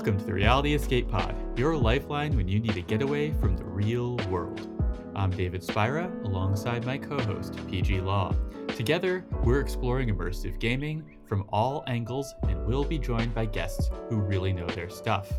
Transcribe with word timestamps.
Welcome 0.00 0.18
to 0.18 0.24
the 0.24 0.32
Reality 0.32 0.72
Escape 0.72 1.10
Pod, 1.10 1.36
your 1.58 1.76
lifeline 1.76 2.34
when 2.34 2.48
you 2.48 2.58
need 2.58 2.74
a 2.74 2.80
getaway 2.80 3.32
from 3.32 3.54
the 3.54 3.64
real 3.64 4.16
world. 4.30 4.66
I'm 5.14 5.28
David 5.28 5.62
Spira, 5.62 6.10
alongside 6.24 6.86
my 6.86 6.96
co 6.96 7.20
host, 7.20 7.54
PG 7.68 8.00
Law. 8.00 8.34
Together, 8.68 9.26
we're 9.44 9.60
exploring 9.60 10.08
immersive 10.08 10.58
gaming 10.58 11.18
from 11.26 11.44
all 11.52 11.84
angles 11.86 12.34
and 12.48 12.64
we'll 12.64 12.82
be 12.82 12.98
joined 12.98 13.34
by 13.34 13.44
guests 13.44 13.90
who 14.08 14.16
really 14.16 14.54
know 14.54 14.66
their 14.68 14.88
stuff. 14.88 15.30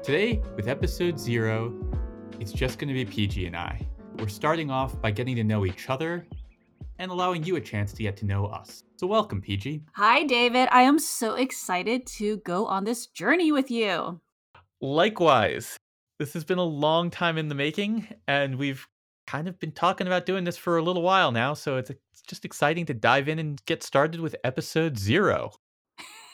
Today, 0.00 0.40
with 0.54 0.68
episode 0.68 1.18
zero, 1.18 1.74
it's 2.38 2.52
just 2.52 2.78
going 2.78 2.86
to 2.86 2.94
be 2.94 3.04
PG 3.04 3.46
and 3.46 3.56
I. 3.56 3.84
We're 4.20 4.28
starting 4.28 4.70
off 4.70 5.02
by 5.02 5.10
getting 5.10 5.34
to 5.34 5.42
know 5.42 5.66
each 5.66 5.90
other 5.90 6.24
and 7.00 7.10
allowing 7.10 7.42
you 7.42 7.56
a 7.56 7.60
chance 7.60 7.92
to 7.94 8.04
get 8.04 8.16
to 8.18 8.26
know 8.26 8.46
us. 8.46 8.84
So, 9.00 9.06
welcome, 9.06 9.40
PG. 9.40 9.84
Hi, 9.94 10.24
David. 10.24 10.68
I 10.70 10.82
am 10.82 10.98
so 10.98 11.32
excited 11.32 12.04
to 12.18 12.36
go 12.44 12.66
on 12.66 12.84
this 12.84 13.06
journey 13.06 13.50
with 13.50 13.70
you. 13.70 14.20
Likewise, 14.82 15.78
this 16.18 16.34
has 16.34 16.44
been 16.44 16.58
a 16.58 16.64
long 16.64 17.08
time 17.08 17.38
in 17.38 17.48
the 17.48 17.54
making, 17.54 18.08
and 18.28 18.56
we've 18.56 18.86
kind 19.26 19.48
of 19.48 19.58
been 19.58 19.72
talking 19.72 20.06
about 20.06 20.26
doing 20.26 20.44
this 20.44 20.58
for 20.58 20.76
a 20.76 20.82
little 20.82 21.00
while 21.00 21.32
now. 21.32 21.54
So, 21.54 21.78
it's, 21.78 21.88
it's 21.88 22.20
just 22.26 22.44
exciting 22.44 22.84
to 22.84 22.92
dive 22.92 23.26
in 23.26 23.38
and 23.38 23.64
get 23.64 23.82
started 23.82 24.20
with 24.20 24.36
episode 24.44 24.98
zero. 24.98 25.52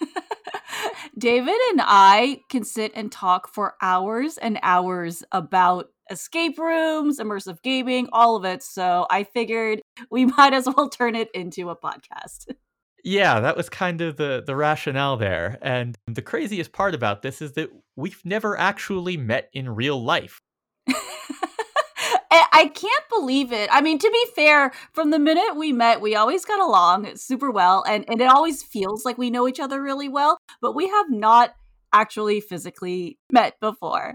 David 1.17 1.55
and 1.71 1.81
I 1.85 2.41
can 2.51 2.65
sit 2.65 2.91
and 2.97 3.13
talk 3.13 3.47
for 3.47 3.77
hours 3.81 4.39
and 4.39 4.59
hours 4.65 5.23
about 5.31 5.91
escape 6.11 6.59
rooms, 6.59 7.19
immersive 7.19 7.63
gaming, 7.63 8.09
all 8.13 8.37
of 8.37 8.45
it. 8.45 8.63
So 8.63 9.07
I 9.11 9.25
figured 9.25 9.81
we 10.11 10.27
might 10.27 10.55
as 10.55 10.67
well 10.67 10.89
turn 10.89 11.15
it 11.15 11.31
into 11.35 11.71
a 11.71 11.77
podcast. 11.77 12.47
Yeah, 13.09 13.39
that 13.39 13.57
was 13.57 13.69
kind 13.69 14.01
of 14.01 14.17
the 14.17 14.43
the 14.45 14.57
rationale 14.57 15.17
there. 15.17 15.59
And 15.63 15.97
the 16.09 16.23
craziest 16.23 16.73
part 16.73 16.93
about 16.93 17.23
this 17.23 17.41
is 17.41 17.53
that 17.53 17.71
we've 17.95 18.21
never 18.25 18.59
actually 18.59 19.17
met 19.17 19.49
in 19.53 19.69
real 19.77 20.03
life. 20.03 20.41
I 22.57 22.69
can't 22.69 23.05
believe 23.11 23.53
it. 23.53 23.69
I 23.71 23.83
mean, 23.83 23.99
to 23.99 24.11
be 24.11 24.25
fair, 24.35 24.73
from 24.95 25.11
the 25.11 25.19
minute 25.19 25.57
we 25.57 25.75
met, 25.75 26.01
we 26.01 26.17
always 26.17 26.47
got 26.47 26.59
along 26.59 27.15
super 27.17 27.51
well, 27.51 27.85
and, 27.87 28.03
and 28.09 28.19
it 28.19 28.29
always 28.29 28.63
feels 28.63 29.05
like 29.05 29.19
we 29.19 29.29
know 29.29 29.47
each 29.47 29.61
other 29.61 29.83
really 29.83 30.09
well, 30.09 30.39
but 30.63 30.75
we 30.75 30.89
have 30.89 31.11
not 31.11 31.55
actually 31.93 32.41
physically 32.41 33.19
met 33.31 33.61
before. 33.61 34.15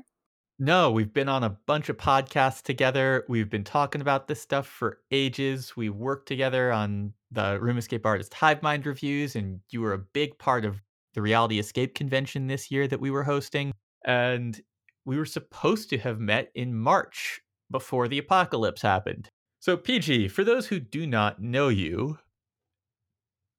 No, 0.64 0.92
we've 0.92 1.12
been 1.12 1.28
on 1.28 1.44
a 1.44 1.58
bunch 1.66 1.90
of 1.90 1.98
podcasts 1.98 2.62
together. 2.62 3.26
We've 3.28 3.50
been 3.50 3.64
talking 3.64 4.00
about 4.00 4.28
this 4.28 4.40
stuff 4.40 4.68
for 4.68 5.00
ages. 5.10 5.76
We 5.76 5.90
worked 5.90 6.28
together 6.28 6.72
on 6.72 7.14
the 7.32 7.58
Room 7.60 7.80
Escape 7.80 8.06
Artist 8.06 8.32
Hive 8.36 8.62
Mind 8.62 8.86
reviews, 8.86 9.36
and 9.36 9.62
you 9.72 9.82
were 9.82 9.94
a 9.94 9.98
big 9.98 10.38
part 10.38 10.64
of 10.64 10.80
the 11.16 11.22
Reality 11.24 11.58
Escape 11.58 11.96
convention 11.96 12.46
this 12.46 12.70
year 12.70 12.88
that 12.88 13.02
we 13.02 13.10
were 13.10 13.24
hosting. 13.24 13.72
And 14.06 14.62
we 15.04 15.18
were 15.18 15.26
supposed 15.26 15.90
to 15.90 15.98
have 15.98 16.20
met 16.20 16.52
in 16.54 16.76
March 16.76 17.42
before 17.72 18.08
the 18.08 18.20
apocalypse 18.20 18.84
happened. 18.84 19.32
So, 19.62 19.76
PG, 19.76 20.28
for 20.28 20.44
those 20.44 20.68
who 20.68 20.80
do 20.80 21.08
not 21.08 21.42
know 21.42 21.70
you, 21.70 22.20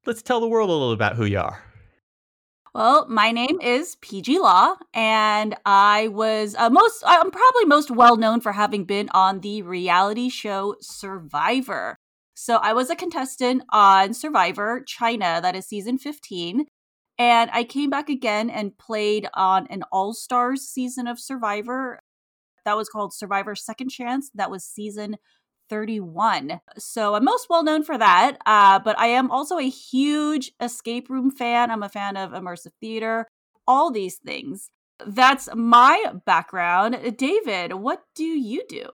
let's 0.06 0.22
tell 0.22 0.39
the 0.39 0.47
world 0.47 0.70
a 0.70 0.72
little 0.72 0.92
about 0.92 1.16
who 1.16 1.25
you 1.25 1.41
are. 1.41 1.64
Well, 2.75 3.06
my 3.06 3.33
name 3.33 3.61
is 3.61 3.97
PG 3.97 4.39
Law, 4.39 4.77
and 4.95 5.55
I 5.67 6.09
was 6.09 6.55
uh, 6.59 6.70
most, 6.70 7.05
I'm 7.06 7.31
probably 7.31 7.67
most 7.67 7.91
well 7.91 8.17
known 8.17 8.41
for 8.41 8.53
having 8.53 8.84
been 8.84 9.11
on 9.11 9.41
the 9.41 9.61
reality 9.61 10.31
show 10.31 10.77
Survivor. 10.81 11.98
So 12.33 12.56
I 12.56 12.73
was 12.73 12.89
a 12.89 12.97
contestant 12.97 13.65
on 13.69 14.15
Survivor 14.15 14.83
China, 14.87 15.39
that 15.43 15.55
is 15.55 15.67
season 15.67 15.99
15. 15.99 16.65
And 17.19 17.50
I 17.53 17.65
came 17.65 17.91
back 17.91 18.09
again 18.09 18.49
and 18.49 18.78
played 18.78 19.28
on 19.34 19.66
an 19.66 19.83
All 19.93 20.15
Stars 20.15 20.62
season 20.62 21.06
of 21.06 21.21
Survivor. 21.21 22.00
That 22.65 22.78
was 22.78 22.89
called 22.89 23.12
Survivor 23.12 23.54
Second 23.54 23.91
Chance. 23.91 24.31
That 24.34 24.50
was 24.50 24.65
season 24.65 25.16
31. 25.72 26.60
So 26.77 27.15
I'm 27.15 27.25
most 27.25 27.49
well 27.49 27.65
known 27.65 27.83
for 27.83 27.97
that. 27.97 28.37
Uh, 28.44 28.78
but 28.78 28.99
I 28.99 29.06
am 29.06 29.31
also 29.31 29.59
a 29.59 29.71
huge 29.71 30.53
escape 30.60 31.09
room 31.09 31.31
fan. 31.31 31.71
I'm 31.71 31.83
a 31.83 31.88
fan 31.88 32.19
of 32.19 32.33
immersive 32.33 32.72
theater, 32.78 33.27
all 33.66 33.91
these 33.91 34.16
things. 34.16 34.69
That's 35.06 35.49
my 35.55 36.12
background. 36.27 37.16
David, 37.16 37.72
what 37.72 38.03
do 38.15 38.22
you 38.22 38.65
do? 38.69 38.91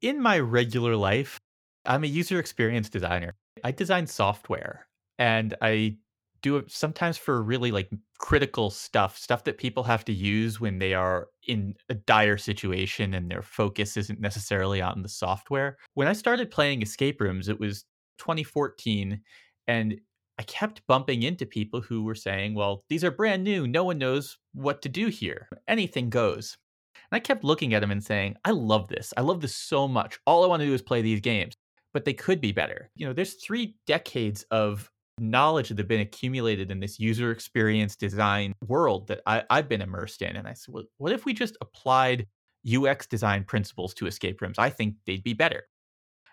In 0.00 0.22
my 0.22 0.38
regular 0.38 0.94
life, 0.94 1.40
I'm 1.84 2.04
a 2.04 2.06
user 2.06 2.38
experience 2.38 2.88
designer. 2.88 3.34
I 3.64 3.72
design 3.72 4.06
software 4.06 4.86
and 5.18 5.56
I 5.60 5.96
do 6.42 6.56
it 6.56 6.70
sometimes 6.70 7.16
for 7.16 7.42
really 7.42 7.70
like 7.70 7.90
critical 8.18 8.70
stuff, 8.70 9.16
stuff 9.18 9.44
that 9.44 9.58
people 9.58 9.82
have 9.84 10.04
to 10.06 10.12
use 10.12 10.60
when 10.60 10.78
they 10.78 10.94
are 10.94 11.28
in 11.46 11.74
a 11.88 11.94
dire 11.94 12.38
situation 12.38 13.14
and 13.14 13.30
their 13.30 13.42
focus 13.42 13.96
isn't 13.96 14.20
necessarily 14.20 14.80
on 14.80 15.02
the 15.02 15.08
software. 15.08 15.76
When 15.94 16.08
I 16.08 16.12
started 16.12 16.50
playing 16.50 16.82
escape 16.82 17.20
rooms, 17.20 17.48
it 17.48 17.60
was 17.60 17.84
2014 18.18 19.20
and 19.66 20.00
I 20.38 20.42
kept 20.44 20.86
bumping 20.86 21.22
into 21.22 21.44
people 21.44 21.82
who 21.82 22.02
were 22.02 22.14
saying, 22.14 22.54
"Well, 22.54 22.82
these 22.88 23.04
are 23.04 23.10
brand 23.10 23.44
new. 23.44 23.66
No 23.66 23.84
one 23.84 23.98
knows 23.98 24.38
what 24.52 24.80
to 24.82 24.88
do 24.88 25.08
here. 25.08 25.48
Anything 25.68 26.08
goes." 26.08 26.56
And 26.94 27.16
I 27.16 27.20
kept 27.20 27.44
looking 27.44 27.74
at 27.74 27.80
them 27.80 27.90
and 27.90 28.02
saying, 28.02 28.36
"I 28.44 28.52
love 28.52 28.88
this. 28.88 29.12
I 29.18 29.20
love 29.20 29.42
this 29.42 29.54
so 29.54 29.86
much. 29.86 30.18
All 30.26 30.42
I 30.42 30.46
want 30.46 30.60
to 30.60 30.66
do 30.66 30.72
is 30.72 30.80
play 30.80 31.02
these 31.02 31.20
games." 31.20 31.54
But 31.92 32.04
they 32.06 32.14
could 32.14 32.40
be 32.40 32.52
better. 32.52 32.90
You 32.94 33.06
know, 33.06 33.12
there's 33.12 33.34
3 33.34 33.76
decades 33.86 34.44
of 34.50 34.90
knowledge 35.20 35.68
that 35.68 35.78
had 35.78 35.88
been 35.88 36.00
accumulated 36.00 36.70
in 36.70 36.80
this 36.80 36.98
user 36.98 37.30
experience 37.30 37.96
design 37.96 38.54
world 38.66 39.08
that 39.08 39.20
I, 39.26 39.44
have 39.50 39.68
been 39.68 39.82
immersed 39.82 40.22
in. 40.22 40.36
And 40.36 40.48
I 40.48 40.54
said, 40.54 40.74
well, 40.74 40.84
what 40.98 41.12
if 41.12 41.24
we 41.24 41.32
just 41.32 41.56
applied 41.60 42.26
UX 42.66 43.06
design 43.06 43.44
principles 43.44 43.94
to 43.94 44.06
escape 44.06 44.40
rooms? 44.40 44.58
I 44.58 44.70
think 44.70 44.96
they'd 45.06 45.22
be 45.22 45.34
better. 45.34 45.64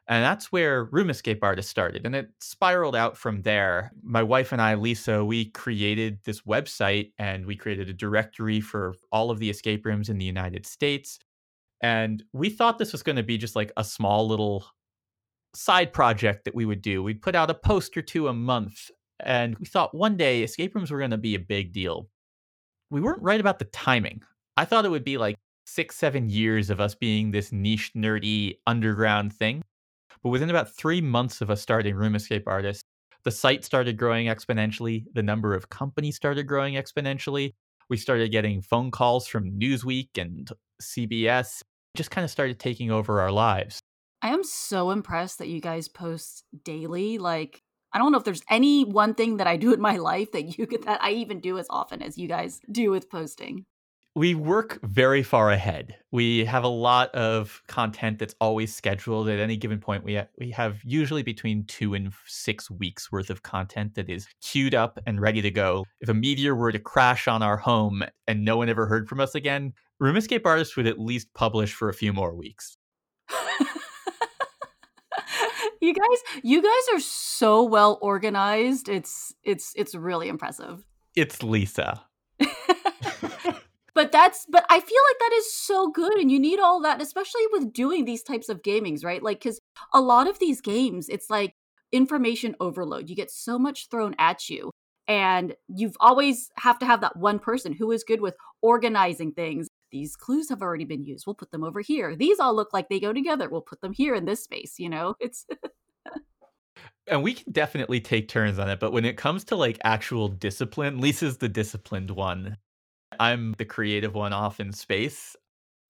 And 0.10 0.24
that's 0.24 0.54
where 0.54 0.86
Room 0.86 1.10
Escape 1.10 1.44
Artist 1.44 1.70
started. 1.70 2.06
And 2.06 2.16
it 2.16 2.30
spiraled 2.40 2.96
out 2.96 3.18
from 3.18 3.42
there. 3.42 3.92
My 4.02 4.24
wife 4.24 4.54
and 4.54 4.62
I, 4.62 4.76
Lisa, 4.76 5.24
we 5.24 5.46
created 5.52 6.20
this 6.24 6.42
website 6.42 7.12
and 7.18 7.46
we 7.46 7.58
created 7.58 7.90
a 7.90 7.94
directory 7.94 8.62
for 8.62 8.96
all 9.12 9.30
of 9.32 9.40
the 9.40 9.50
escape 9.50 9.86
rooms 9.86 10.08
in 10.08 10.18
the 10.18 10.26
United 10.26 10.66
States. 10.66 11.20
And 11.82 12.24
we 12.32 12.50
thought 12.50 12.78
this 12.78 12.94
was 12.94 13.04
going 13.04 13.18
to 13.18 13.24
be 13.24 13.38
just 13.38 13.56
like 13.56 13.74
a 13.76 13.84
small 13.84 14.28
little 14.28 14.66
side 15.54 15.94
project 15.94 16.46
that 16.46 16.56
we 16.56 16.66
would 16.66 16.82
do. 16.82 17.04
We'd 17.04 17.22
put 17.22 17.36
out 17.36 17.50
a 17.50 17.56
post 17.56 17.98
or 17.98 18.02
two 18.02 18.28
a 18.28 18.34
month, 18.34 18.90
and 19.20 19.58
we 19.60 19.66
thought 19.66 19.96
one 19.96 20.18
day 20.18 20.44
escape 20.44 20.76
rooms 20.76 20.92
were 20.92 21.00
going 21.00 21.12
to 21.12 21.18
be 21.18 21.36
a 21.36 21.40
big 21.40 21.74
deal. 21.74 22.10
We 22.90 23.02
weren't 23.02 23.22
right 23.22 23.40
about 23.40 23.60
the 23.60 23.66
timing. 23.66 24.22
I 24.56 24.66
thought 24.66 24.86
it 24.86 24.92
would 24.92 25.04
be 25.04 25.18
like 25.18 25.36
six, 25.66 25.96
seven 25.96 26.30
years 26.30 26.70
of 26.70 26.80
us 26.80 26.96
being 26.96 27.32
this 27.32 27.52
niche, 27.52 27.92
nerdy, 27.96 28.58
underground 28.66 29.34
thing. 29.34 29.62
But 30.24 30.30
within 30.30 30.50
about 30.50 30.76
three 30.76 31.02
months 31.02 31.42
of 31.42 31.50
us 31.50 31.62
starting 31.62 31.96
Room 31.96 32.16
Escape 32.16 32.48
Artists, 32.48 32.84
the 33.24 33.32
site 33.32 33.66
started 33.66 33.98
growing 33.98 34.28
exponentially. 34.28 35.06
The 35.14 35.24
number 35.24 35.54
of 35.54 35.70
companies 35.70 36.16
started 36.16 36.48
growing 36.48 36.76
exponentially. 36.76 37.54
We 37.90 37.98
started 37.98 38.32
getting 38.32 38.62
phone 38.62 38.92
calls 38.92 39.28
from 39.28 39.60
Newsweek 39.60 40.10
and 40.18 40.50
CBS, 40.82 41.62
just 41.96 42.12
kind 42.12 42.24
of 42.24 42.32
started 42.32 42.60
taking 42.60 42.92
over 42.92 43.22
our 43.22 43.32
lives. 43.32 43.82
I 44.22 44.30
am 44.30 44.44
so 44.44 44.92
impressed 44.92 45.40
that 45.40 45.48
you 45.48 45.62
guys 45.62 45.88
post 45.88 46.44
daily. 46.64 47.18
Like, 47.18 47.62
I 47.94 48.00
don't 48.00 48.12
know 48.12 48.18
if 48.18 48.24
there's 48.24 48.44
any 48.50 48.84
one 48.84 49.14
thing 49.14 49.38
that 49.38 49.48
I 49.48 49.58
do 49.58 49.74
in 49.74 49.82
my 49.82 49.98
life 49.98 50.32
that 50.32 50.58
you 50.58 50.66
get 50.66 50.86
that 50.86 51.04
I 51.04 51.12
even 51.12 51.40
do 51.40 51.58
as 51.58 51.68
often 51.70 52.02
as 52.02 52.18
you 52.18 52.28
guys 52.28 52.60
do 52.72 52.92
with 52.92 53.10
posting. 53.10 53.66
We 54.16 54.34
work 54.34 54.80
very 54.82 55.22
far 55.22 55.52
ahead. 55.52 55.96
We 56.12 56.44
have 56.46 56.64
a 56.64 56.68
lot 56.68 57.14
of 57.14 57.62
content 57.68 58.18
that's 58.18 58.34
always 58.42 58.76
scheduled 58.76 59.30
at 59.30 59.40
any 59.40 59.58
given 59.58 59.80
point. 59.80 60.04
We 60.04 60.16
ha- 60.16 60.28
we 60.40 60.50
have 60.52 60.80
usually 60.84 61.22
between 61.22 61.66
2 61.66 61.94
and 61.94 62.12
6 62.26 62.72
weeks 62.72 63.12
worth 63.12 63.30
of 63.30 63.44
content 63.44 63.94
that 63.94 64.10
is 64.10 64.28
queued 64.42 64.74
up 64.74 64.98
and 65.06 65.22
ready 65.22 65.44
to 65.44 65.52
go. 65.52 65.86
If 66.02 66.10
a 66.10 66.16
meteor 66.16 66.56
were 66.56 66.72
to 66.72 66.80
crash 66.80 67.28
on 67.28 67.44
our 67.44 67.58
home 67.58 68.02
and 68.26 68.44
no 68.44 68.58
one 68.58 68.70
ever 68.70 68.88
heard 68.88 69.08
from 69.08 69.20
us 69.20 69.36
again, 69.36 69.74
Room 70.00 70.18
Escape 70.18 70.48
Artists 70.48 70.76
would 70.76 70.88
at 70.88 71.00
least 71.00 71.34
publish 71.36 71.74
for 71.74 71.90
a 71.90 71.94
few 71.94 72.12
more 72.12 72.36
weeks. 72.36 72.77
You 75.82 75.94
guys 75.94 76.42
you 76.44 76.62
guys 76.62 76.96
are 76.96 77.00
so 77.00 77.64
well 77.64 78.00
organized. 78.02 78.90
It's 78.90 79.34
it's 79.44 79.74
it's 79.76 79.96
really 79.96 80.28
impressive. 80.28 80.84
It's 81.16 81.44
lisa. 81.44 82.04
But 83.98 84.12
that's 84.12 84.46
but 84.48 84.64
i 84.70 84.80
feel 84.80 85.02
like 85.10 85.20
that 85.22 85.36
is 85.38 85.52
so 85.52 85.90
good 85.90 86.20
and 86.20 86.32
you 86.32 86.40
need 86.40 86.60
all 86.60 86.80
that 86.82 87.02
especially 87.02 87.42
with 87.52 87.74
doing 87.74 88.06
these 88.06 88.22
types 88.22 88.48
of 88.48 88.62
gamings 88.62 89.04
right? 89.04 89.24
Like 89.24 89.40
because 89.40 89.60
a 89.92 90.00
lot 90.00 90.28
of 90.28 90.38
these 90.38 90.62
games 90.62 91.10
it's 91.10 91.32
like 91.32 91.56
information 91.92 92.56
overload. 92.60 93.10
You 93.10 93.16
get 93.16 93.32
so 93.32 93.58
much 93.58 93.90
thrown 93.90 94.14
at 94.20 94.50
you 94.50 94.70
and 95.08 95.56
you've 95.68 95.98
always 96.00 96.52
have 96.58 96.78
to 96.78 96.86
have 96.86 97.02
that 97.02 97.18
one 97.18 97.40
person 97.40 97.74
who 97.74 97.92
is 97.92 98.04
good 98.04 98.22
with 98.22 98.36
organizing 98.62 99.32
things 99.32 99.68
these 99.92 100.16
clues 100.16 100.50
have 100.50 100.62
already 100.62 100.86
been 100.86 101.04
used 101.04 101.26
we'll 101.26 101.34
put 101.34 101.52
them 101.52 101.64
over 101.64 101.82
here. 101.82 102.16
These 102.16 102.40
all 102.40 102.56
look 102.56 102.74
like 102.74 102.90
they 102.90 103.00
go 103.00 103.14
together 103.14 103.50
we'll 103.50 103.62
put 103.62 103.82
them 103.82 103.94
here 103.94 104.16
in 104.16 104.26
this 104.26 104.44
space 104.44 104.80
you 104.80 104.90
know? 104.90 105.16
It's 105.20 105.46
and 107.08 107.24
we 107.24 107.34
can 107.34 107.52
definitely 107.52 108.00
take 108.00 108.28
turns 108.28 108.60
on 108.60 108.70
it 108.70 108.80
but 108.80 108.92
when 108.92 109.06
it 109.06 109.18
comes 109.18 109.44
to 109.46 109.56
like 109.56 109.80
actual 109.84 110.28
discipline 110.28 111.00
lisa's 111.00 111.38
the 111.38 111.50
disciplined 111.50 112.12
one. 112.12 112.58
I'm 113.20 113.56
the 113.58 113.66
creative 113.66 114.14
one 114.14 114.34
off 114.34 114.60
in 114.60 114.72
space 114.74 115.36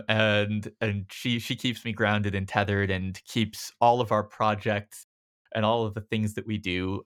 and 0.08 0.72
and 0.82 1.06
she 1.12 1.40
she 1.40 1.56
keeps 1.56 1.84
me 1.84 1.92
grounded 1.92 2.36
and 2.36 2.48
tethered 2.48 2.92
and 2.92 3.22
keeps 3.26 3.72
all 3.82 4.02
of 4.02 4.12
our 4.12 4.24
projects 4.24 5.06
and 5.56 5.66
all 5.66 5.86
of 5.86 5.94
the 5.94 6.02
things 6.02 6.36
that 6.36 6.46
we 6.46 6.58
do 6.58 7.02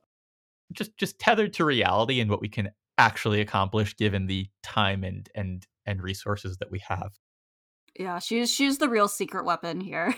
just 0.74 0.96
just 0.98 1.20
tethered 1.20 1.54
to 1.54 1.66
reality 1.66 2.20
and 2.20 2.30
what 2.30 2.42
we 2.42 2.50
can 2.50 2.70
actually 2.98 3.42
accomplish 3.42 3.96
given 3.96 4.28
the 4.28 4.48
time 4.64 5.04
and 5.04 5.30
and 5.36 5.66
and 5.92 6.02
resources 6.02 6.58
that 6.58 6.72
we 6.72 6.80
have. 6.88 7.12
Yeah, 8.00 8.20
she's 8.20 8.52
she's 8.52 8.78
the 8.78 8.90
real 8.90 9.08
secret 9.08 9.46
weapon 9.46 9.82
here. 9.82 10.16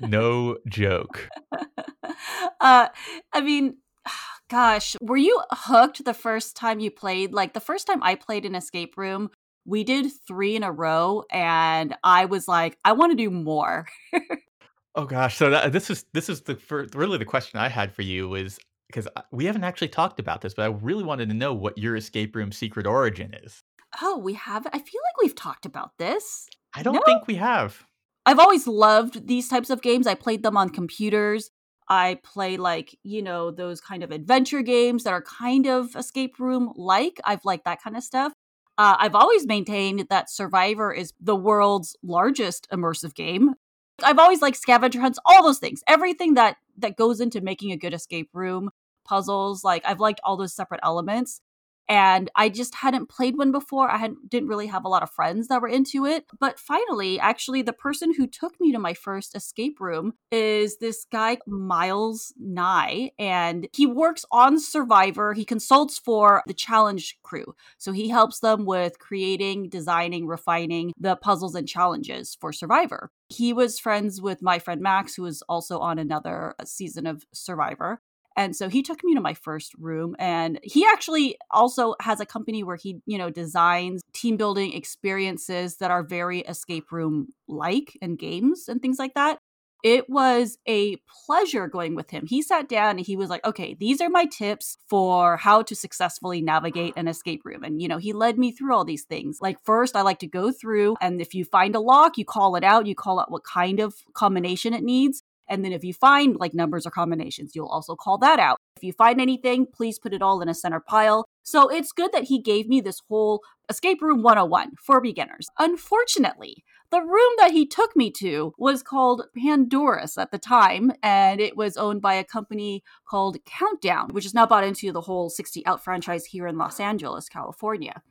no 0.00 0.58
joke. 0.68 1.28
uh 2.60 2.88
I 3.32 3.40
mean, 3.40 3.78
gosh, 4.50 4.94
were 5.00 5.16
you 5.16 5.40
hooked 5.50 6.04
the 6.04 6.14
first 6.14 6.56
time 6.56 6.80
you 6.80 6.90
played? 6.90 7.32
Like 7.32 7.54
the 7.54 7.60
first 7.60 7.86
time 7.86 8.02
I 8.02 8.14
played 8.14 8.44
an 8.44 8.54
escape 8.54 8.96
room, 8.96 9.30
we 9.64 9.84
did 9.84 10.12
3 10.28 10.56
in 10.56 10.62
a 10.62 10.70
row 10.70 11.24
and 11.30 11.96
I 12.04 12.26
was 12.26 12.46
like, 12.46 12.76
I 12.84 12.92
want 12.92 13.12
to 13.12 13.16
do 13.16 13.30
more. 13.30 13.86
oh 14.94 15.06
gosh, 15.06 15.36
so 15.36 15.50
that, 15.50 15.72
this 15.72 15.88
is 15.88 16.04
this 16.12 16.28
is 16.28 16.42
the 16.42 16.56
first, 16.56 16.94
really 16.94 17.18
the 17.18 17.24
question 17.24 17.58
I 17.58 17.68
had 17.68 17.94
for 17.94 18.02
you 18.02 18.28
was 18.28 18.58
because 18.88 19.08
we 19.32 19.46
haven't 19.46 19.64
actually 19.64 19.88
talked 19.88 20.20
about 20.20 20.42
this, 20.42 20.54
but 20.54 20.62
I 20.62 20.66
really 20.66 21.04
wanted 21.04 21.28
to 21.30 21.34
know 21.34 21.54
what 21.54 21.78
your 21.78 21.96
escape 21.96 22.36
room 22.36 22.52
secret 22.52 22.86
origin 22.86 23.34
is. 23.42 23.62
Oh, 24.00 24.18
we 24.18 24.34
have 24.34 24.66
I 24.66 24.78
feel 24.78 25.00
like 25.02 25.22
we've 25.22 25.34
talked 25.34 25.66
about 25.66 25.92
this. 25.98 26.48
I 26.74 26.82
don't 26.82 26.94
no? 26.94 27.02
think 27.04 27.26
we 27.26 27.36
have. 27.36 27.86
I've 28.26 28.38
always 28.38 28.66
loved 28.66 29.26
these 29.26 29.48
types 29.48 29.70
of 29.70 29.82
games. 29.82 30.06
I 30.06 30.14
played 30.14 30.42
them 30.42 30.56
on 30.56 30.70
computers. 30.70 31.50
I 31.88 32.18
play 32.22 32.56
like, 32.56 32.96
you 33.02 33.22
know, 33.22 33.50
those 33.50 33.80
kind 33.80 34.02
of 34.02 34.10
adventure 34.10 34.62
games 34.62 35.04
that 35.04 35.12
are 35.12 35.22
kind 35.22 35.66
of 35.66 35.94
escape 35.94 36.38
room 36.38 36.72
like. 36.76 37.20
I've 37.24 37.44
liked 37.44 37.66
that 37.66 37.82
kind 37.82 37.96
of 37.96 38.02
stuff. 38.02 38.32
Uh, 38.78 38.96
I've 38.98 39.14
always 39.14 39.46
maintained 39.46 40.06
that 40.08 40.30
Survivor 40.30 40.92
is 40.92 41.12
the 41.20 41.36
world's 41.36 41.96
largest 42.02 42.66
immersive 42.72 43.14
game. 43.14 43.54
I've 44.02 44.18
always 44.18 44.42
liked 44.42 44.56
scavenger 44.56 45.00
hunts, 45.00 45.18
all 45.24 45.44
those 45.44 45.58
things, 45.58 45.82
everything 45.86 46.34
that 46.34 46.56
that 46.78 46.96
goes 46.96 47.20
into 47.20 47.40
making 47.40 47.70
a 47.70 47.76
good 47.76 47.94
escape 47.94 48.30
room, 48.32 48.70
puzzles. 49.04 49.62
Like 49.62 49.84
I've 49.86 50.00
liked 50.00 50.20
all 50.24 50.36
those 50.36 50.54
separate 50.54 50.80
elements 50.82 51.40
and 51.88 52.30
I 52.34 52.48
just 52.48 52.74
hadn't 52.74 53.08
played 53.08 53.36
one 53.36 53.52
before. 53.52 53.90
I 53.90 53.98
hadn't 53.98 54.30
didn't 54.30 54.48
really 54.48 54.66
have 54.68 54.84
a 54.84 54.88
lot 54.88 55.02
of 55.02 55.10
friends 55.10 55.48
that 55.48 55.60
were 55.60 55.68
into 55.68 56.06
it. 56.06 56.24
But 56.38 56.58
finally, 56.58 57.20
actually 57.20 57.62
the 57.62 57.72
person 57.72 58.14
who 58.14 58.26
took 58.26 58.58
me 58.60 58.72
to 58.72 58.78
my 58.78 58.94
first 58.94 59.36
escape 59.36 59.80
room 59.80 60.14
is 60.30 60.78
this 60.78 61.04
guy 61.10 61.38
Miles 61.46 62.32
Nye 62.38 63.10
and 63.18 63.68
he 63.72 63.86
works 63.86 64.24
on 64.30 64.58
Survivor. 64.58 65.34
He 65.34 65.44
consults 65.44 65.98
for 65.98 66.42
the 66.46 66.54
challenge 66.54 67.18
crew. 67.22 67.54
So 67.78 67.92
he 67.92 68.08
helps 68.08 68.40
them 68.40 68.64
with 68.64 68.98
creating, 68.98 69.68
designing, 69.68 70.26
refining 70.26 70.92
the 70.98 71.16
puzzles 71.16 71.54
and 71.54 71.68
challenges 71.68 72.36
for 72.40 72.52
Survivor. 72.52 73.10
He 73.28 73.52
was 73.52 73.78
friends 73.78 74.20
with 74.20 74.42
my 74.42 74.58
friend 74.58 74.80
Max 74.80 75.14
who 75.14 75.22
was 75.22 75.42
also 75.48 75.78
on 75.78 75.98
another 75.98 76.54
uh, 76.58 76.64
season 76.64 77.06
of 77.06 77.24
Survivor. 77.32 78.00
And 78.36 78.54
so 78.56 78.68
he 78.68 78.82
took 78.82 79.04
me 79.04 79.14
to 79.14 79.20
my 79.20 79.34
first 79.34 79.74
room 79.78 80.16
and 80.18 80.58
he 80.62 80.84
actually 80.84 81.36
also 81.50 81.94
has 82.00 82.20
a 82.20 82.26
company 82.26 82.62
where 82.62 82.76
he, 82.76 83.00
you 83.06 83.18
know, 83.18 83.30
designs 83.30 84.02
team 84.12 84.36
building 84.36 84.72
experiences 84.72 85.76
that 85.76 85.90
are 85.90 86.02
very 86.02 86.40
escape 86.40 86.90
room 86.90 87.28
like 87.46 87.96
and 88.02 88.18
games 88.18 88.68
and 88.68 88.82
things 88.82 88.98
like 88.98 89.14
that. 89.14 89.38
It 89.84 90.08
was 90.08 90.56
a 90.66 90.96
pleasure 91.26 91.68
going 91.68 91.94
with 91.94 92.10
him. 92.10 92.24
He 92.26 92.40
sat 92.40 92.70
down 92.70 92.92
and 92.96 93.00
he 93.00 93.16
was 93.16 93.28
like, 93.28 93.44
okay, 93.44 93.76
these 93.78 94.00
are 94.00 94.08
my 94.08 94.24
tips 94.24 94.78
for 94.88 95.36
how 95.36 95.60
to 95.60 95.76
successfully 95.76 96.40
navigate 96.40 96.94
an 96.96 97.06
escape 97.06 97.42
room. 97.44 97.62
And, 97.62 97.82
you 97.82 97.86
know, 97.86 97.98
he 97.98 98.14
led 98.14 98.38
me 98.38 98.50
through 98.50 98.74
all 98.74 98.86
these 98.86 99.04
things. 99.04 99.40
Like, 99.42 99.58
first, 99.62 99.94
I 99.94 100.00
like 100.00 100.20
to 100.20 100.26
go 100.26 100.50
through, 100.50 100.96
and 101.02 101.20
if 101.20 101.34
you 101.34 101.44
find 101.44 101.76
a 101.76 101.80
lock, 101.80 102.16
you 102.16 102.24
call 102.24 102.56
it 102.56 102.64
out, 102.64 102.86
you 102.86 102.94
call 102.94 103.20
out 103.20 103.30
what 103.30 103.44
kind 103.44 103.78
of 103.78 103.94
combination 104.14 104.72
it 104.72 104.82
needs. 104.82 105.22
And 105.48 105.64
then 105.64 105.72
if 105.72 105.84
you 105.84 105.92
find 105.92 106.36
like 106.36 106.54
numbers 106.54 106.86
or 106.86 106.90
combinations, 106.90 107.52
you'll 107.54 107.68
also 107.68 107.94
call 107.94 108.18
that 108.18 108.38
out. 108.38 108.58
If 108.76 108.84
you 108.84 108.92
find 108.92 109.20
anything, 109.20 109.66
please 109.66 109.98
put 109.98 110.12
it 110.12 110.22
all 110.22 110.40
in 110.40 110.48
a 110.48 110.54
center 110.54 110.80
pile. 110.80 111.26
So 111.42 111.68
it's 111.68 111.92
good 111.92 112.12
that 112.12 112.24
he 112.24 112.40
gave 112.40 112.68
me 112.68 112.80
this 112.80 113.00
whole 113.08 113.42
escape 113.68 114.02
room 114.02 114.22
101 114.22 114.72
for 114.82 115.00
beginners. 115.00 115.48
Unfortunately, 115.58 116.64
the 116.90 117.00
room 117.00 117.32
that 117.38 117.50
he 117.52 117.66
took 117.66 117.96
me 117.96 118.10
to 118.12 118.54
was 118.58 118.82
called 118.82 119.24
Pandora's 119.36 120.16
at 120.16 120.30
the 120.30 120.38
time, 120.38 120.92
and 121.02 121.40
it 121.40 121.56
was 121.56 121.76
owned 121.76 122.00
by 122.00 122.14
a 122.14 122.24
company 122.24 122.82
called 123.08 123.36
Countdown, 123.44 124.10
which 124.10 124.26
is 124.26 124.34
now 124.34 124.46
bought 124.46 124.64
into 124.64 124.92
the 124.92 125.00
whole 125.02 125.28
60 125.28 125.64
Out 125.66 125.82
franchise 125.82 126.26
here 126.26 126.46
in 126.46 126.56
Los 126.56 126.78
Angeles, 126.78 127.28
California. 127.28 128.02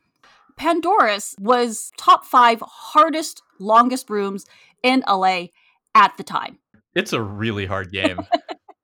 Pandora's 0.56 1.34
was 1.38 1.90
top 1.96 2.24
five 2.24 2.60
hardest, 2.60 3.42
longest 3.58 4.10
rooms 4.10 4.44
in 4.82 5.02
LA 5.08 5.46
at 5.94 6.16
the 6.16 6.22
time. 6.22 6.58
It's 6.94 7.12
a 7.12 7.22
really 7.22 7.66
hard 7.66 7.92
game. 7.92 8.18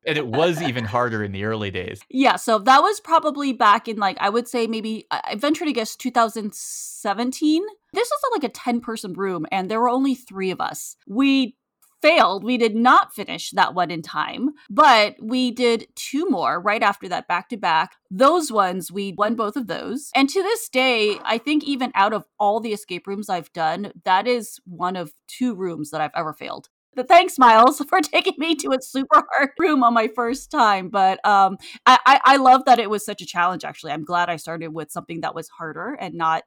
and 0.06 0.16
it 0.16 0.26
was 0.26 0.62
even 0.62 0.84
harder 0.84 1.22
in 1.22 1.32
the 1.32 1.44
early 1.44 1.70
days. 1.70 2.00
Yeah, 2.08 2.36
so 2.36 2.58
that 2.58 2.82
was 2.82 3.00
probably 3.00 3.52
back 3.52 3.88
in 3.88 3.96
like 3.96 4.16
I 4.20 4.30
would 4.30 4.48
say 4.48 4.66
maybe 4.66 5.06
I 5.10 5.36
venture 5.36 5.64
to 5.64 5.72
guess 5.72 5.96
2017. 5.96 7.62
This 7.92 8.10
was 8.10 8.30
like 8.32 8.44
a 8.44 8.52
10 8.52 8.80
person 8.80 9.12
room 9.12 9.46
and 9.50 9.70
there 9.70 9.80
were 9.80 9.88
only 9.88 10.14
3 10.14 10.50
of 10.50 10.60
us. 10.60 10.96
We 11.06 11.56
failed. 12.00 12.44
We 12.44 12.56
did 12.56 12.74
not 12.74 13.14
finish 13.14 13.50
that 13.50 13.74
one 13.74 13.90
in 13.90 14.02
time, 14.02 14.50
but 14.70 15.16
we 15.20 15.50
did 15.50 15.86
two 15.94 16.28
more 16.30 16.60
right 16.60 16.82
after 16.82 17.08
that 17.08 17.28
back 17.28 17.48
to 17.50 17.56
back. 17.56 17.92
Those 18.10 18.50
ones, 18.50 18.90
we 18.90 19.14
won 19.16 19.34
both 19.34 19.56
of 19.56 19.66
those. 19.66 20.10
And 20.14 20.28
to 20.30 20.42
this 20.42 20.68
day, 20.68 21.18
I 21.24 21.38
think 21.38 21.62
even 21.64 21.92
out 21.94 22.12
of 22.12 22.24
all 22.38 22.60
the 22.60 22.72
escape 22.72 23.06
rooms 23.06 23.28
I've 23.28 23.52
done, 23.52 23.92
that 24.04 24.26
is 24.26 24.60
one 24.64 24.96
of 24.96 25.12
two 25.28 25.54
rooms 25.54 25.90
that 25.90 26.00
I've 26.00 26.10
ever 26.14 26.32
failed. 26.32 26.68
But 26.94 27.08
thanks, 27.08 27.38
Miles, 27.38 27.78
for 27.88 28.00
taking 28.00 28.34
me 28.38 28.54
to 28.56 28.72
a 28.72 28.80
super 28.80 29.24
hard 29.32 29.50
room 29.58 29.82
on 29.82 29.94
my 29.94 30.08
first 30.08 30.50
time. 30.50 30.88
But 30.88 31.24
um, 31.26 31.58
I, 31.86 31.98
I, 32.06 32.20
I 32.24 32.36
love 32.36 32.64
that 32.66 32.78
it 32.78 32.90
was 32.90 33.04
such 33.04 33.22
a 33.22 33.26
challenge. 33.26 33.64
Actually, 33.64 33.92
I'm 33.92 34.04
glad 34.04 34.28
I 34.28 34.36
started 34.36 34.68
with 34.68 34.90
something 34.90 35.20
that 35.20 35.34
was 35.34 35.48
harder 35.48 35.94
and 35.94 36.14
not 36.14 36.42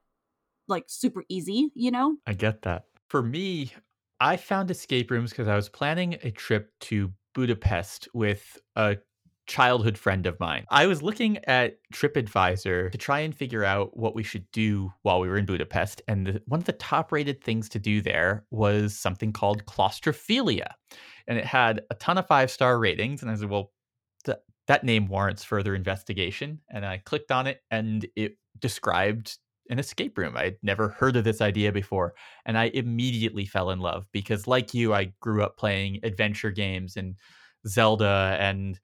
like 0.68 0.86
super 0.88 1.24
easy. 1.30 1.72
You 1.76 1.92
know, 1.92 2.18
I 2.28 2.34
get 2.34 2.62
that. 2.64 2.86
For 3.10 3.22
me, 3.22 3.72
I 4.20 4.38
found 4.38 4.72
escape 4.72 5.12
rooms 5.12 5.32
because 5.32 5.48
I 5.48 5.56
was 5.56 5.70
planning 5.70 6.18
a 6.24 6.32
trip 6.32 6.72
to 6.82 7.12
Budapest 7.34 8.08
with 8.14 8.58
a 8.76 8.98
childhood 9.46 9.98
friend 9.98 10.26
of 10.26 10.40
mine. 10.40 10.66
I 10.70 10.88
was 10.88 11.02
looking 11.02 11.38
at 11.46 11.78
TripAdvisor 11.94 12.92
to 12.92 12.98
try 12.98 13.20
and 13.20 13.36
figure 13.36 13.64
out 13.64 13.96
what 13.98 14.16
we 14.16 14.24
should 14.24 14.50
do 14.52 14.92
while 15.02 15.20
we 15.20 15.28
were 15.28 15.38
in 15.38 15.46
Budapest. 15.46 16.02
And 16.08 16.26
the, 16.26 16.42
one 16.46 16.60
of 16.60 16.66
the 16.66 16.74
top 16.74 17.12
rated 17.12 17.44
things 17.44 17.68
to 17.70 17.80
do 17.80 18.02
there 18.02 18.46
was 18.52 18.98
something 18.98 19.34
called 19.34 19.66
claustrophilia. 19.66 20.72
And 21.28 21.38
it 21.38 21.46
had 21.46 21.82
a 21.90 21.96
ton 21.96 22.18
of 22.18 22.28
five 22.28 22.52
star 22.52 22.80
ratings. 22.80 23.22
And 23.22 23.32
I 23.32 23.36
said, 23.36 23.50
well, 23.50 23.72
th- 24.26 24.38
that 24.68 24.84
name 24.84 25.08
warrants 25.08 25.44
further 25.44 25.76
investigation. 25.76 26.62
And 26.70 26.86
I 26.86 27.00
clicked 27.00 27.32
on 27.32 27.48
it 27.48 27.62
and 27.70 28.08
it 28.16 28.38
described 28.60 29.38
an 29.70 29.80
escape 29.80 30.18
room. 30.18 30.36
I'd 30.36 30.58
never 30.62 30.90
heard 30.90 31.16
of 31.16 31.24
this 31.24 31.42
idea 31.42 31.72
before. 31.72 32.14
And 32.46 32.58
I 32.58 32.66
immediately 32.74 33.46
fell 33.46 33.72
in 33.72 33.80
love 33.80 34.08
because, 34.12 34.48
like 34.48 34.74
you, 34.74 34.94
I 34.94 35.14
grew 35.22 35.44
up 35.44 35.58
playing 35.58 36.00
adventure 36.04 36.52
games 36.52 36.98
and 36.98 37.16
Zelda 37.68 38.38
and 38.40 38.80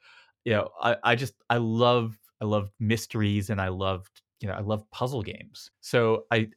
you 0.49 0.55
know, 0.55 0.69
I, 0.81 0.95
I 1.03 1.15
just 1.15 1.35
I 1.51 1.57
love 1.57 2.17
I 2.41 2.45
love 2.45 2.71
mysteries 2.79 3.51
and 3.51 3.61
I 3.61 3.67
loved 3.67 4.23
you 4.41 4.47
know 4.47 4.55
I 4.55 4.61
love 4.61 4.89
puzzle 4.89 5.21
games. 5.21 5.69
So 5.79 6.23
I 6.31 6.49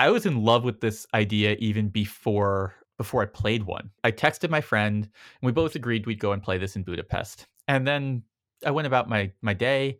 I 0.00 0.10
was 0.10 0.26
in 0.26 0.42
love 0.44 0.64
with 0.64 0.80
this 0.80 1.06
idea 1.14 1.54
even 1.60 1.88
before 1.88 2.74
before 2.98 3.22
I 3.22 3.26
played 3.26 3.62
one. 3.62 3.90
I 4.02 4.10
texted 4.10 4.50
my 4.50 4.60
friend 4.60 5.04
and 5.04 5.46
we 5.46 5.52
both 5.52 5.76
agreed 5.76 6.06
we'd 6.06 6.18
go 6.18 6.32
and 6.32 6.42
play 6.42 6.58
this 6.58 6.74
in 6.74 6.82
Budapest. 6.82 7.46
And 7.68 7.86
then 7.86 8.24
I 8.66 8.72
went 8.72 8.88
about 8.88 9.08
my 9.08 9.30
my 9.42 9.54
day. 9.54 9.96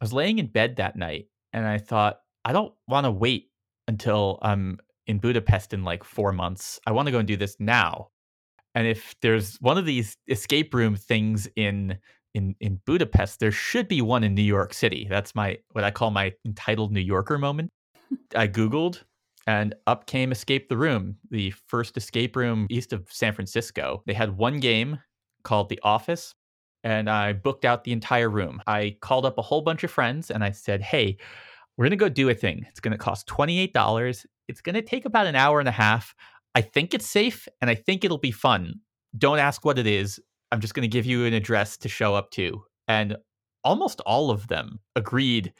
I 0.00 0.04
was 0.04 0.14
laying 0.14 0.38
in 0.38 0.46
bed 0.46 0.76
that 0.76 0.96
night 0.96 1.26
and 1.52 1.66
I 1.66 1.76
thought 1.76 2.20
I 2.46 2.54
don't 2.54 2.72
want 2.88 3.04
to 3.04 3.10
wait 3.10 3.50
until 3.88 4.38
I'm 4.40 4.78
in 5.06 5.18
Budapest 5.18 5.74
in 5.74 5.84
like 5.84 6.02
4 6.02 6.32
months. 6.32 6.80
I 6.86 6.92
want 6.92 7.08
to 7.08 7.12
go 7.12 7.18
and 7.18 7.28
do 7.28 7.36
this 7.36 7.56
now. 7.60 8.08
And 8.74 8.86
if 8.86 9.14
there's 9.20 9.56
one 9.56 9.76
of 9.76 9.84
these 9.84 10.16
escape 10.28 10.72
room 10.72 10.96
things 10.96 11.46
in 11.56 11.98
in 12.36 12.54
in 12.60 12.80
Budapest, 12.86 13.40
there 13.40 13.50
should 13.50 13.88
be 13.88 14.00
one 14.02 14.22
in 14.22 14.34
New 14.34 14.42
York 14.42 14.74
City. 14.74 15.06
That's 15.10 15.34
my 15.34 15.58
what 15.72 15.84
I 15.84 15.90
call 15.90 16.10
my 16.10 16.32
entitled 16.44 16.92
New 16.92 17.00
Yorker 17.00 17.38
moment. 17.38 17.70
I 18.36 18.46
googled 18.46 19.02
and 19.46 19.74
up 19.86 20.06
came 20.06 20.32
Escape 20.32 20.68
the 20.68 20.76
Room, 20.76 21.16
the 21.30 21.50
first 21.66 21.96
escape 21.96 22.36
room 22.36 22.66
east 22.70 22.92
of 22.92 23.06
San 23.10 23.32
Francisco. 23.32 24.02
They 24.06 24.14
had 24.14 24.36
one 24.36 24.60
game 24.60 24.98
called 25.42 25.68
The 25.68 25.80
Office 25.82 26.34
and 26.84 27.08
I 27.10 27.32
booked 27.32 27.64
out 27.64 27.84
the 27.84 27.92
entire 27.92 28.28
room. 28.28 28.62
I 28.66 28.96
called 29.00 29.26
up 29.26 29.38
a 29.38 29.42
whole 29.42 29.62
bunch 29.62 29.82
of 29.82 29.90
friends 29.90 30.30
and 30.30 30.44
I 30.44 30.50
said, 30.50 30.82
"Hey, 30.82 31.16
we're 31.76 31.84
going 31.84 31.90
to 31.90 31.96
go 31.96 32.08
do 32.08 32.28
a 32.28 32.34
thing. 32.34 32.64
It's 32.68 32.80
going 32.80 32.92
to 32.92 32.98
cost 32.98 33.26
$28. 33.26 34.26
It's 34.48 34.60
going 34.60 34.74
to 34.74 34.82
take 34.82 35.04
about 35.04 35.26
an 35.26 35.36
hour 35.36 35.60
and 35.60 35.68
a 35.68 35.72
half. 35.72 36.14
I 36.54 36.62
think 36.62 36.94
it's 36.94 37.06
safe 37.06 37.48
and 37.60 37.68
I 37.68 37.74
think 37.74 38.04
it'll 38.04 38.18
be 38.18 38.30
fun. 38.30 38.80
Don't 39.16 39.38
ask 39.38 39.64
what 39.64 39.78
it 39.78 39.86
is. 39.86 40.20
I'm 40.56 40.62
just 40.62 40.72
going 40.72 40.88
to 40.88 40.88
give 40.88 41.04
you 41.04 41.26
an 41.26 41.34
address 41.34 41.76
to 41.76 41.88
show 41.90 42.14
up 42.14 42.30
to. 42.30 42.64
And 42.88 43.18
almost 43.62 44.00
all 44.06 44.30
of 44.30 44.48
them 44.48 44.80
agreed 44.94 45.52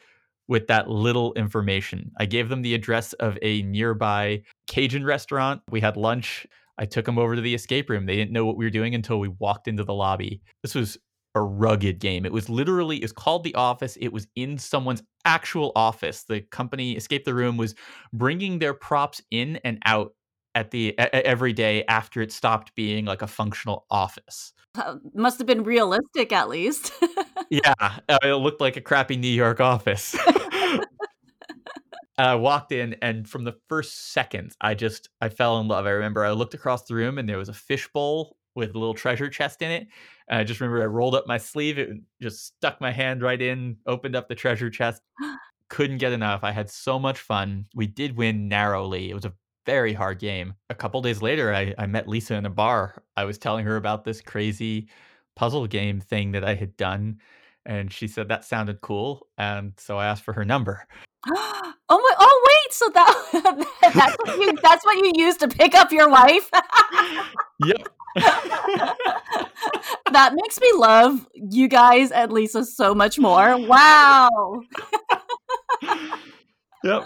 with 0.47 0.65
that 0.69 0.89
little 0.89 1.35
information. 1.35 2.09
I 2.17 2.25
gave 2.25 2.49
them 2.49 2.63
the 2.63 2.73
address 2.73 3.13
of 3.13 3.37
a 3.43 3.61
nearby 3.61 4.41
Cajun 4.65 5.05
restaurant. 5.05 5.61
We 5.69 5.81
had 5.81 5.97
lunch. 5.97 6.47
I 6.79 6.85
took 6.85 7.05
them 7.05 7.19
over 7.19 7.35
to 7.35 7.41
the 7.41 7.53
escape 7.53 7.91
room. 7.91 8.07
They 8.07 8.15
didn't 8.15 8.31
know 8.31 8.43
what 8.43 8.57
we 8.57 8.65
were 8.65 8.71
doing 8.71 8.95
until 8.95 9.19
we 9.19 9.27
walked 9.27 9.67
into 9.67 9.83
the 9.83 9.93
lobby. 9.93 10.41
This 10.63 10.73
was 10.73 10.97
a 11.35 11.41
rugged 11.41 11.99
game. 11.99 12.25
It 12.25 12.33
was 12.33 12.49
literally 12.49 12.97
it's 12.97 13.13
called 13.13 13.43
The 13.43 13.53
Office. 13.53 13.99
It 14.01 14.11
was 14.11 14.27
in 14.35 14.57
someone's 14.57 15.03
actual 15.25 15.73
office. 15.75 16.23
The 16.23 16.41
company 16.41 16.93
Escape 16.93 17.23
the 17.23 17.35
Room 17.35 17.55
was 17.55 17.75
bringing 18.13 18.57
their 18.57 18.73
props 18.73 19.21
in 19.29 19.57
and 19.63 19.77
out 19.85 20.13
at 20.57 20.71
the 20.71 20.95
a- 20.97 21.25
every 21.25 21.53
day 21.53 21.83
after 21.87 22.19
it 22.21 22.31
stopped 22.31 22.73
being 22.73 23.05
like 23.05 23.21
a 23.21 23.27
functional 23.27 23.85
office. 23.91 24.53
Uh, 24.73 24.95
must 25.13 25.37
have 25.37 25.45
been 25.45 25.63
realistic 25.63 26.31
at 26.31 26.49
least. 26.49 26.91
yeah, 27.49 27.73
uh, 27.79 28.17
it 28.23 28.33
looked 28.33 28.59
like 28.59 28.75
a 28.75 28.81
crappy 28.81 29.15
New 29.15 29.27
York 29.27 29.61
office. 29.61 30.15
I 32.19 32.33
walked 32.33 32.71
in, 32.71 32.95
and 33.03 33.29
from 33.29 33.43
the 33.43 33.55
first 33.69 34.11
second, 34.11 34.55
I 34.59 34.73
just 34.73 35.09
I 35.21 35.29
fell 35.29 35.59
in 35.59 35.67
love. 35.67 35.85
I 35.85 35.91
remember 35.91 36.25
I 36.25 36.31
looked 36.31 36.55
across 36.55 36.85
the 36.85 36.95
room, 36.95 37.19
and 37.19 37.29
there 37.29 37.37
was 37.37 37.49
a 37.49 37.53
fishbowl 37.53 38.35
with 38.55 38.73
a 38.73 38.79
little 38.79 38.95
treasure 38.95 39.29
chest 39.29 39.61
in 39.61 39.69
it. 39.69 39.87
And 40.27 40.39
I 40.39 40.43
just 40.43 40.59
remember 40.59 40.81
I 40.81 40.87
rolled 40.87 41.13
up 41.13 41.27
my 41.27 41.37
sleeve, 41.37 41.77
it 41.77 41.89
just 42.19 42.47
stuck 42.47 42.81
my 42.81 42.91
hand 42.91 43.21
right 43.21 43.39
in, 43.39 43.77
opened 43.85 44.15
up 44.15 44.27
the 44.27 44.33
treasure 44.33 44.71
chest. 44.71 45.03
Couldn't 45.69 45.99
get 45.99 46.13
enough. 46.13 46.43
I 46.43 46.51
had 46.51 46.71
so 46.71 46.97
much 46.97 47.19
fun. 47.19 47.67
We 47.75 47.85
did 47.85 48.17
win 48.17 48.47
narrowly. 48.47 49.11
It 49.11 49.13
was 49.13 49.25
a 49.25 49.33
very 49.67 49.93
hard 49.93 50.17
game. 50.17 50.55
A 50.69 50.75
couple 50.75 51.01
days 51.01 51.21
later, 51.21 51.53
I, 51.53 51.75
I 51.77 51.85
met 51.87 52.07
Lisa 52.07 52.35
in 52.35 52.45
a 52.45 52.49
bar. 52.49 53.03
I 53.17 53.25
was 53.25 53.37
telling 53.37 53.65
her 53.65 53.75
about 53.75 54.05
this 54.05 54.21
crazy 54.21 54.87
puzzle 55.35 55.67
game 55.67 55.99
thing 55.99 56.31
that 56.31 56.45
I 56.45 56.55
had 56.55 56.77
done. 56.77 57.19
And 57.65 57.91
she 57.91 58.07
said 58.07 58.29
that 58.29 58.45
sounded 58.45 58.79
cool. 58.79 59.27
And 59.37 59.73
so 59.75 59.97
I 59.97 60.07
asked 60.07 60.23
for 60.23 60.33
her 60.33 60.45
number. 60.45 60.87
oh 61.27 61.73
my! 61.89 62.13
Oh 62.17 62.45
wait! 62.47 62.73
So 62.73 62.89
that 62.93 63.67
that's 63.93 64.15
what 64.15 64.39
you 64.39 64.53
that's 64.63 64.85
what 64.85 64.97
you 64.97 65.11
used 65.15 65.41
to 65.41 65.49
pick 65.49 65.75
up 65.75 65.91
your 65.91 66.09
wife. 66.09 66.49
yep. 67.65 67.89
that 70.13 70.33
makes 70.33 70.61
me 70.61 70.71
love 70.75 71.27
you 71.33 71.67
guys 71.67 72.11
and 72.11 72.31
Lisa 72.31 72.63
so 72.63 72.95
much 72.95 73.19
more. 73.19 73.57
Wow. 73.67 74.61
yep. 76.85 77.05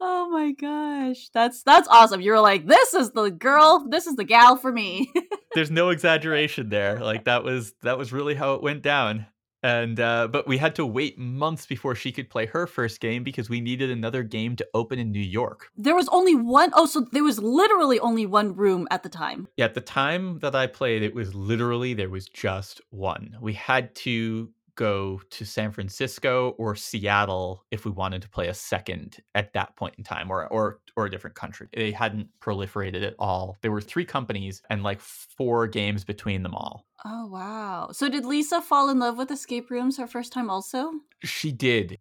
Oh 0.00 0.28
my 0.30 0.52
gosh. 0.52 1.28
That's 1.32 1.62
that's 1.62 1.88
awesome. 1.88 2.20
You 2.20 2.32
were 2.32 2.40
like, 2.40 2.66
this 2.66 2.94
is 2.94 3.12
the 3.12 3.30
girl, 3.30 3.86
this 3.88 4.06
is 4.06 4.16
the 4.16 4.24
gal 4.24 4.56
for 4.56 4.72
me. 4.72 5.12
There's 5.54 5.70
no 5.70 5.90
exaggeration 5.90 6.68
there. 6.68 7.00
Like 7.00 7.24
that 7.24 7.44
was 7.44 7.74
that 7.82 7.98
was 7.98 8.12
really 8.12 8.34
how 8.34 8.54
it 8.54 8.62
went 8.62 8.82
down. 8.82 9.26
And 9.62 9.98
uh, 9.98 10.28
but 10.28 10.46
we 10.46 10.58
had 10.58 10.74
to 10.76 10.86
wait 10.86 11.18
months 11.18 11.66
before 11.66 11.94
she 11.94 12.12
could 12.12 12.30
play 12.30 12.46
her 12.46 12.66
first 12.66 13.00
game 13.00 13.24
because 13.24 13.48
we 13.48 13.60
needed 13.60 13.90
another 13.90 14.22
game 14.22 14.54
to 14.56 14.66
open 14.74 14.98
in 14.98 15.10
New 15.10 15.18
York. 15.18 15.70
There 15.76 15.96
was 15.96 16.08
only 16.10 16.34
one 16.34 16.70
oh 16.74 16.86
so 16.86 17.06
there 17.10 17.24
was 17.24 17.38
literally 17.38 17.98
only 17.98 18.26
one 18.26 18.54
room 18.54 18.86
at 18.90 19.02
the 19.02 19.08
time. 19.08 19.48
Yeah, 19.56 19.64
at 19.64 19.74
the 19.74 19.80
time 19.80 20.38
that 20.40 20.54
I 20.54 20.66
played, 20.66 21.02
it 21.02 21.14
was 21.14 21.34
literally 21.34 21.94
there 21.94 22.10
was 22.10 22.26
just 22.28 22.80
one. 22.90 23.36
We 23.40 23.54
had 23.54 23.94
to 23.96 24.50
go 24.76 25.20
to 25.30 25.44
San 25.44 25.72
Francisco 25.72 26.54
or 26.58 26.76
Seattle 26.76 27.64
if 27.70 27.84
we 27.84 27.90
wanted 27.90 28.22
to 28.22 28.28
play 28.28 28.48
a 28.48 28.54
second 28.54 29.18
at 29.34 29.52
that 29.54 29.74
point 29.76 29.94
in 29.98 30.04
time 30.04 30.30
or 30.30 30.46
or 30.48 30.80
or 30.96 31.06
a 31.06 31.10
different 31.10 31.36
country. 31.36 31.68
They 31.74 31.90
hadn't 31.90 32.28
proliferated 32.40 33.04
at 33.04 33.14
all. 33.18 33.56
There 33.62 33.72
were 33.72 33.80
three 33.80 34.04
companies 34.04 34.62
and 34.70 34.82
like 34.82 35.00
four 35.00 35.66
games 35.66 36.04
between 36.04 36.42
them 36.42 36.54
all. 36.54 36.86
Oh 37.04 37.26
wow. 37.26 37.88
So 37.92 38.08
did 38.08 38.24
Lisa 38.24 38.62
fall 38.62 38.88
in 38.90 38.98
love 38.98 39.18
with 39.18 39.30
escape 39.30 39.70
rooms 39.70 39.98
her 39.98 40.06
first 40.06 40.32
time 40.32 40.50
also? 40.50 40.92
She 41.24 41.52
did. 41.52 41.98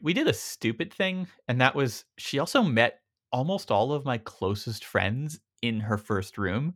We 0.00 0.14
did 0.14 0.28
a 0.28 0.34
stupid 0.34 0.92
thing 0.92 1.28
and 1.48 1.60
that 1.60 1.74
was 1.74 2.04
she 2.18 2.38
also 2.38 2.62
met 2.62 3.00
almost 3.32 3.70
all 3.70 3.92
of 3.92 4.04
my 4.04 4.18
closest 4.18 4.84
friends 4.84 5.40
in 5.62 5.80
her 5.80 5.98
first 5.98 6.38
room. 6.38 6.74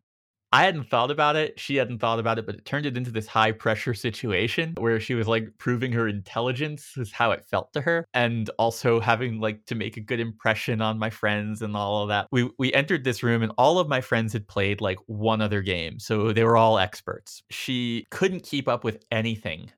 I 0.56 0.64
hadn't 0.64 0.88
thought 0.88 1.10
about 1.10 1.36
it. 1.36 1.60
She 1.60 1.76
hadn't 1.76 1.98
thought 1.98 2.18
about 2.18 2.38
it, 2.38 2.46
but 2.46 2.54
it 2.54 2.64
turned 2.64 2.86
it 2.86 2.96
into 2.96 3.10
this 3.10 3.26
high 3.26 3.52
pressure 3.52 3.92
situation 3.92 4.72
where 4.78 4.98
she 4.98 5.12
was 5.12 5.28
like 5.28 5.50
proving 5.58 5.92
her 5.92 6.08
intelligence 6.08 6.94
is 6.96 7.12
how 7.12 7.32
it 7.32 7.44
felt 7.44 7.74
to 7.74 7.82
her, 7.82 8.06
and 8.14 8.48
also 8.58 8.98
having 8.98 9.38
like 9.38 9.66
to 9.66 9.74
make 9.74 9.98
a 9.98 10.00
good 10.00 10.18
impression 10.18 10.80
on 10.80 10.98
my 10.98 11.10
friends 11.10 11.60
and 11.60 11.76
all 11.76 12.04
of 12.04 12.08
that. 12.08 12.26
We 12.32 12.48
we 12.58 12.72
entered 12.72 13.04
this 13.04 13.22
room 13.22 13.42
and 13.42 13.52
all 13.58 13.78
of 13.78 13.86
my 13.86 14.00
friends 14.00 14.32
had 14.32 14.48
played 14.48 14.80
like 14.80 14.98
one 15.04 15.42
other 15.42 15.60
game, 15.60 15.98
so 15.98 16.32
they 16.32 16.42
were 16.42 16.56
all 16.56 16.78
experts. 16.78 17.42
She 17.50 18.06
couldn't 18.10 18.42
keep 18.42 18.66
up 18.66 18.82
with 18.82 19.04
anything 19.10 19.70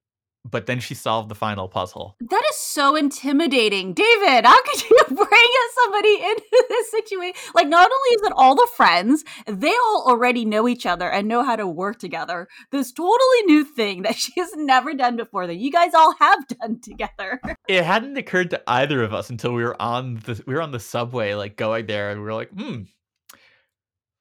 but 0.45 0.67
then 0.67 0.81
she 0.81 0.95
solved 0.95 1.29
the 1.29 1.35
final 1.35 1.69
puzzle. 1.69 2.17
That 2.21 2.43
is 2.51 2.57
so 2.57 2.97
intimidating. 2.97 3.93
David, 3.93 4.45
how 4.45 4.63
could 4.63 4.89
you 4.89 4.99
bring 5.09 5.49
somebody 5.75 6.15
into 6.15 6.65
this 6.69 6.91
situation? 6.91 7.35
Like, 7.55 7.69
not 7.69 7.91
only 7.91 8.11
is 8.11 8.23
it 8.23 8.33
all 8.37 8.55
the 8.55 8.69
friends, 8.75 9.25
they 9.47 9.71
all 9.73 10.05
already 10.07 10.45
know 10.45 10.69
each 10.69 10.87
other 10.87 11.11
and 11.11 11.29
know 11.29 11.43
how 11.45 11.57
to 11.57 11.67
work 11.67 11.99
together. 11.99 12.49
This 12.71 12.93
totally 12.93 13.43
new 13.47 13.65
thing 13.65 14.03
that 14.03 14.15
she 14.17 14.33
has 14.41 14.51
never 14.57 14.95
done 14.95 15.17
before 15.17 15.47
that 15.47 15.57
you 15.57 15.71
guys 15.71 15.95
all 15.95 16.15
have 16.19 16.47
done 16.61 16.81
together. 16.81 17.41
It 17.69 17.85
hadn't 17.85 18.17
occurred 18.17 18.51
to 18.51 18.63
either 18.67 19.03
of 19.03 19.13
us 19.13 19.31
until 19.31 19.53
we 19.55 19.63
were 19.63 19.81
on 19.81 20.17
the 20.25 20.43
we 20.47 20.55
were 20.55 20.63
on 20.63 20.73
the 20.73 20.81
subway, 20.81 21.35
like 21.35 21.57
going 21.57 21.87
there, 21.87 22.11
and 22.11 22.21
we 22.21 22.27
were 22.27 22.35
like, 22.35 22.51
hmm, 22.51 22.83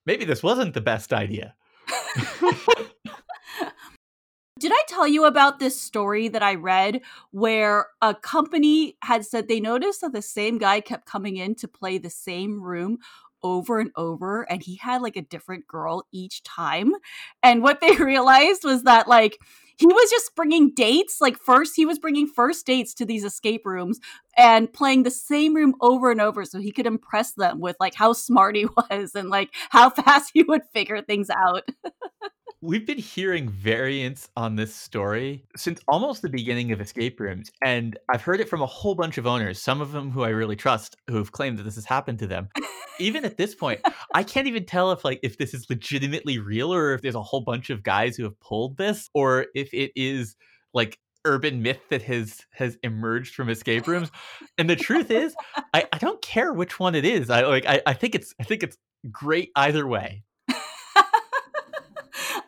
maybe 0.05 0.25
this 0.25 0.43
wasn't 0.43 0.73
the 0.73 0.81
best 0.81 1.13
idea. 1.13 1.53
Did 4.57 4.71
I 4.73 4.81
tell 4.87 5.07
you 5.07 5.25
about 5.25 5.59
this 5.59 5.79
story 5.79 6.29
that 6.29 6.41
I 6.41 6.55
read 6.55 7.01
where 7.31 7.87
a 8.01 8.15
company 8.15 8.95
had 9.03 9.25
said 9.25 9.47
they 9.47 9.59
noticed 9.59 10.01
that 10.01 10.13
the 10.13 10.21
same 10.21 10.57
guy 10.57 10.79
kept 10.79 11.05
coming 11.05 11.37
in 11.37 11.53
to 11.55 11.67
play 11.67 11.97
the 11.97 12.09
same 12.09 12.61
room 12.61 12.97
over 13.43 13.79
and 13.79 13.91
over 13.95 14.49
and 14.49 14.63
he 14.63 14.77
had 14.77 15.01
like 15.01 15.15
a 15.15 15.21
different 15.21 15.67
girl 15.67 16.07
each 16.11 16.43
time? 16.43 16.93
And 17.43 17.61
what 17.61 17.81
they 17.81 17.91
realized 17.97 18.63
was 18.63 18.83
that 18.83 19.07
like 19.07 19.37
he 19.77 19.85
was 19.85 20.09
just 20.09 20.33
bringing 20.35 20.73
dates 20.73 21.21
like 21.21 21.37
first 21.37 21.73
he 21.75 21.85
was 21.85 21.99
bringing 21.99 22.25
first 22.27 22.65
dates 22.65 22.95
to 22.95 23.05
these 23.05 23.23
escape 23.23 23.63
rooms 23.65 23.99
and 24.35 24.71
playing 24.73 25.03
the 25.03 25.11
same 25.11 25.53
room 25.55 25.75
over 25.81 26.09
and 26.09 26.19
over 26.19 26.45
so 26.45 26.59
he 26.59 26.71
could 26.71 26.87
impress 26.87 27.33
them 27.33 27.59
with 27.59 27.75
like 27.79 27.93
how 27.93 28.11
smart 28.13 28.55
he 28.55 28.65
was 28.89 29.13
and 29.13 29.29
like 29.29 29.53
how 29.69 29.89
fast 29.89 30.31
he 30.33 30.41
would 30.43 30.63
figure 30.73 31.01
things 31.01 31.29
out 31.29 31.63
We've 32.61 32.87
been 32.87 32.97
hearing 32.97 33.49
variants 33.49 34.29
on 34.35 34.55
this 34.55 34.73
story 34.73 35.45
since 35.55 35.79
almost 35.87 36.23
the 36.23 36.29
beginning 36.29 36.71
of 36.71 36.81
escape 36.81 37.19
rooms, 37.19 37.51
and 37.63 37.99
I've 38.09 38.23
heard 38.23 38.39
it 38.39 38.49
from 38.49 38.63
a 38.63 38.65
whole 38.65 38.95
bunch 38.95 39.19
of 39.19 39.27
owners, 39.27 39.61
some 39.61 39.79
of 39.79 39.91
them 39.91 40.09
who 40.09 40.23
I 40.23 40.29
really 40.29 40.55
trust, 40.55 40.95
who've 41.07 41.31
claimed 41.31 41.59
that 41.59 41.63
this 41.63 41.75
has 41.75 41.85
happened 41.85 42.17
to 42.17 42.25
them. 42.25 42.49
even 42.99 43.25
at 43.25 43.37
this 43.37 43.53
point, 43.53 43.81
I 44.15 44.23
can't 44.23 44.47
even 44.47 44.65
tell 44.65 44.91
if 44.91 45.05
like 45.05 45.19
if 45.21 45.37
this 45.37 45.53
is 45.53 45.69
legitimately 45.69 46.39
real 46.39 46.73
or 46.73 46.95
if 46.95 47.03
there's 47.03 47.13
a 47.13 47.21
whole 47.21 47.41
bunch 47.41 47.69
of 47.69 47.83
guys 47.83 48.17
who 48.17 48.23
have 48.23 48.39
pulled 48.39 48.77
this 48.77 49.07
or 49.13 49.45
if 49.53 49.71
it 49.71 49.91
is 49.95 50.35
like 50.73 50.97
urban 51.25 51.61
myth 51.61 51.81
that 51.89 52.01
has 52.01 52.39
has 52.53 52.75
emerged 52.81 53.35
from 53.35 53.49
escape 53.49 53.85
rooms. 53.85 54.09
And 54.57 54.67
the 54.67 54.75
truth 54.75 55.11
is, 55.11 55.35
I, 55.75 55.85
I 55.93 55.99
don't 55.99 56.23
care 56.23 56.51
which 56.53 56.79
one 56.79 56.95
it 56.95 57.05
is. 57.05 57.29
I 57.29 57.41
like 57.41 57.67
I, 57.67 57.81
I 57.85 57.93
think 57.93 58.15
it's 58.15 58.33
I 58.39 58.43
think 58.45 58.63
it's 58.63 58.77
great 59.11 59.51
either 59.55 59.85
way. 59.85 60.23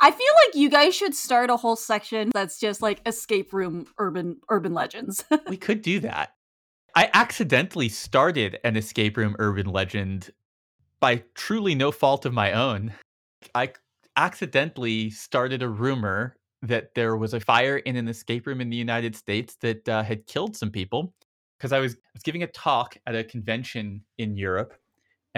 I 0.01 0.11
feel 0.11 0.33
like 0.45 0.55
you 0.55 0.69
guys 0.69 0.95
should 0.95 1.13
start 1.13 1.49
a 1.49 1.57
whole 1.57 1.75
section 1.75 2.29
that's 2.33 2.59
just 2.59 2.81
like 2.81 3.01
escape 3.05 3.53
room 3.53 3.87
urban 3.97 4.37
urban 4.49 4.73
legends. 4.73 5.23
we 5.49 5.57
could 5.57 5.81
do 5.81 5.99
that. 6.01 6.33
I 6.95 7.09
accidentally 7.13 7.89
started 7.89 8.59
an 8.63 8.75
escape 8.75 9.17
room 9.17 9.35
urban 9.39 9.67
legend 9.67 10.31
by 10.99 11.23
truly 11.35 11.75
no 11.75 11.91
fault 11.91 12.25
of 12.25 12.33
my 12.33 12.53
own. 12.53 12.93
I 13.53 13.73
accidentally 14.15 15.09
started 15.09 15.61
a 15.61 15.69
rumor 15.69 16.35
that 16.61 16.93
there 16.95 17.15
was 17.15 17.33
a 17.33 17.39
fire 17.39 17.77
in 17.77 17.95
an 17.95 18.07
escape 18.07 18.47
room 18.47 18.59
in 18.59 18.69
the 18.69 18.77
United 18.77 19.15
States 19.15 19.55
that 19.61 19.87
uh, 19.87 20.03
had 20.03 20.25
killed 20.27 20.57
some 20.57 20.71
people 20.71 21.13
because 21.57 21.71
I 21.71 21.79
was, 21.79 21.93
I 21.93 22.11
was 22.13 22.23
giving 22.23 22.43
a 22.43 22.47
talk 22.47 22.97
at 23.05 23.15
a 23.15 23.23
convention 23.23 24.03
in 24.17 24.35
Europe 24.35 24.73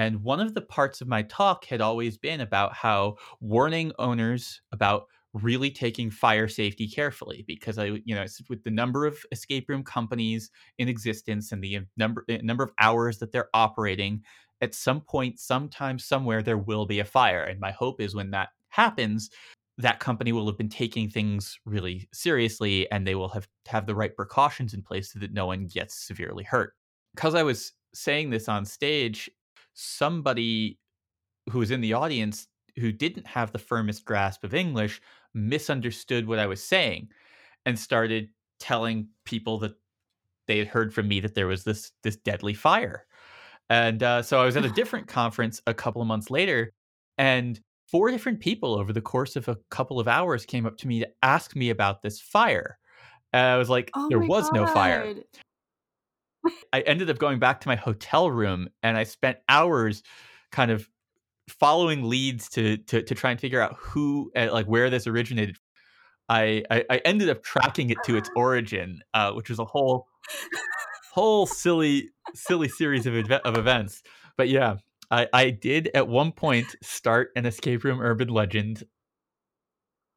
and 0.01 0.23
one 0.23 0.39
of 0.39 0.55
the 0.55 0.61
parts 0.61 0.99
of 1.01 1.07
my 1.07 1.21
talk 1.23 1.65
had 1.65 1.79
always 1.79 2.17
been 2.17 2.41
about 2.41 2.73
how 2.73 3.17
warning 3.39 3.91
owners 3.99 4.59
about 4.71 5.05
really 5.33 5.69
taking 5.69 6.09
fire 6.09 6.47
safety 6.47 6.87
carefully 6.87 7.45
because 7.47 7.77
I, 7.77 7.85
you 8.03 8.15
know, 8.15 8.25
with 8.49 8.63
the 8.63 8.71
number 8.71 9.05
of 9.05 9.19
escape 9.31 9.69
room 9.69 9.83
companies 9.83 10.49
in 10.79 10.89
existence 10.89 11.51
and 11.51 11.63
the 11.63 11.81
number 11.97 12.25
eh, 12.27 12.39
number 12.41 12.63
of 12.63 12.71
hours 12.79 13.19
that 13.19 13.31
they're 13.31 13.49
operating, 13.53 14.23
at 14.61 14.73
some 14.73 15.01
point, 15.01 15.39
sometime, 15.39 15.99
somewhere, 15.99 16.41
there 16.41 16.57
will 16.57 16.85
be 16.85 16.99
a 16.99 17.05
fire. 17.05 17.43
And 17.43 17.59
my 17.59 17.71
hope 17.71 18.01
is 18.01 18.15
when 18.15 18.31
that 18.31 18.49
happens, 18.69 19.29
that 19.77 19.99
company 19.99 20.31
will 20.31 20.47
have 20.47 20.57
been 20.57 20.69
taking 20.69 21.09
things 21.09 21.59
really 21.65 22.09
seriously 22.11 22.89
and 22.91 23.05
they 23.05 23.15
will 23.15 23.29
have 23.29 23.47
have 23.67 23.85
the 23.85 23.95
right 23.95 24.15
precautions 24.15 24.73
in 24.73 24.81
place 24.81 25.13
so 25.13 25.19
that 25.19 25.31
no 25.31 25.45
one 25.45 25.67
gets 25.67 26.07
severely 26.07 26.43
hurt. 26.43 26.73
Because 27.15 27.35
I 27.35 27.43
was 27.43 27.73
saying 27.93 28.31
this 28.31 28.49
on 28.49 28.65
stage 28.65 29.29
somebody 29.73 30.77
who 31.49 31.59
was 31.59 31.71
in 31.71 31.81
the 31.81 31.93
audience 31.93 32.47
who 32.77 32.91
didn't 32.91 33.27
have 33.27 33.51
the 33.51 33.59
firmest 33.59 34.05
grasp 34.05 34.43
of 34.43 34.53
English 34.53 35.01
misunderstood 35.33 36.27
what 36.27 36.39
I 36.39 36.47
was 36.47 36.63
saying 36.63 37.09
and 37.65 37.77
started 37.77 38.29
telling 38.59 39.07
people 39.25 39.59
that 39.59 39.73
they 40.47 40.57
had 40.57 40.67
heard 40.67 40.93
from 40.93 41.07
me 41.07 41.19
that 41.19 41.35
there 41.35 41.47
was 41.47 41.63
this 41.63 41.91
this 42.03 42.15
deadly 42.17 42.53
fire. 42.53 43.05
And 43.69 44.03
uh, 44.03 44.21
so 44.21 44.41
I 44.41 44.45
was 44.45 44.57
at 44.57 44.65
a 44.65 44.69
different 44.81 45.07
conference 45.07 45.61
a 45.67 45.73
couple 45.73 46.01
of 46.01 46.07
months 46.07 46.29
later, 46.29 46.73
and 47.17 47.59
four 47.87 48.09
different 48.11 48.39
people 48.39 48.75
over 48.75 48.93
the 48.93 49.01
course 49.01 49.35
of 49.35 49.47
a 49.47 49.57
couple 49.69 49.99
of 49.99 50.07
hours 50.07 50.45
came 50.45 50.65
up 50.65 50.77
to 50.77 50.87
me 50.87 50.99
to 50.99 51.09
ask 51.23 51.55
me 51.55 51.69
about 51.69 52.01
this 52.01 52.19
fire. 52.19 52.77
And 53.33 53.45
I 53.45 53.57
was 53.57 53.69
like, 53.69 53.91
Oh 53.95 54.07
there 54.09 54.19
was 54.19 54.51
no 54.51 54.65
fire. 54.67 55.15
I 56.73 56.81
ended 56.81 57.09
up 57.09 57.17
going 57.19 57.39
back 57.39 57.61
to 57.61 57.67
my 57.67 57.75
hotel 57.75 58.29
room 58.31 58.69
and 58.83 58.97
I 58.97 59.03
spent 59.03 59.39
hours 59.49 60.03
kind 60.51 60.71
of 60.71 60.89
following 61.49 62.03
leads 62.03 62.49
to 62.49 62.77
to 62.77 63.03
to 63.03 63.15
try 63.15 63.31
and 63.31 63.39
figure 63.39 63.61
out 63.61 63.75
who 63.77 64.31
uh, 64.35 64.49
like 64.51 64.67
where 64.67 64.89
this 64.89 65.07
originated. 65.07 65.57
I, 66.29 66.63
I 66.71 66.85
I 66.89 66.97
ended 67.05 67.29
up 67.29 67.43
tracking 67.43 67.89
it 67.91 68.03
to 68.03 68.15
its 68.15 68.29
origin, 68.35 69.01
uh, 69.13 69.33
which 69.33 69.49
was 69.49 69.59
a 69.59 69.65
whole 69.65 70.07
whole 71.11 71.45
silly 71.45 72.09
silly 72.33 72.67
series 72.67 73.05
of 73.05 73.13
eve- 73.15 73.31
of 73.31 73.57
events. 73.57 74.03
But 74.37 74.49
yeah, 74.49 74.77
I 75.09 75.27
I 75.33 75.49
did 75.51 75.89
at 75.93 76.07
one 76.07 76.31
point 76.31 76.75
start 76.81 77.31
an 77.35 77.45
escape 77.45 77.83
room 77.83 77.99
urban 78.01 78.29
legend, 78.29 78.83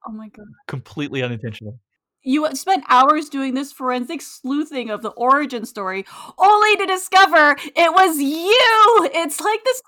Oh 0.06 0.12
my 0.12 0.28
god. 0.28 0.46
completely 0.66 1.22
unintentional. 1.22 1.78
You 2.24 2.48
spent 2.54 2.84
hours 2.88 3.28
doing 3.28 3.52
this 3.52 3.70
forensic 3.70 4.22
sleuthing 4.22 4.88
of 4.88 5.02
the 5.02 5.10
origin 5.10 5.66
story, 5.66 6.06
only 6.38 6.76
to 6.76 6.86
discover 6.86 7.56
it 7.60 7.92
was 7.92 8.18
you. 8.18 9.10
It's 9.14 9.40
like 9.40 9.62
this. 9.62 9.82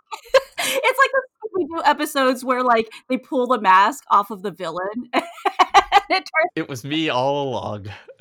it's 0.59 0.99
like 0.99 1.11
we 1.55 1.64
do 1.64 1.83
episodes 1.85 2.45
where 2.45 2.62
like 2.62 2.93
they 3.09 3.16
pull 3.16 3.47
the 3.47 3.61
mask 3.61 4.05
off 4.11 4.31
of 4.31 4.43
the 4.43 4.50
villain, 4.50 4.85
and 5.14 5.25
it 6.11 6.19
turns. 6.19 6.50
It 6.55 6.69
was 6.69 6.85
me 6.85 7.09
all 7.09 7.49
along. 7.49 7.87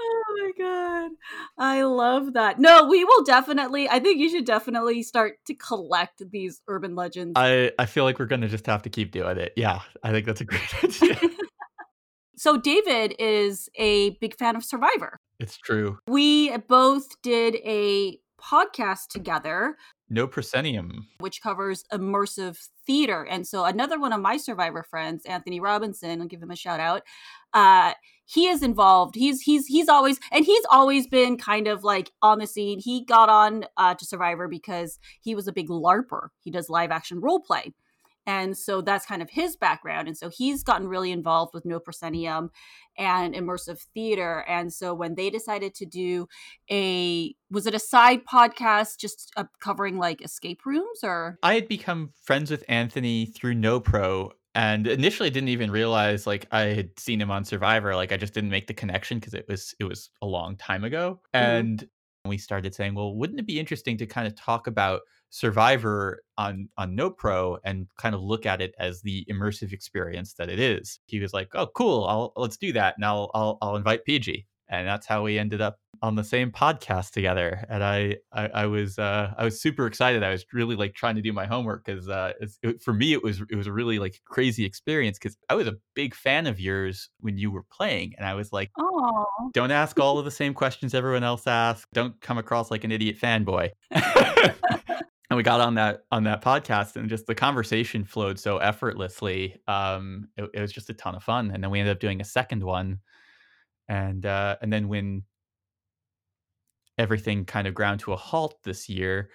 oh 0.00 0.23
my 0.36 0.50
god, 0.58 1.10
I 1.58 1.82
love 1.82 2.32
that. 2.34 2.58
No, 2.58 2.86
we 2.86 3.04
will 3.04 3.24
definitely. 3.24 3.88
I 3.88 3.98
think 4.00 4.18
you 4.20 4.28
should 4.28 4.44
definitely 4.44 5.02
start 5.02 5.34
to 5.46 5.54
collect 5.54 6.22
these 6.30 6.60
urban 6.68 6.94
legends. 6.94 7.32
I 7.36 7.72
I 7.78 7.86
feel 7.86 8.04
like 8.04 8.18
we're 8.18 8.26
gonna 8.26 8.48
just 8.48 8.66
have 8.66 8.82
to 8.82 8.90
keep 8.90 9.10
doing 9.12 9.38
it. 9.38 9.52
Yeah, 9.56 9.80
I 10.02 10.10
think 10.10 10.26
that's 10.26 10.40
a 10.40 10.44
great 10.44 10.62
idea. 10.84 11.16
so 12.36 12.56
David 12.56 13.14
is 13.18 13.68
a 13.76 14.10
big 14.20 14.36
fan 14.36 14.56
of 14.56 14.64
Survivor. 14.64 15.16
it's 15.38 15.56
true. 15.56 15.98
We 16.08 16.56
both 16.56 17.20
did 17.22 17.56
a 17.64 18.18
podcast 18.42 19.08
together 19.08 19.76
No 20.10 20.26
proscenium. 20.26 21.06
which 21.18 21.40
covers 21.40 21.84
immersive 21.92 22.58
theater. 22.86 23.22
And 23.24 23.46
so 23.46 23.64
another 23.64 23.98
one 23.98 24.12
of 24.12 24.20
my 24.20 24.36
survivor 24.36 24.82
friends, 24.82 25.24
Anthony 25.24 25.60
Robinson, 25.60 26.20
I'll 26.20 26.26
give 26.26 26.42
him 26.42 26.50
a 26.50 26.56
shout 26.56 26.78
out. 26.80 27.02
Uh, 27.54 27.94
he 28.26 28.46
is 28.46 28.62
involved. 28.62 29.14
He's 29.14 29.40
he's 29.42 29.66
he's 29.66 29.88
always 29.88 30.18
and 30.32 30.44
he's 30.44 30.64
always 30.70 31.06
been 31.06 31.36
kind 31.36 31.68
of 31.68 31.84
like 31.84 32.10
on 32.22 32.38
the 32.38 32.46
scene. 32.46 32.80
He 32.80 33.04
got 33.04 33.28
on 33.28 33.66
uh, 33.76 33.94
to 33.94 34.04
Survivor 34.04 34.48
because 34.48 34.98
he 35.20 35.34
was 35.34 35.46
a 35.46 35.52
big 35.52 35.68
LARPer. 35.68 36.28
He 36.40 36.50
does 36.50 36.68
live 36.68 36.90
action 36.90 37.20
role 37.20 37.40
play. 37.40 37.74
And 38.26 38.56
so 38.56 38.80
that's 38.80 39.06
kind 39.06 39.22
of 39.22 39.30
his 39.30 39.56
background. 39.56 40.08
And 40.08 40.16
so 40.16 40.30
he's 40.30 40.62
gotten 40.62 40.88
really 40.88 41.12
involved 41.12 41.52
with 41.52 41.66
No 41.66 41.78
Proscenium 41.78 42.50
and 42.96 43.34
immersive 43.34 43.80
theater. 43.92 44.44
And 44.48 44.72
so 44.72 44.94
when 44.94 45.14
they 45.14 45.28
decided 45.28 45.74
to 45.74 45.86
do 45.86 46.26
a, 46.70 47.34
was 47.50 47.66
it 47.66 47.74
a 47.74 47.78
side 47.78 48.22
podcast 48.24 48.98
just 48.98 49.30
uh, 49.36 49.44
covering 49.60 49.98
like 49.98 50.22
escape 50.22 50.64
rooms 50.64 51.00
or? 51.02 51.38
I 51.42 51.54
had 51.54 51.68
become 51.68 52.12
friends 52.22 52.50
with 52.50 52.64
Anthony 52.68 53.26
through 53.26 53.54
No 53.54 53.78
Pro 53.78 54.32
and 54.54 54.86
initially 54.86 55.30
didn't 55.30 55.48
even 55.48 55.70
realize 55.70 56.26
like 56.26 56.46
I 56.52 56.62
had 56.66 56.98
seen 56.98 57.20
him 57.20 57.30
on 57.30 57.44
Survivor. 57.44 57.94
Like 57.96 58.12
I 58.12 58.16
just 58.16 58.34
didn't 58.34 58.50
make 58.50 58.66
the 58.66 58.74
connection 58.74 59.18
because 59.18 59.34
it 59.34 59.46
was 59.48 59.74
it 59.80 59.84
was 59.84 60.10
a 60.22 60.26
long 60.26 60.56
time 60.56 60.84
ago. 60.84 61.20
Mhm. 61.40 61.68
And 61.80 61.88
we 62.26 62.38
started 62.38 62.74
saying, 62.74 62.94
well, 62.94 63.14
wouldn't 63.16 63.40
it 63.40 63.46
be 63.46 63.60
interesting 63.60 63.98
to 63.98 64.06
kind 64.06 64.26
of 64.26 64.34
talk 64.36 64.66
about 64.66 65.02
Survivor 65.30 66.22
on 66.38 66.68
on 66.78 66.94
No 66.94 67.10
Pro 67.10 67.58
and 67.64 67.88
kind 67.98 68.14
of 68.14 68.22
look 68.22 68.46
at 68.46 68.60
it 68.62 68.74
as 68.78 69.02
the 69.02 69.24
immersive 69.30 69.72
experience 69.72 70.34
that 70.34 70.48
it 70.48 70.58
is? 70.60 71.00
He 71.06 71.20
was 71.20 71.32
like, 71.34 71.48
oh, 71.54 71.66
cool, 71.68 72.04
I'll 72.06 72.32
let's 72.36 72.56
do 72.56 72.72
that, 72.74 72.94
and 72.96 73.04
I'll 73.04 73.30
I'll, 73.34 73.58
I'll 73.62 73.76
invite 73.76 74.04
PG. 74.04 74.46
And 74.68 74.86
that's 74.86 75.06
how 75.06 75.24
we 75.24 75.38
ended 75.38 75.60
up 75.60 75.78
on 76.02 76.16
the 76.16 76.24
same 76.24 76.50
podcast 76.50 77.10
together. 77.10 77.64
And 77.68 77.82
I 77.82 78.16
I, 78.32 78.48
I 78.48 78.66
was 78.66 78.98
uh, 78.98 79.32
I 79.36 79.44
was 79.44 79.60
super 79.60 79.86
excited. 79.86 80.22
I 80.22 80.30
was 80.30 80.44
really 80.52 80.76
like 80.76 80.94
trying 80.94 81.16
to 81.16 81.22
do 81.22 81.32
my 81.32 81.46
homework 81.46 81.84
because 81.84 82.08
uh, 82.08 82.32
it, 82.62 82.82
for 82.82 82.92
me 82.92 83.12
it 83.12 83.22
was 83.22 83.42
it 83.50 83.56
was 83.56 83.66
a 83.66 83.72
really 83.72 83.98
like 83.98 84.20
crazy 84.24 84.64
experience 84.64 85.18
because 85.18 85.36
I 85.48 85.54
was 85.54 85.66
a 85.66 85.74
big 85.94 86.14
fan 86.14 86.46
of 86.46 86.60
yours 86.60 87.08
when 87.20 87.38
you 87.38 87.50
were 87.50 87.64
playing, 87.70 88.14
and 88.16 88.26
I 88.26 88.34
was 88.34 88.52
like 88.52 88.70
Oh, 88.78 89.26
don't 89.52 89.70
ask 89.70 89.98
all 90.00 90.18
of 90.18 90.24
the 90.24 90.30
same 90.30 90.54
questions 90.54 90.94
everyone 90.94 91.24
else 91.24 91.46
asks. 91.46 91.86
Don't 91.92 92.20
come 92.20 92.38
across 92.38 92.70
like 92.70 92.84
an 92.84 92.92
idiot 92.92 93.16
fanboy. 93.20 93.70
and 95.30 95.36
we 95.36 95.42
got 95.42 95.60
on 95.60 95.74
that 95.74 96.04
on 96.12 96.24
that 96.24 96.42
podcast, 96.42 96.96
and 96.96 97.08
just 97.08 97.26
the 97.26 97.34
conversation 97.34 98.04
flowed 98.04 98.38
so 98.38 98.58
effortlessly. 98.58 99.60
Um, 99.66 100.28
it, 100.36 100.48
it 100.54 100.60
was 100.60 100.72
just 100.72 100.90
a 100.90 100.94
ton 100.94 101.14
of 101.14 101.22
fun. 101.22 101.50
And 101.50 101.62
then 101.62 101.70
we 101.70 101.80
ended 101.80 101.96
up 101.96 102.00
doing 102.00 102.20
a 102.20 102.24
second 102.24 102.62
one, 102.62 103.00
and 103.88 104.24
uh, 104.26 104.56
and 104.62 104.72
then 104.72 104.88
when 104.88 105.24
everything 106.98 107.44
kind 107.44 107.66
of 107.66 107.74
ground 107.74 108.00
to 108.00 108.12
a 108.12 108.16
halt 108.16 108.62
this 108.62 108.88
year, 108.88 109.30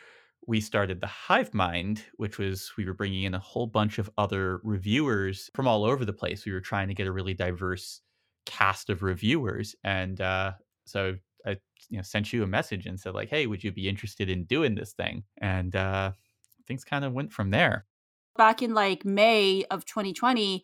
we 0.48 0.62
started 0.62 1.02
the 1.02 1.08
Hive 1.08 1.54
Mind, 1.54 2.04
which 2.16 2.38
was 2.38 2.72
we 2.78 2.86
were 2.86 2.94
bringing 2.94 3.24
in 3.24 3.34
a 3.34 3.40
whole 3.40 3.68
bunch 3.68 4.00
of 4.00 4.10
other 4.18 4.60
reviewers 4.64 5.50
from 5.54 5.68
all 5.68 5.84
over 5.84 6.06
the 6.06 6.14
place. 6.14 6.46
We 6.46 6.54
were 6.54 6.62
trying 6.62 6.88
to 6.88 6.94
get 6.94 7.08
a 7.08 7.12
really 7.12 7.34
diverse 7.34 8.02
cast 8.46 8.90
of 8.90 9.04
reviewers, 9.04 9.76
and 9.84 10.20
uh, 10.22 10.54
so 10.86 11.18
I 11.46 11.52
you 11.90 11.98
know 11.98 12.02
sent 12.04 12.34
you 12.34 12.44
a 12.44 12.48
message 12.48 12.86
and 12.86 13.00
said 13.00 13.14
like, 13.14 13.30
"Hey, 13.30 13.46
would 13.48 13.64
you 13.64 13.72
be 13.72 13.90
interested 13.90 14.30
in 14.30 14.46
doing 14.46 14.76
this 14.76 14.94
thing?" 14.94 15.24
And 15.38 15.76
uh, 15.76 16.14
things 16.68 16.84
kind 16.86 17.06
of 17.06 17.14
went 17.14 17.34
from 17.34 17.52
there. 17.52 17.86
back 18.38 18.62
in 18.62 18.74
like 18.74 19.06
May 19.06 19.64
of 19.66 19.86
2020, 19.86 20.64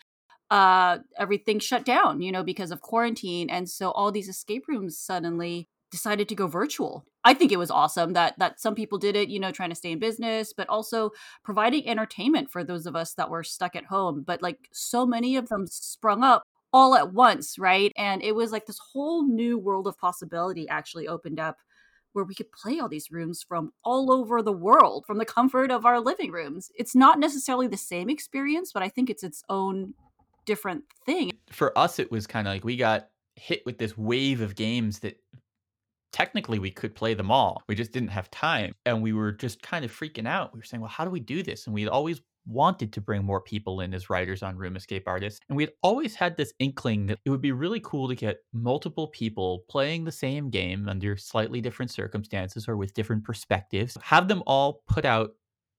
uh, 0.51 0.99
everything 1.17 1.59
shut 1.59 1.85
down, 1.85 2.21
you 2.21 2.31
know, 2.31 2.43
because 2.43 2.71
of 2.71 2.81
quarantine. 2.81 3.49
And 3.49 3.69
so 3.69 3.91
all 3.91 4.11
these 4.11 4.29
escape 4.29 4.67
rooms 4.67 4.97
suddenly 4.97 5.67
decided 5.91 6.27
to 6.29 6.35
go 6.35 6.47
virtual. 6.47 7.05
I 7.23 7.33
think 7.33 7.51
it 7.51 7.57
was 7.57 7.71
awesome 7.71 8.13
that 8.13 8.37
that 8.37 8.59
some 8.59 8.75
people 8.75 8.97
did 8.97 9.15
it, 9.15 9.29
you 9.29 9.39
know, 9.39 9.51
trying 9.51 9.69
to 9.69 9.75
stay 9.75 9.91
in 9.91 9.99
business, 9.99 10.53
but 10.53 10.69
also 10.69 11.11
providing 11.43 11.87
entertainment 11.87 12.51
for 12.51 12.63
those 12.63 12.85
of 12.85 12.95
us 12.95 13.13
that 13.13 13.29
were 13.29 13.43
stuck 13.43 13.75
at 13.75 13.85
home. 13.85 14.23
But 14.25 14.41
like 14.41 14.69
so 14.71 15.05
many 15.05 15.35
of 15.35 15.49
them 15.49 15.65
sprung 15.67 16.23
up 16.23 16.43
all 16.71 16.95
at 16.95 17.13
once, 17.13 17.57
right? 17.57 17.91
And 17.95 18.21
it 18.21 18.35
was 18.35 18.51
like 18.51 18.65
this 18.65 18.79
whole 18.93 19.25
new 19.25 19.57
world 19.57 19.87
of 19.87 19.97
possibility 19.97 20.67
actually 20.67 21.07
opened 21.07 21.39
up 21.39 21.57
where 22.11 22.25
we 22.25 22.35
could 22.35 22.51
play 22.51 22.79
all 22.79 22.89
these 22.89 23.11
rooms 23.11 23.43
from 23.47 23.71
all 23.83 24.11
over 24.11 24.41
the 24.41 24.51
world 24.51 25.05
from 25.05 25.17
the 25.17 25.25
comfort 25.25 25.71
of 25.71 25.85
our 25.85 25.99
living 25.99 26.31
rooms. 26.31 26.71
It's 26.77 26.95
not 26.95 27.19
necessarily 27.19 27.67
the 27.67 27.77
same 27.77 28.09
experience, 28.09 28.71
but 28.73 28.83
I 28.83 28.89
think 28.89 29.09
it's 29.09 29.23
its 29.23 29.43
own 29.49 29.93
different 30.45 30.83
thing. 31.05 31.31
For 31.51 31.77
us, 31.77 31.99
it 31.99 32.11
was 32.11 32.27
kind 32.27 32.47
of 32.47 32.53
like 32.53 32.63
we 32.63 32.77
got 32.77 33.09
hit 33.35 33.65
with 33.65 33.77
this 33.77 33.97
wave 33.97 34.41
of 34.41 34.55
games 34.55 34.99
that 34.99 35.19
technically 36.11 36.59
we 36.59 36.71
could 36.71 36.95
play 36.95 37.13
them 37.13 37.29
all. 37.29 37.61
We 37.67 37.75
just 37.75 37.91
didn't 37.91 38.09
have 38.09 38.31
time. 38.31 38.73
And 38.85 39.01
we 39.01 39.11
were 39.11 39.33
just 39.33 39.61
kind 39.61 39.83
of 39.83 39.91
freaking 39.91 40.27
out. 40.27 40.53
We 40.53 40.59
were 40.59 40.63
saying, 40.63 40.79
well, 40.79 40.89
how 40.89 41.03
do 41.03 41.11
we 41.11 41.19
do 41.19 41.43
this? 41.43 41.65
And 41.65 41.73
we 41.73 41.87
always 41.87 42.21
wanted 42.47 42.93
to 42.93 43.01
bring 43.01 43.23
more 43.23 43.41
people 43.41 43.81
in 43.81 43.93
as 43.93 44.09
writers 44.09 44.43
on 44.43 44.55
Room 44.55 44.75
Escape 44.75 45.07
Artists. 45.07 45.39
And 45.49 45.57
we 45.57 45.63
had 45.63 45.73
always 45.81 46.15
had 46.15 46.37
this 46.37 46.53
inkling 46.59 47.07
that 47.07 47.19
it 47.25 47.29
would 47.29 47.41
be 47.41 47.51
really 47.51 47.81
cool 47.81 48.07
to 48.07 48.15
get 48.15 48.37
multiple 48.53 49.07
people 49.07 49.65
playing 49.67 50.05
the 50.05 50.11
same 50.11 50.49
game 50.49 50.87
under 50.87 51.17
slightly 51.17 51.59
different 51.59 51.91
circumstances 51.91 52.67
or 52.67 52.77
with 52.77 52.93
different 52.93 53.23
perspectives, 53.23 53.97
have 54.01 54.27
them 54.27 54.43
all 54.45 54.83
put 54.87 55.05
out 55.05 55.31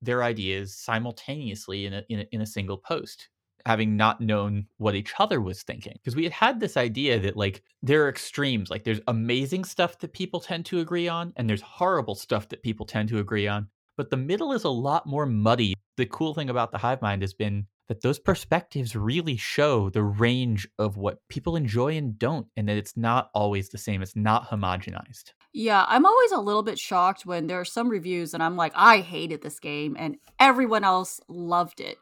their 0.03 0.23
ideas 0.23 0.77
simultaneously 0.77 1.87
in 1.87 1.95
a, 1.95 2.03
in 2.11 2.21
a, 2.21 2.27
in 2.33 2.41
a 2.43 2.47
single 2.47 2.77
post 2.77 3.29
having 3.65 3.97
not 3.97 4.21
known 4.21 4.67
what 4.79 4.95
each 4.95 5.15
other 5.19 5.41
was 5.41 5.63
thinking 5.63 5.95
because 5.95 6.17
we 6.17 6.25
had 6.25 6.33
had 6.33 6.61
this 6.61 6.77
idea 6.77 7.19
that 7.19 7.37
like 7.37 7.63
there 7.83 8.05
are 8.05 8.09
extremes 8.09 8.71
like 8.71 8.85
there's 8.85 9.01
amazing 9.09 9.65
stuff 9.65 9.99
that 9.99 10.13
people 10.13 10.41
tend 10.41 10.65
to 10.67 10.81
agree 10.81 11.09
on 11.09 11.33
and 11.37 11.49
there's 11.49 11.63
horrible 11.63 12.15
stuff 12.15 12.49
that 12.49 12.63
people 12.63 12.87
tend 12.87 13.09
to 13.09 13.19
agree 13.19 13.49
on 13.49 13.69
but 13.97 14.11
the 14.11 14.17
middle 14.17 14.53
is 14.53 14.65
a 14.65 14.69
lot 14.69 15.07
more 15.07 15.27
muddy 15.27 15.75
the 15.97 16.07
cool 16.07 16.35
thing 16.35 16.51
about 16.51 16.71
the 16.71 16.79
hive 16.79 17.03
mind 17.03 17.23
has 17.23 17.35
been 17.35 17.67
that 17.89 18.03
those 18.03 18.19
perspectives 18.19 18.97
really 18.97 19.37
show 19.37 19.89
the 19.91 20.03
range 20.03 20.69
of 20.79 20.97
what 20.97 21.21
people 21.29 21.57
enjoy 21.57 21.97
and 21.97 22.19
don't 22.19 22.47
and 22.57 22.69
that 22.69 22.77
it's 22.77 22.97
not 22.97 23.31
always 23.35 23.69
the 23.69 23.79
same 23.79 24.03
it's 24.03 24.17
not 24.17 24.51
homogenized 24.51 25.33
Yeah, 25.55 25.87
I'm 25.89 26.05
always 26.05 26.33
a 26.33 26.41
little 26.41 26.63
bit 26.63 26.79
shocked 26.79 27.25
when 27.25 27.47
there 27.47 27.59
are 27.59 27.65
some 27.65 27.89
reviews 27.89 28.35
and 28.35 28.43
I'm 28.43 28.57
like, 28.57 28.73
I 28.75 28.99
hated 28.99 29.41
this 29.41 29.59
game 29.59 29.97
and 29.99 30.19
everyone 30.39 30.85
else 30.85 31.19
loved 31.29 31.81
it. 31.81 31.97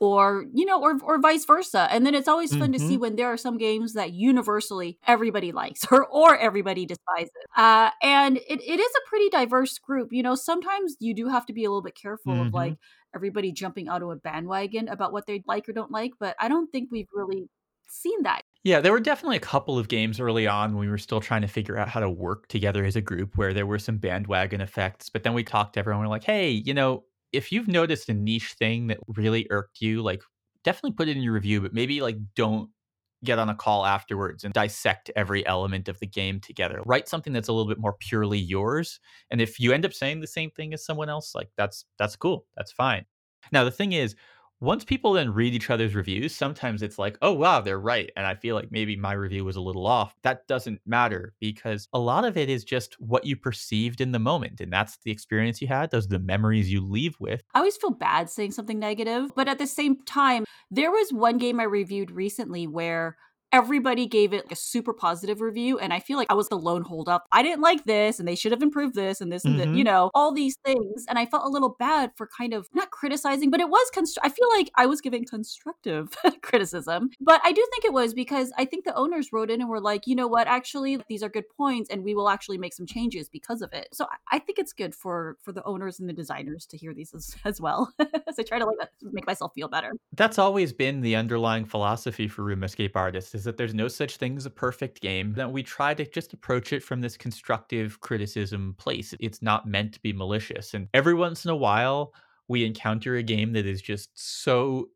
Or, 0.00 0.44
you 0.54 0.64
know, 0.64 0.80
or 0.80 0.96
or 1.02 1.18
vice 1.20 1.44
versa. 1.44 1.88
And 1.90 2.06
then 2.06 2.14
it's 2.14 2.28
always 2.28 2.54
fun 2.54 2.70
to 2.72 2.78
see 2.78 2.96
when 2.96 3.16
there 3.16 3.26
are 3.26 3.36
some 3.36 3.58
games 3.58 3.94
that 3.94 4.12
universally 4.12 4.96
everybody 5.08 5.50
likes 5.50 5.84
or 5.90 6.06
or 6.06 6.36
everybody 6.38 6.86
despises. 6.86 7.30
Uh 7.56 7.90
and 8.00 8.36
it, 8.36 8.60
it 8.62 8.78
is 8.78 8.90
a 8.96 9.08
pretty 9.08 9.28
diverse 9.28 9.76
group. 9.78 10.10
You 10.12 10.22
know, 10.22 10.36
sometimes 10.36 10.96
you 11.00 11.14
do 11.14 11.28
have 11.28 11.46
to 11.46 11.52
be 11.52 11.64
a 11.64 11.68
little 11.68 11.82
bit 11.82 11.96
careful 12.00 12.32
Mhm. 12.34 12.46
of 12.46 12.54
like 12.54 12.76
everybody 13.12 13.50
jumping 13.50 13.88
onto 13.88 14.12
a 14.12 14.16
bandwagon 14.16 14.86
about 14.86 15.12
what 15.12 15.26
they 15.26 15.42
like 15.48 15.68
or 15.68 15.72
don't 15.72 15.90
like, 15.90 16.12
but 16.20 16.36
I 16.38 16.46
don't 16.48 16.70
think 16.70 16.90
we've 16.92 17.08
really 17.12 17.48
seen 17.88 18.22
that. 18.22 18.42
Yeah, 18.64 18.80
there 18.80 18.92
were 18.92 19.00
definitely 19.00 19.38
a 19.38 19.40
couple 19.40 19.78
of 19.78 19.88
games 19.88 20.20
early 20.20 20.46
on 20.46 20.72
when 20.74 20.80
we 20.80 20.90
were 20.90 20.98
still 20.98 21.20
trying 21.20 21.40
to 21.42 21.48
figure 21.48 21.78
out 21.78 21.88
how 21.88 22.00
to 22.00 22.10
work 22.10 22.46
together 22.48 22.84
as 22.84 22.96
a 22.96 23.00
group 23.00 23.36
where 23.36 23.54
there 23.54 23.64
were 23.66 23.78
some 23.78 23.96
bandwagon 23.96 24.60
effects. 24.60 25.08
But 25.08 25.22
then 25.22 25.32
we 25.32 25.42
talked 25.42 25.72
to 25.74 25.80
everyone. 25.80 26.02
We're 26.02 26.08
like, 26.08 26.24
hey, 26.24 26.50
you 26.50 26.74
know, 26.74 27.04
if 27.32 27.52
you've 27.52 27.68
noticed 27.68 28.08
a 28.08 28.14
niche 28.14 28.54
thing 28.58 28.86
that 28.88 28.98
really 29.08 29.46
irked 29.50 29.80
you, 29.80 30.02
like 30.02 30.22
definitely 30.64 30.92
put 30.92 31.08
it 31.08 31.16
in 31.16 31.22
your 31.22 31.34
review, 31.34 31.60
but 31.60 31.74
maybe 31.74 32.00
like 32.00 32.16
don't 32.34 32.70
get 33.24 33.38
on 33.38 33.48
a 33.48 33.54
call 33.54 33.84
afterwards 33.84 34.44
and 34.44 34.54
dissect 34.54 35.10
every 35.16 35.44
element 35.46 35.88
of 35.88 35.98
the 35.98 36.06
game 36.06 36.40
together. 36.40 36.80
Write 36.86 37.08
something 37.08 37.32
that's 37.32 37.48
a 37.48 37.52
little 37.52 37.68
bit 37.68 37.78
more 37.78 37.94
purely 37.98 38.38
yours. 38.38 39.00
And 39.30 39.40
if 39.40 39.58
you 39.58 39.72
end 39.72 39.84
up 39.84 39.92
saying 39.92 40.20
the 40.20 40.26
same 40.26 40.50
thing 40.50 40.72
as 40.72 40.84
someone 40.84 41.08
else, 41.08 41.34
like 41.34 41.48
that's 41.56 41.84
that's 41.98 42.16
cool. 42.16 42.46
That's 42.56 42.72
fine. 42.72 43.04
Now 43.52 43.64
the 43.64 43.70
thing 43.70 43.92
is, 43.92 44.14
once 44.60 44.84
people 44.84 45.12
then 45.12 45.32
read 45.32 45.54
each 45.54 45.70
other's 45.70 45.94
reviews, 45.94 46.34
sometimes 46.34 46.82
it's 46.82 46.98
like, 46.98 47.16
oh, 47.22 47.32
wow, 47.32 47.60
they're 47.60 47.78
right. 47.78 48.10
And 48.16 48.26
I 48.26 48.34
feel 48.34 48.56
like 48.56 48.72
maybe 48.72 48.96
my 48.96 49.12
review 49.12 49.44
was 49.44 49.56
a 49.56 49.60
little 49.60 49.86
off. 49.86 50.16
That 50.22 50.46
doesn't 50.48 50.80
matter 50.84 51.34
because 51.40 51.88
a 51.92 51.98
lot 51.98 52.24
of 52.24 52.36
it 52.36 52.48
is 52.48 52.64
just 52.64 53.00
what 53.00 53.24
you 53.24 53.36
perceived 53.36 54.00
in 54.00 54.12
the 54.12 54.18
moment. 54.18 54.60
And 54.60 54.72
that's 54.72 54.98
the 55.04 55.10
experience 55.10 55.62
you 55.62 55.68
had. 55.68 55.90
Those 55.90 56.06
are 56.06 56.10
the 56.10 56.18
memories 56.18 56.72
you 56.72 56.84
leave 56.84 57.16
with. 57.20 57.42
I 57.54 57.60
always 57.60 57.76
feel 57.76 57.90
bad 57.90 58.28
saying 58.28 58.52
something 58.52 58.78
negative. 58.78 59.30
But 59.34 59.48
at 59.48 59.58
the 59.58 59.66
same 59.66 60.02
time, 60.04 60.44
there 60.70 60.90
was 60.90 61.12
one 61.12 61.38
game 61.38 61.60
I 61.60 61.64
reviewed 61.64 62.10
recently 62.10 62.66
where 62.66 63.16
everybody 63.52 64.06
gave 64.06 64.32
it 64.32 64.44
a 64.50 64.56
super 64.56 64.92
positive 64.92 65.40
review 65.40 65.78
and 65.78 65.92
i 65.92 65.98
feel 66.00 66.16
like 66.18 66.26
i 66.30 66.34
was 66.34 66.48
the 66.48 66.58
lone 66.58 66.82
holdup. 66.82 67.24
I 67.32 67.42
didn't 67.42 67.62
like 67.62 67.84
this 67.84 68.18
and 68.18 68.28
they 68.28 68.34
should 68.34 68.52
have 68.52 68.62
improved 68.62 68.94
this 68.94 69.20
and 69.20 69.32
this 69.32 69.44
and 69.44 69.54
Mhm. 69.54 69.58
that 69.58 69.74
you 69.74 69.84
know 69.84 70.10
all 70.14 70.32
these 70.32 70.56
things 70.64 71.04
and 71.08 71.18
i 71.18 71.24
felt 71.26 71.44
a 71.44 71.48
little 71.48 71.74
bad 71.78 72.10
for 72.16 72.26
kind 72.26 72.52
of 72.52 72.68
not 72.74 72.90
criticizing 72.90 73.50
but 73.50 73.60
it 73.60 73.68
was 73.68 73.86
i 74.22 74.28
feel 74.28 74.48
like 74.56 74.70
i 74.76 74.86
was 74.86 75.00
giving 75.00 75.24
constructive 75.24 76.14
criticism 76.42 77.10
but 77.20 77.40
i 77.44 77.52
do 77.52 77.66
think 77.72 77.84
it 77.84 77.92
was 77.92 78.12
because 78.14 78.52
i 78.58 78.64
think 78.64 78.84
the 78.84 78.94
owners 78.94 79.32
wrote 79.32 79.50
in 79.50 79.60
and 79.60 79.70
were 79.70 79.80
like 79.80 80.06
you 80.06 80.14
know 80.14 80.28
what? 80.28 80.46
Actually 80.46 80.98
these 81.08 81.22
are 81.22 81.28
good 81.28 81.48
points 81.56 81.88
and 81.90 82.04
we 82.04 82.14
will 82.14 82.28
actually 82.28 82.58
make 82.58 82.74
some 82.74 82.86
changes 82.86 83.28
because 83.28 83.62
of 83.62 83.72
it. 83.72 83.88
So 83.92 84.06
i, 84.30 84.36
I 84.36 84.38
think 84.38 84.58
it's 84.58 84.72
good 84.72 84.94
for 84.94 85.36
for 85.42 85.52
the 85.52 85.64
owners 85.64 86.00
and 86.00 86.08
the 86.08 86.12
designers 86.12 86.66
to 86.66 86.76
hear 86.76 86.92
these 86.94 87.14
as, 87.14 87.34
as 87.44 87.60
well 87.60 87.92
so 87.98 88.06
i 88.38 88.42
try 88.42 88.58
to 88.58 88.66
like 88.66 88.90
make 89.02 89.26
myself 89.26 89.52
feel 89.54 89.68
better. 89.68 89.92
That's 90.12 90.38
always 90.38 90.72
been 90.72 91.00
the 91.00 91.16
underlying 91.16 91.64
philosophy 91.64 92.28
for 92.28 92.42
Room 92.44 92.62
Escape 92.64 92.96
Artists 92.96 93.34
is 93.38 93.44
that 93.44 93.56
there's 93.56 93.74
no 93.74 93.88
such 93.88 94.16
thing 94.16 94.36
as 94.36 94.46
a 94.46 94.50
perfect 94.50 95.00
game. 95.00 95.32
That 95.34 95.52
we 95.52 95.62
try 95.62 95.94
to 95.94 96.04
just 96.04 96.32
approach 96.32 96.72
it 96.72 96.82
from 96.82 97.00
this 97.00 97.16
constructive 97.16 98.00
criticism 98.00 98.74
place. 98.78 99.14
It's 99.20 99.40
not 99.40 99.66
meant 99.66 99.94
to 99.94 100.00
be 100.00 100.12
malicious. 100.12 100.74
And 100.74 100.88
every 100.92 101.14
once 101.14 101.44
in 101.44 101.50
a 101.50 101.56
while, 101.56 102.12
we 102.48 102.64
encounter 102.64 103.16
a 103.16 103.22
game 103.22 103.52
that 103.52 103.66
is 103.66 103.80
just 103.80 104.10
so 104.14 104.88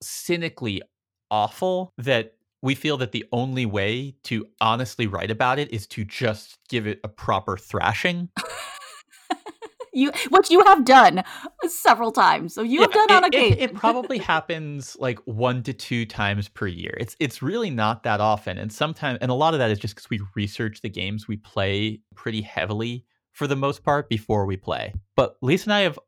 cynically 0.00 0.82
awful 1.30 1.92
that 1.98 2.34
we 2.62 2.74
feel 2.74 2.96
that 2.98 3.12
the 3.12 3.26
only 3.32 3.66
way 3.66 4.14
to 4.24 4.46
honestly 4.60 5.06
write 5.06 5.30
about 5.30 5.58
it 5.58 5.72
is 5.72 5.86
to 5.88 6.04
just 6.04 6.58
give 6.68 6.86
it 6.86 7.00
a 7.02 7.08
proper 7.08 7.56
thrashing. 7.56 8.28
you 9.92 10.10
which 10.30 10.50
you 10.50 10.62
have 10.64 10.84
done 10.84 11.22
several 11.66 12.12
times 12.12 12.54
so 12.54 12.62
you 12.62 12.80
have 12.80 12.90
Yeah, 12.90 13.06
done 13.06 13.10
on 13.24 13.24
it, 13.24 13.34
it- 13.34 13.58
It, 13.62 13.74
probably 13.74 14.18
happens 14.34 14.96
like 14.98 15.18
one 15.26 15.62
to 15.64 15.72
two 15.72 16.06
times 16.06 16.48
per 16.48 16.66
year. 16.66 16.96
It's 16.98 17.16
it's 17.20 17.42
really 17.42 17.70
not 17.70 18.02
that 18.04 18.20
often, 18.20 18.58
and 18.58 18.72
sometimes 18.72 19.18
and 19.20 19.30
a 19.30 19.34
lot 19.34 19.54
of 19.54 19.58
that 19.60 19.70
is 19.70 19.78
just 19.78 19.94
because 19.94 20.10
we 20.10 20.20
research 20.34 20.80
the 20.80 20.88
games 20.88 21.28
we 21.28 21.36
play 21.36 22.00
pretty 22.14 22.42
heavily 22.42 23.04
for 23.32 23.46
the 23.46 23.56
most 23.56 23.82
part 23.82 24.08
before 24.08 24.46
we 24.46 24.56
play. 24.56 24.92
But 25.16 25.36
Lisa 25.42 25.66
and 25.66 25.72
I 25.74 25.80
have 25.80 25.98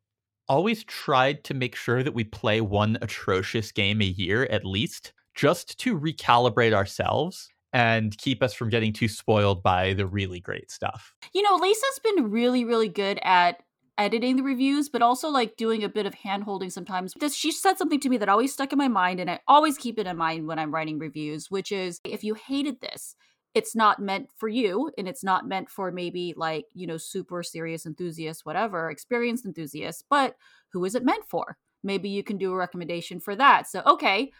always 0.49 0.85
tried 0.85 1.43
to 1.45 1.55
make 1.55 1.75
sure 1.75 2.03
that 2.03 2.13
we 2.15 2.25
play 2.25 2.61
one 2.61 2.99
atrocious 3.01 3.73
game 3.73 4.03
a 4.03 4.05
year 4.05 4.45
at 4.51 4.65
least, 4.65 5.13
just 5.35 5.79
to 5.81 5.99
recalibrate 5.99 6.75
ourselves 6.75 7.49
and 7.73 8.17
keep 8.19 8.43
us 8.43 8.53
from 8.55 8.69
getting 8.69 8.93
too 8.93 9.09
spoiled 9.09 9.63
by 9.63 9.95
the 9.95 10.07
really 10.07 10.41
great 10.41 10.71
stuff. 10.71 11.15
you 11.33 11.43
know 11.43 11.57
lisa's 11.57 12.01
been 12.05 12.31
really 12.31 12.65
really 12.65 12.89
good 12.89 13.19
at 13.23 13.63
editing 13.99 14.37
the 14.37 14.43
reviews 14.43 14.89
but 14.89 15.03
also 15.03 15.29
like 15.29 15.57
doing 15.57 15.85
a 15.85 15.89
bit 15.89 16.07
of 16.07 16.15
hand 16.15 16.45
holding 16.45 16.71
sometimes. 16.71 17.15
This 17.19 17.35
she 17.35 17.51
said 17.51 17.79
something 17.79 18.01
to 18.01 18.09
me 18.09 18.17
that 18.19 18.29
always 18.29 18.53
stuck 18.53 18.73
in 18.73 18.79
my 18.79 18.89
mind 18.89 19.21
and 19.21 19.31
i 19.31 19.41
always 19.47 19.77
keep 19.79 19.99
it 19.99 20.07
in 20.07 20.17
mind 20.17 20.47
when 20.47 20.59
i'm 20.59 20.73
writing 20.73 20.99
reviews 20.99 21.51
which 21.51 21.73
is 21.73 22.01
if 22.05 22.25
you 22.25 22.35
hated 22.35 22.81
this 22.81 23.17
it's 23.55 23.77
not 23.77 24.01
meant 24.01 24.29
for 24.37 24.49
you 24.49 24.91
and 24.99 25.07
it's 25.09 25.23
not 25.23 25.47
meant 25.47 25.71
for 25.71 25.93
maybe 25.93 26.35
like 26.37 26.67
you 26.75 26.87
know 26.87 26.97
super 26.97 27.43
serious 27.43 27.87
enthusiasts 27.87 28.45
whatever 28.45 28.91
experienced 28.91 29.47
enthusiasts 29.47 30.03
but 30.09 30.37
who 30.75 30.85
is 30.85 30.95
it 30.95 31.05
meant 31.05 31.25
for? 31.25 31.57
Maybe 31.83 32.09
you 32.09 32.23
can 32.23 32.37
do 32.37 32.53
a 32.53 32.57
recommendation 32.57 33.21
for 33.21 33.37
that. 33.37 33.69
So 33.69 33.83
okay 33.87 34.33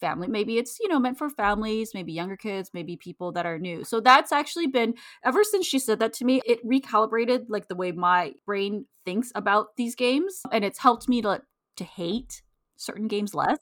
family 0.00 0.28
maybe 0.28 0.58
it's 0.58 0.78
you 0.80 0.88
know 0.88 0.98
meant 0.98 1.18
for 1.18 1.30
families 1.30 1.92
maybe 1.94 2.12
younger 2.12 2.36
kids 2.36 2.70
maybe 2.72 2.96
people 2.96 3.32
that 3.32 3.46
are 3.46 3.58
new 3.58 3.84
so 3.84 4.00
that's 4.00 4.32
actually 4.32 4.66
been 4.66 4.94
ever 5.24 5.44
since 5.44 5.66
she 5.66 5.78
said 5.78 5.98
that 5.98 6.12
to 6.12 6.24
me 6.24 6.40
it 6.46 6.64
recalibrated 6.66 7.44
like 7.48 7.68
the 7.68 7.76
way 7.76 7.92
my 7.92 8.32
brain 8.46 8.86
thinks 9.04 9.30
about 9.34 9.76
these 9.76 9.94
games 9.94 10.42
and 10.52 10.64
it's 10.64 10.78
helped 10.78 11.08
me 11.08 11.22
to 11.22 11.40
to 11.76 11.84
hate 11.84 12.42
certain 12.76 13.08
games 13.08 13.34
less 13.34 13.58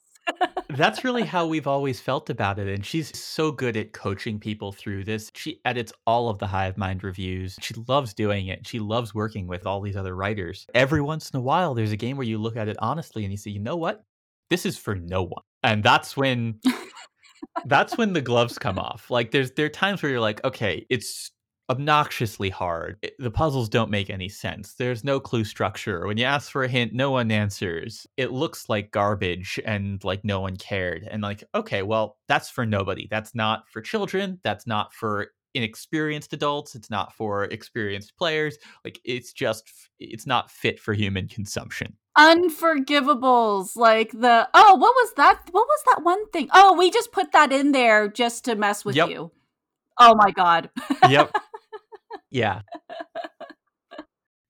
That's 0.69 1.03
really 1.03 1.23
how 1.23 1.47
we've 1.47 1.67
always 1.67 1.99
felt 1.99 2.29
about 2.29 2.59
it. 2.59 2.67
And 2.67 2.85
she's 2.85 3.17
so 3.17 3.51
good 3.51 3.75
at 3.75 3.91
coaching 3.91 4.39
people 4.39 4.71
through 4.71 5.03
this. 5.03 5.31
She 5.33 5.59
edits 5.65 5.91
all 6.05 6.29
of 6.29 6.37
the 6.37 6.47
Hive 6.47 6.77
Mind 6.77 7.03
reviews. 7.03 7.57
She 7.59 7.73
loves 7.87 8.13
doing 8.13 8.47
it. 8.47 8.67
She 8.67 8.79
loves 8.79 9.15
working 9.15 9.47
with 9.47 9.65
all 9.65 9.81
these 9.81 9.97
other 9.97 10.15
writers. 10.15 10.67
Every 10.75 11.01
once 11.01 11.31
in 11.31 11.39
a 11.39 11.41
while, 11.41 11.73
there's 11.73 11.91
a 11.91 11.97
game 11.97 12.17
where 12.17 12.27
you 12.27 12.37
look 12.37 12.55
at 12.55 12.67
it 12.67 12.77
honestly 12.79 13.23
and 13.23 13.31
you 13.31 13.37
say, 13.37 13.49
you 13.51 13.59
know 13.59 13.75
what? 13.75 14.03
This 14.49 14.65
is 14.65 14.77
for 14.77 14.95
no 14.95 15.23
one. 15.23 15.43
And 15.63 15.83
that's 15.83 16.15
when 16.15 16.59
that's 17.65 17.97
when 17.97 18.13
the 18.13 18.21
gloves 18.21 18.57
come 18.57 18.79
off. 18.79 19.09
Like 19.09 19.31
there's 19.31 19.51
there 19.51 19.65
are 19.65 19.69
times 19.69 20.01
where 20.01 20.11
you're 20.11 20.21
like, 20.21 20.43
okay, 20.43 20.85
it's 20.89 21.31
obnoxiously 21.69 22.49
hard. 22.49 22.97
It- 23.01 23.15
the 23.19 23.29
puzzles 23.31 23.69
don't 23.69 23.91
make 23.91 24.09
any 24.09 24.29
sense. 24.29 24.73
There's 24.73 25.03
no 25.03 25.19
clue 25.19 25.43
structure. 25.43 26.07
When 26.07 26.17
you 26.17 26.25
ask 26.25 26.51
for 26.51 26.63
a 26.63 26.67
hint, 26.67 26.93
no 26.93 27.11
one 27.11 27.31
answers. 27.31 28.07
It 28.17 28.31
looks 28.31 28.69
like 28.69 28.91
garbage 28.91 29.59
and 29.65 30.03
like 30.03 30.23
no 30.25 30.39
one 30.41 30.55
cared. 30.57 31.07
And 31.09 31.21
like, 31.21 31.43
okay, 31.53 31.83
well, 31.83 32.17
that's 32.27 32.49
for 32.49 32.65
nobody. 32.65 33.07
That's 33.11 33.35
not 33.35 33.69
for 33.69 33.81
children. 33.81 34.39
That's 34.43 34.65
not 34.65 34.93
for 34.93 35.27
inexperienced 35.53 36.33
adults. 36.33 36.75
It's 36.75 36.89
not 36.89 37.13
for 37.13 37.45
experienced 37.45 38.15
players. 38.17 38.57
Like 38.83 38.99
it's 39.03 39.33
just 39.33 39.71
it's 39.99 40.25
not 40.25 40.49
fit 40.51 40.79
for 40.79 40.93
human 40.93 41.27
consumption. 41.27 41.95
Unforgivables 42.19 43.75
like 43.75 44.11
the 44.11 44.47
oh 44.53 44.75
what 44.75 44.93
was 44.95 45.13
that 45.15 45.41
what 45.51 45.65
was 45.67 45.81
that 45.87 46.03
one 46.03 46.29
thing 46.31 46.49
oh 46.53 46.75
we 46.77 46.91
just 46.91 47.11
put 47.11 47.31
that 47.31 47.51
in 47.53 47.71
there 47.71 48.07
just 48.09 48.45
to 48.45 48.55
mess 48.55 48.83
with 48.83 48.95
Yep. 48.95 49.09
you 49.09 49.31
oh 49.99 50.15
my 50.15 50.31
god 50.31 50.69
Yep. 51.07 51.31
yeah. 52.29 52.61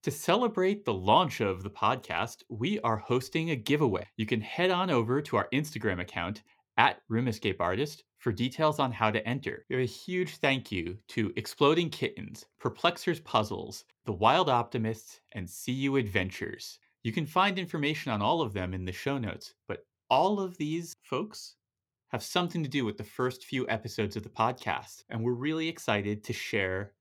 To 0.04 0.12
celebrate 0.12 0.86
the 0.86 0.94
launch 0.94 1.42
of 1.42 1.62
the 1.62 1.70
podcast, 1.70 2.38
we 2.50 2.80
are 2.80 2.98
hosting 2.98 3.52
a 3.52 3.56
giveaway. 3.56 4.08
You 4.18 4.26
can 4.26 4.40
head 4.42 4.72
on 4.72 4.90
over 4.90 5.22
to 5.22 5.36
our 5.38 5.48
Instagram 5.54 6.00
account 6.00 6.42
at 6.78 7.02
Room 7.10 7.28
Escape 7.28 7.60
Artist 7.60 8.04
for 8.18 8.32
details 8.32 8.80
on 8.80 8.92
how 8.94 9.12
to 9.12 9.26
enter. 9.28 9.66
We 9.70 9.76
have 9.76 9.84
a 9.84 9.86
huge 9.86 10.38
thank 10.38 10.72
you 10.72 10.98
to 11.10 11.34
Exploding 11.36 11.90
Kittens, 11.90 12.46
Perplexers 12.60 13.20
Puzzles, 13.20 13.84
The 14.06 14.14
Wild 14.14 14.50
Optimists, 14.50 15.20
and 15.34 15.50
CU 15.66 15.98
Adventures. 15.98 16.80
You 17.04 17.14
can 17.14 17.26
find 17.26 17.58
information 17.58 18.12
on 18.12 18.22
all 18.22 18.42
of 18.42 18.54
them 18.54 18.74
in 18.74 18.84
the 18.84 18.92
show 18.92 19.18
notes, 19.18 19.54
but 19.70 19.86
all 20.10 20.42
of 20.42 20.58
these 20.58 20.98
folks 21.04 21.56
have 22.10 22.22
something 22.22 22.62
to 22.62 22.70
do 22.70 22.84
with 22.84 22.98
the 22.98 23.06
first 23.06 23.46
few 23.46 23.68
episodes 23.70 24.18
of 24.18 24.24
the 24.24 24.30
podcast, 24.30 25.04
and 25.10 25.24
we're 25.24 25.32
really 25.32 25.70
excited 25.70 26.26
to 26.26 26.34
share 26.34 26.92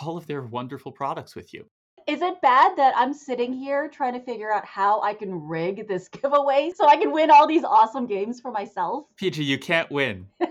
all 0.00 0.16
of 0.16 0.28
their 0.28 0.42
wonderful 0.42 0.92
products 0.92 1.34
with 1.34 1.52
you. 1.52 1.64
Is 2.06 2.22
it 2.22 2.40
bad 2.40 2.76
that 2.76 2.94
I'm 2.96 3.12
sitting 3.12 3.52
here 3.52 3.88
trying 3.88 4.12
to 4.12 4.20
figure 4.20 4.52
out 4.52 4.64
how 4.64 5.00
I 5.02 5.12
can 5.12 5.34
rig 5.34 5.88
this 5.88 6.08
giveaway 6.22 6.70
so 6.74 6.86
I 6.86 6.96
can 6.96 7.10
win 7.10 7.30
all 7.30 7.48
these 7.48 7.64
awesome 7.64 8.06
games 8.06 8.40
for 8.40 8.52
myself? 8.52 9.06
PG, 9.16 9.42
you 9.42 9.58
can't 9.58 9.90
win. 9.90 10.28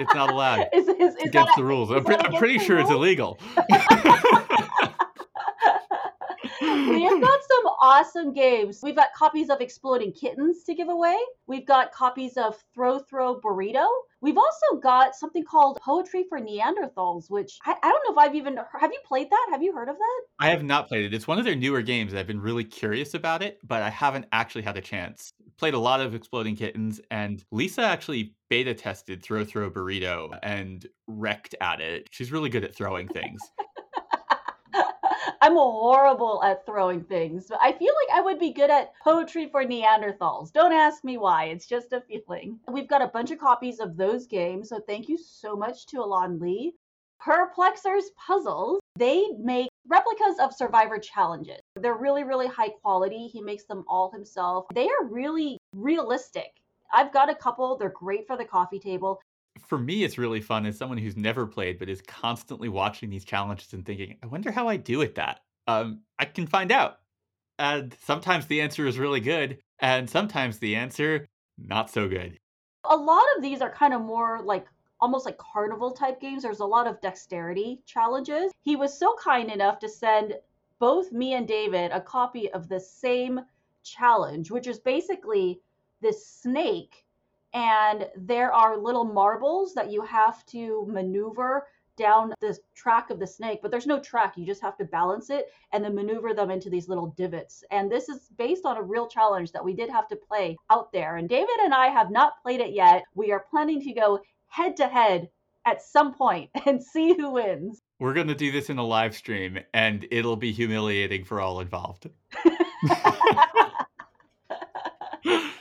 It's 0.00 0.14
not 0.14 0.30
allowed. 0.30 0.66
Is, 0.72 0.88
is, 0.88 1.14
is 1.14 1.14
against 1.16 1.34
that, 1.34 1.52
the 1.56 1.64
rules. 1.64 1.90
I'm, 1.90 2.02
pre- 2.02 2.16
I'm 2.16 2.32
pretty 2.32 2.58
sure 2.58 2.78
it's 2.78 2.90
illegal. 2.90 3.38
we 6.90 7.02
have 7.04 7.20
got 7.20 7.40
some 7.42 7.72
awesome 7.80 8.32
games. 8.34 8.80
We've 8.82 8.96
got 8.96 9.14
copies 9.14 9.48
of 9.48 9.62
Exploding 9.62 10.12
Kittens 10.12 10.62
to 10.64 10.74
give 10.74 10.88
away. 10.88 11.16
We've 11.46 11.66
got 11.66 11.92
copies 11.92 12.36
of 12.36 12.62
Throw 12.74 12.98
Throw 12.98 13.40
Burrito. 13.40 13.86
We've 14.20 14.36
also 14.36 14.78
got 14.82 15.14
something 15.14 15.42
called 15.42 15.78
Poetry 15.80 16.26
for 16.28 16.38
Neanderthals, 16.38 17.30
which 17.30 17.58
I, 17.64 17.74
I 17.82 17.88
don't 17.88 18.02
know 18.06 18.12
if 18.12 18.18
I've 18.18 18.34
even 18.34 18.58
have 18.78 18.92
you 18.92 19.00
played 19.06 19.30
that? 19.30 19.46
Have 19.50 19.62
you 19.62 19.72
heard 19.72 19.88
of 19.88 19.96
that? 19.96 20.20
I 20.38 20.50
have 20.50 20.62
not 20.62 20.88
played 20.88 21.06
it. 21.06 21.14
It's 21.14 21.26
one 21.26 21.38
of 21.38 21.46
their 21.46 21.56
newer 21.56 21.80
games. 21.80 22.14
I've 22.14 22.26
been 22.26 22.40
really 22.40 22.64
curious 22.64 23.14
about 23.14 23.42
it, 23.42 23.58
but 23.66 23.82
I 23.82 23.88
haven't 23.88 24.26
actually 24.32 24.62
had 24.62 24.76
a 24.76 24.82
chance. 24.82 25.32
Played 25.56 25.74
a 25.74 25.78
lot 25.78 26.00
of 26.00 26.14
Exploding 26.14 26.56
Kittens, 26.56 27.00
and 27.10 27.42
Lisa 27.50 27.82
actually 27.82 28.34
beta 28.50 28.74
tested 28.74 29.22
Throw 29.22 29.44
Throw 29.44 29.70
Burrito 29.70 30.38
and 30.42 30.86
wrecked 31.06 31.54
at 31.62 31.80
it. 31.80 32.08
She's 32.10 32.30
really 32.30 32.50
good 32.50 32.64
at 32.64 32.74
throwing 32.74 33.08
things. 33.08 33.40
I'm 35.42 35.54
horrible 35.54 36.42
at 36.44 36.66
throwing 36.66 37.02
things, 37.02 37.46
but 37.48 37.58
I 37.62 37.72
feel 37.72 37.94
like 37.94 38.18
I 38.18 38.20
would 38.20 38.38
be 38.38 38.52
good 38.52 38.68
at 38.68 38.92
poetry 39.02 39.48
for 39.50 39.64
Neanderthals. 39.64 40.52
Don't 40.52 40.74
ask 40.74 41.02
me 41.02 41.16
why, 41.16 41.44
it's 41.44 41.64
just 41.64 41.94
a 41.94 42.02
feeling. 42.02 42.60
We've 42.68 42.86
got 42.88 43.00
a 43.00 43.08
bunch 43.08 43.30
of 43.30 43.38
copies 43.38 43.80
of 43.80 43.96
those 43.96 44.26
games, 44.26 44.68
so 44.68 44.80
thank 44.86 45.08
you 45.08 45.16
so 45.16 45.56
much 45.56 45.86
to 45.86 46.02
Elan 46.02 46.38
Lee. 46.40 46.74
Perplexers 47.18 48.10
Puzzles, 48.18 48.80
they 48.98 49.28
make 49.38 49.70
replicas 49.88 50.38
of 50.40 50.52
Survivor 50.52 50.98
challenges. 50.98 51.60
They're 51.74 51.94
really, 51.94 52.22
really 52.22 52.46
high 52.46 52.74
quality. 52.82 53.26
He 53.26 53.40
makes 53.40 53.64
them 53.64 53.84
all 53.88 54.10
himself. 54.10 54.66
They 54.74 54.88
are 54.88 55.06
really 55.06 55.56
realistic. 55.74 56.52
I've 56.92 57.14
got 57.14 57.30
a 57.30 57.34
couple, 57.34 57.78
they're 57.78 57.88
great 57.88 58.26
for 58.26 58.36
the 58.36 58.44
coffee 58.44 58.78
table 58.78 59.20
for 59.70 59.78
me, 59.78 60.02
it's 60.02 60.18
really 60.18 60.40
fun 60.40 60.66
as 60.66 60.76
someone 60.76 60.98
who's 60.98 61.16
never 61.16 61.46
played 61.46 61.78
but 61.78 61.88
is 61.88 62.02
constantly 62.02 62.68
watching 62.68 63.08
these 63.08 63.24
challenges 63.24 63.72
and 63.72 63.86
thinking, 63.86 64.16
I 64.20 64.26
wonder 64.26 64.50
how 64.50 64.66
I 64.66 64.76
do 64.76 65.00
at 65.00 65.14
that. 65.14 65.42
Um, 65.68 66.00
I 66.18 66.24
can 66.24 66.48
find 66.48 66.72
out. 66.72 66.98
And 67.56 67.96
sometimes 68.02 68.46
the 68.46 68.62
answer 68.62 68.88
is 68.88 68.98
really 68.98 69.20
good, 69.20 69.58
and 69.78 70.10
sometimes 70.10 70.58
the 70.58 70.74
answer 70.74 71.28
not 71.56 71.88
so 71.88 72.08
good. 72.08 72.36
A 72.84 72.96
lot 72.96 73.22
of 73.36 73.42
these 73.42 73.60
are 73.60 73.70
kind 73.70 73.94
of 73.94 74.00
more 74.02 74.40
like 74.42 74.66
almost 75.00 75.24
like 75.24 75.38
carnival 75.38 75.92
type 75.92 76.20
games. 76.20 76.42
There's 76.42 76.58
a 76.58 76.66
lot 76.66 76.88
of 76.88 77.00
dexterity 77.00 77.80
challenges. 77.86 78.50
He 78.62 78.74
was 78.74 78.98
so 78.98 79.14
kind 79.22 79.52
enough 79.52 79.78
to 79.80 79.88
send 79.88 80.34
both 80.80 81.12
me 81.12 81.34
and 81.34 81.46
David 81.46 81.92
a 81.92 82.00
copy 82.00 82.50
of 82.50 82.68
the 82.68 82.80
same 82.80 83.40
challenge, 83.84 84.50
which 84.50 84.66
is 84.66 84.80
basically 84.80 85.60
this 86.00 86.26
snake 86.26 87.04
and 87.52 88.08
there 88.16 88.52
are 88.52 88.76
little 88.76 89.04
marbles 89.04 89.74
that 89.74 89.90
you 89.90 90.02
have 90.02 90.44
to 90.46 90.86
maneuver 90.88 91.66
down 91.96 92.32
the 92.40 92.56
track 92.74 93.10
of 93.10 93.18
the 93.18 93.26
snake, 93.26 93.60
but 93.60 93.70
there's 93.70 93.86
no 93.86 94.00
track. 94.00 94.32
You 94.36 94.46
just 94.46 94.62
have 94.62 94.78
to 94.78 94.84
balance 94.84 95.28
it 95.28 95.52
and 95.72 95.84
then 95.84 95.94
maneuver 95.94 96.32
them 96.32 96.50
into 96.50 96.70
these 96.70 96.88
little 96.88 97.08
divots. 97.08 97.62
And 97.70 97.92
this 97.92 98.08
is 98.08 98.28
based 98.38 98.64
on 98.64 98.78
a 98.78 98.82
real 98.82 99.06
challenge 99.06 99.52
that 99.52 99.64
we 99.64 99.74
did 99.74 99.90
have 99.90 100.08
to 100.08 100.16
play 100.16 100.56
out 100.70 100.92
there. 100.92 101.16
And 101.16 101.28
David 101.28 101.58
and 101.62 101.74
I 101.74 101.88
have 101.88 102.10
not 102.10 102.42
played 102.42 102.60
it 102.60 102.72
yet. 102.72 103.04
We 103.14 103.32
are 103.32 103.44
planning 103.50 103.82
to 103.82 103.92
go 103.92 104.20
head 104.46 104.78
to 104.78 104.88
head 104.88 105.28
at 105.66 105.82
some 105.82 106.14
point 106.14 106.48
and 106.66 106.82
see 106.82 107.14
who 107.14 107.32
wins. 107.32 107.82
We're 107.98 108.14
going 108.14 108.28
to 108.28 108.34
do 108.34 108.50
this 108.50 108.70
in 108.70 108.78
a 108.78 108.86
live 108.86 109.14
stream 109.14 109.58
and 109.74 110.06
it'll 110.10 110.36
be 110.36 110.52
humiliating 110.52 111.24
for 111.24 111.40
all 111.40 111.60
involved. 111.60 112.08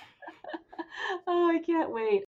oh, 1.27 1.49
I 1.49 1.59
can't 1.65 1.91
wait. 1.91 2.23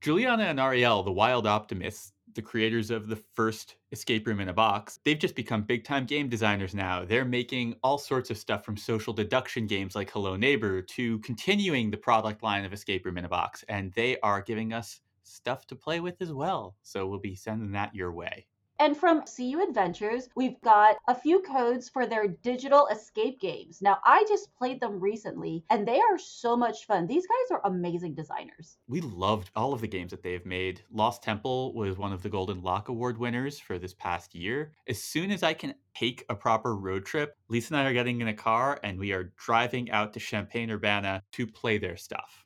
Juliana 0.00 0.44
and 0.44 0.58
Ariel, 0.58 1.02
the 1.02 1.12
wild 1.12 1.46
optimists, 1.46 2.12
the 2.34 2.42
creators 2.42 2.90
of 2.90 3.08
the 3.08 3.22
first 3.34 3.76
escape 3.92 4.26
room 4.26 4.40
in 4.40 4.48
a 4.48 4.52
box, 4.52 4.98
they've 5.04 5.18
just 5.18 5.36
become 5.36 5.62
big 5.62 5.84
time 5.84 6.06
game 6.06 6.28
designers 6.28 6.74
now. 6.74 7.04
They're 7.04 7.24
making 7.24 7.76
all 7.82 7.98
sorts 7.98 8.30
of 8.30 8.38
stuff 8.38 8.64
from 8.64 8.76
social 8.76 9.12
deduction 9.12 9.66
games 9.66 9.94
like 9.94 10.10
Hello 10.10 10.34
Neighbor 10.36 10.82
to 10.82 11.18
continuing 11.20 11.90
the 11.90 11.96
product 11.96 12.42
line 12.42 12.64
of 12.64 12.72
Escape 12.72 13.04
Room 13.04 13.18
in 13.18 13.24
a 13.24 13.28
Box. 13.28 13.64
And 13.68 13.92
they 13.92 14.18
are 14.20 14.42
giving 14.42 14.72
us 14.72 15.00
stuff 15.22 15.66
to 15.68 15.76
play 15.76 16.00
with 16.00 16.20
as 16.20 16.32
well. 16.32 16.74
So 16.82 17.06
we'll 17.06 17.20
be 17.20 17.36
sending 17.36 17.72
that 17.72 17.94
your 17.94 18.12
way. 18.12 18.46
And 18.82 18.96
from 18.96 19.22
CU 19.22 19.62
Adventures, 19.62 20.28
we've 20.34 20.60
got 20.60 20.96
a 21.06 21.14
few 21.14 21.40
codes 21.42 21.88
for 21.88 22.04
their 22.04 22.26
digital 22.26 22.88
escape 22.88 23.40
games. 23.40 23.80
Now, 23.80 23.98
I 24.04 24.24
just 24.28 24.52
played 24.56 24.80
them 24.80 24.98
recently 24.98 25.64
and 25.70 25.86
they 25.86 26.00
are 26.00 26.18
so 26.18 26.56
much 26.56 26.84
fun. 26.84 27.06
These 27.06 27.28
guys 27.28 27.52
are 27.52 27.60
amazing 27.64 28.16
designers. 28.16 28.78
We 28.88 29.00
loved 29.00 29.52
all 29.54 29.72
of 29.72 29.82
the 29.82 29.86
games 29.86 30.10
that 30.10 30.24
they've 30.24 30.44
made. 30.44 30.82
Lost 30.90 31.22
Temple 31.22 31.72
was 31.74 31.96
one 31.96 32.12
of 32.12 32.24
the 32.24 32.28
Golden 32.28 32.60
Lock 32.60 32.88
Award 32.88 33.18
winners 33.18 33.60
for 33.60 33.78
this 33.78 33.94
past 33.94 34.34
year. 34.34 34.72
As 34.88 35.00
soon 35.00 35.30
as 35.30 35.44
I 35.44 35.54
can 35.54 35.74
take 35.94 36.24
a 36.28 36.34
proper 36.34 36.74
road 36.74 37.06
trip, 37.06 37.36
Lisa 37.46 37.74
and 37.74 37.86
I 37.86 37.88
are 37.88 37.94
getting 37.94 38.20
in 38.20 38.26
a 38.26 38.34
car 38.34 38.80
and 38.82 38.98
we 38.98 39.12
are 39.12 39.32
driving 39.36 39.92
out 39.92 40.12
to 40.14 40.18
Champaign 40.18 40.72
Urbana 40.72 41.22
to 41.30 41.46
play 41.46 41.78
their 41.78 41.96
stuff 41.96 42.44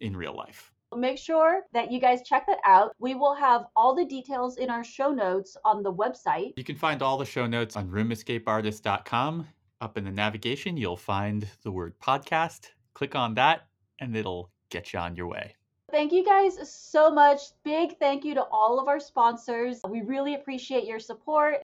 in 0.00 0.16
real 0.16 0.34
life. 0.34 0.72
Make 0.96 1.18
sure 1.18 1.62
that 1.72 1.92
you 1.92 2.00
guys 2.00 2.22
check 2.22 2.46
that 2.46 2.58
out. 2.64 2.94
We 2.98 3.14
will 3.14 3.34
have 3.34 3.66
all 3.76 3.94
the 3.94 4.06
details 4.06 4.56
in 4.56 4.70
our 4.70 4.82
show 4.82 5.12
notes 5.12 5.56
on 5.64 5.82
the 5.82 5.92
website. 5.92 6.54
You 6.56 6.64
can 6.64 6.76
find 6.76 7.02
all 7.02 7.18
the 7.18 7.26
show 7.26 7.46
notes 7.46 7.76
on 7.76 7.88
roomescapeartist.com. 7.88 9.46
Up 9.80 9.98
in 9.98 10.04
the 10.04 10.10
navigation, 10.10 10.76
you'll 10.76 10.96
find 10.96 11.46
the 11.62 11.70
word 11.70 11.94
podcast. 12.00 12.68
Click 12.94 13.14
on 13.14 13.34
that, 13.34 13.68
and 14.00 14.16
it'll 14.16 14.50
get 14.70 14.92
you 14.92 14.98
on 14.98 15.14
your 15.14 15.28
way. 15.28 15.54
Thank 15.90 16.12
you 16.12 16.24
guys 16.24 16.58
so 16.68 17.10
much. 17.10 17.40
Big 17.64 17.98
thank 17.98 18.24
you 18.24 18.34
to 18.34 18.42
all 18.44 18.80
of 18.80 18.88
our 18.88 18.98
sponsors. 18.98 19.80
We 19.88 20.02
really 20.02 20.34
appreciate 20.34 20.84
your 20.84 20.98
support. 20.98 21.62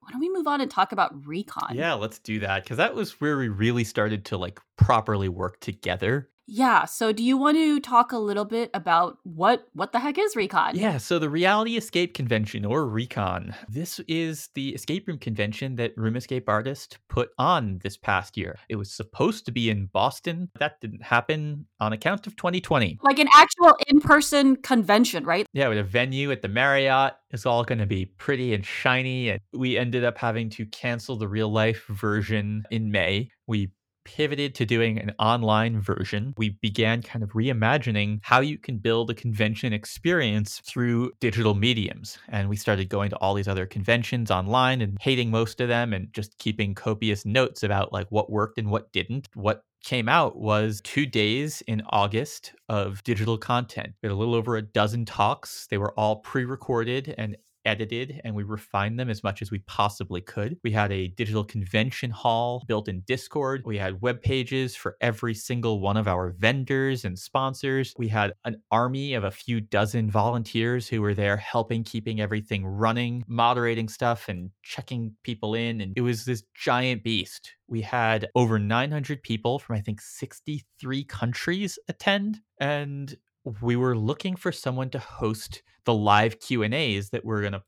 Why 0.00 0.10
don't 0.10 0.20
we 0.20 0.30
move 0.30 0.46
on 0.46 0.60
and 0.60 0.70
talk 0.70 0.92
about 0.92 1.26
recon? 1.26 1.74
Yeah, 1.74 1.94
let's 1.94 2.18
do 2.18 2.40
that 2.40 2.64
because 2.64 2.78
that 2.78 2.94
was 2.94 3.20
where 3.20 3.38
we 3.38 3.48
really 3.48 3.84
started 3.84 4.24
to 4.26 4.36
like 4.36 4.60
properly 4.76 5.28
work 5.28 5.60
together 5.60 6.28
yeah. 6.46 6.84
So 6.84 7.12
do 7.12 7.22
you 7.22 7.36
want 7.36 7.56
to 7.56 7.80
talk 7.80 8.12
a 8.12 8.18
little 8.18 8.44
bit 8.44 8.70
about 8.74 9.18
what 9.22 9.66
what 9.72 9.92
the 9.92 10.00
heck 10.00 10.18
is 10.18 10.36
Recon? 10.36 10.76
Yeah, 10.76 10.98
so 10.98 11.18
the 11.18 11.30
Reality 11.30 11.76
Escape 11.76 12.14
Convention 12.14 12.64
or 12.64 12.86
Recon. 12.86 13.54
This 13.68 14.00
is 14.08 14.48
the 14.54 14.70
escape 14.70 15.08
room 15.08 15.18
convention 15.18 15.76
that 15.76 15.96
Room 15.96 16.16
Escape 16.16 16.48
Artist 16.48 16.98
put 17.08 17.30
on 17.38 17.80
this 17.82 17.96
past 17.96 18.36
year. 18.36 18.58
It 18.68 18.76
was 18.76 18.90
supposed 18.90 19.46
to 19.46 19.52
be 19.52 19.70
in 19.70 19.86
Boston. 19.86 20.48
But 20.52 20.60
that 20.60 20.80
didn't 20.80 21.02
happen 21.02 21.66
on 21.80 21.92
account 21.92 22.26
of 22.26 22.36
2020. 22.36 22.98
Like 23.02 23.18
an 23.18 23.28
actual 23.34 23.76
in-person 23.88 24.56
convention, 24.56 25.24
right? 25.24 25.46
Yeah, 25.52 25.68
with 25.68 25.78
a 25.78 25.84
venue 25.84 26.30
at 26.32 26.42
the 26.42 26.48
Marriott. 26.48 27.14
It's 27.30 27.46
all 27.46 27.64
going 27.64 27.78
to 27.78 27.86
be 27.86 28.04
pretty 28.04 28.52
and 28.52 28.64
shiny 28.64 29.30
and 29.30 29.40
we 29.52 29.78
ended 29.78 30.04
up 30.04 30.18
having 30.18 30.50
to 30.50 30.66
cancel 30.66 31.16
the 31.16 31.28
real 31.28 31.50
life 31.50 31.86
version 31.86 32.64
in 32.70 32.90
May. 32.90 33.30
We 33.46 33.70
pivoted 34.04 34.54
to 34.56 34.66
doing 34.66 34.98
an 34.98 35.12
online 35.18 35.80
version, 35.80 36.34
we 36.36 36.50
began 36.60 37.02
kind 37.02 37.22
of 37.22 37.30
reimagining 37.30 38.20
how 38.22 38.40
you 38.40 38.58
can 38.58 38.78
build 38.78 39.10
a 39.10 39.14
convention 39.14 39.72
experience 39.72 40.60
through 40.64 41.12
digital 41.20 41.54
mediums. 41.54 42.18
And 42.28 42.48
we 42.48 42.56
started 42.56 42.88
going 42.88 43.10
to 43.10 43.16
all 43.16 43.34
these 43.34 43.48
other 43.48 43.66
conventions 43.66 44.30
online 44.30 44.80
and 44.80 44.98
hating 45.00 45.30
most 45.30 45.60
of 45.60 45.68
them 45.68 45.92
and 45.92 46.12
just 46.12 46.38
keeping 46.38 46.74
copious 46.74 47.24
notes 47.24 47.62
about 47.62 47.92
like 47.92 48.06
what 48.10 48.30
worked 48.30 48.58
and 48.58 48.70
what 48.70 48.92
didn't. 48.92 49.28
What 49.34 49.64
came 49.82 50.08
out 50.08 50.36
was 50.36 50.80
two 50.82 51.06
days 51.06 51.62
in 51.66 51.82
August 51.90 52.52
of 52.68 53.02
digital 53.04 53.36
content. 53.36 53.94
We 54.02 54.08
had 54.08 54.14
a 54.14 54.16
little 54.16 54.34
over 54.34 54.56
a 54.56 54.62
dozen 54.62 55.04
talks. 55.04 55.66
They 55.70 55.78
were 55.78 55.92
all 55.98 56.16
pre 56.16 56.44
recorded 56.44 57.14
and 57.18 57.36
edited 57.64 58.20
and 58.24 58.34
we 58.34 58.42
refined 58.42 58.98
them 58.98 59.10
as 59.10 59.22
much 59.22 59.42
as 59.42 59.50
we 59.50 59.58
possibly 59.60 60.20
could. 60.20 60.58
We 60.62 60.72
had 60.72 60.92
a 60.92 61.08
digital 61.08 61.44
convention 61.44 62.10
hall 62.10 62.64
built 62.66 62.88
in 62.88 63.00
Discord. 63.00 63.62
We 63.64 63.78
had 63.78 64.00
web 64.02 64.22
pages 64.22 64.74
for 64.74 64.96
every 65.00 65.34
single 65.34 65.80
one 65.80 65.96
of 65.96 66.08
our 66.08 66.30
vendors 66.30 67.04
and 67.04 67.18
sponsors. 67.18 67.94
We 67.96 68.08
had 68.08 68.34
an 68.44 68.62
army 68.70 69.14
of 69.14 69.24
a 69.24 69.30
few 69.30 69.60
dozen 69.60 70.10
volunteers 70.10 70.88
who 70.88 71.02
were 71.02 71.14
there 71.14 71.36
helping 71.36 71.84
keeping 71.84 72.20
everything 72.20 72.66
running, 72.66 73.24
moderating 73.26 73.88
stuff 73.88 74.28
and 74.28 74.50
checking 74.62 75.14
people 75.22 75.54
in 75.54 75.80
and 75.80 75.92
it 75.96 76.02
was 76.02 76.24
this 76.24 76.42
giant 76.54 77.02
beast. 77.02 77.52
We 77.68 77.80
had 77.80 78.28
over 78.34 78.58
900 78.58 79.22
people 79.22 79.58
from 79.58 79.76
I 79.76 79.80
think 79.80 80.00
63 80.00 81.04
countries 81.04 81.78
attend 81.88 82.40
and 82.60 83.16
we 83.60 83.76
were 83.76 83.96
looking 83.96 84.36
for 84.36 84.52
someone 84.52 84.90
to 84.90 84.98
host 84.98 85.62
the 85.84 85.94
live 85.94 86.40
Q 86.40 86.62
and 86.62 86.74
A's 86.74 87.10
that 87.10 87.24
we're 87.24 87.40
going 87.40 87.52
to 87.52 87.62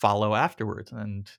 follow 0.00 0.34
afterwards. 0.34 0.92
And 0.92 1.30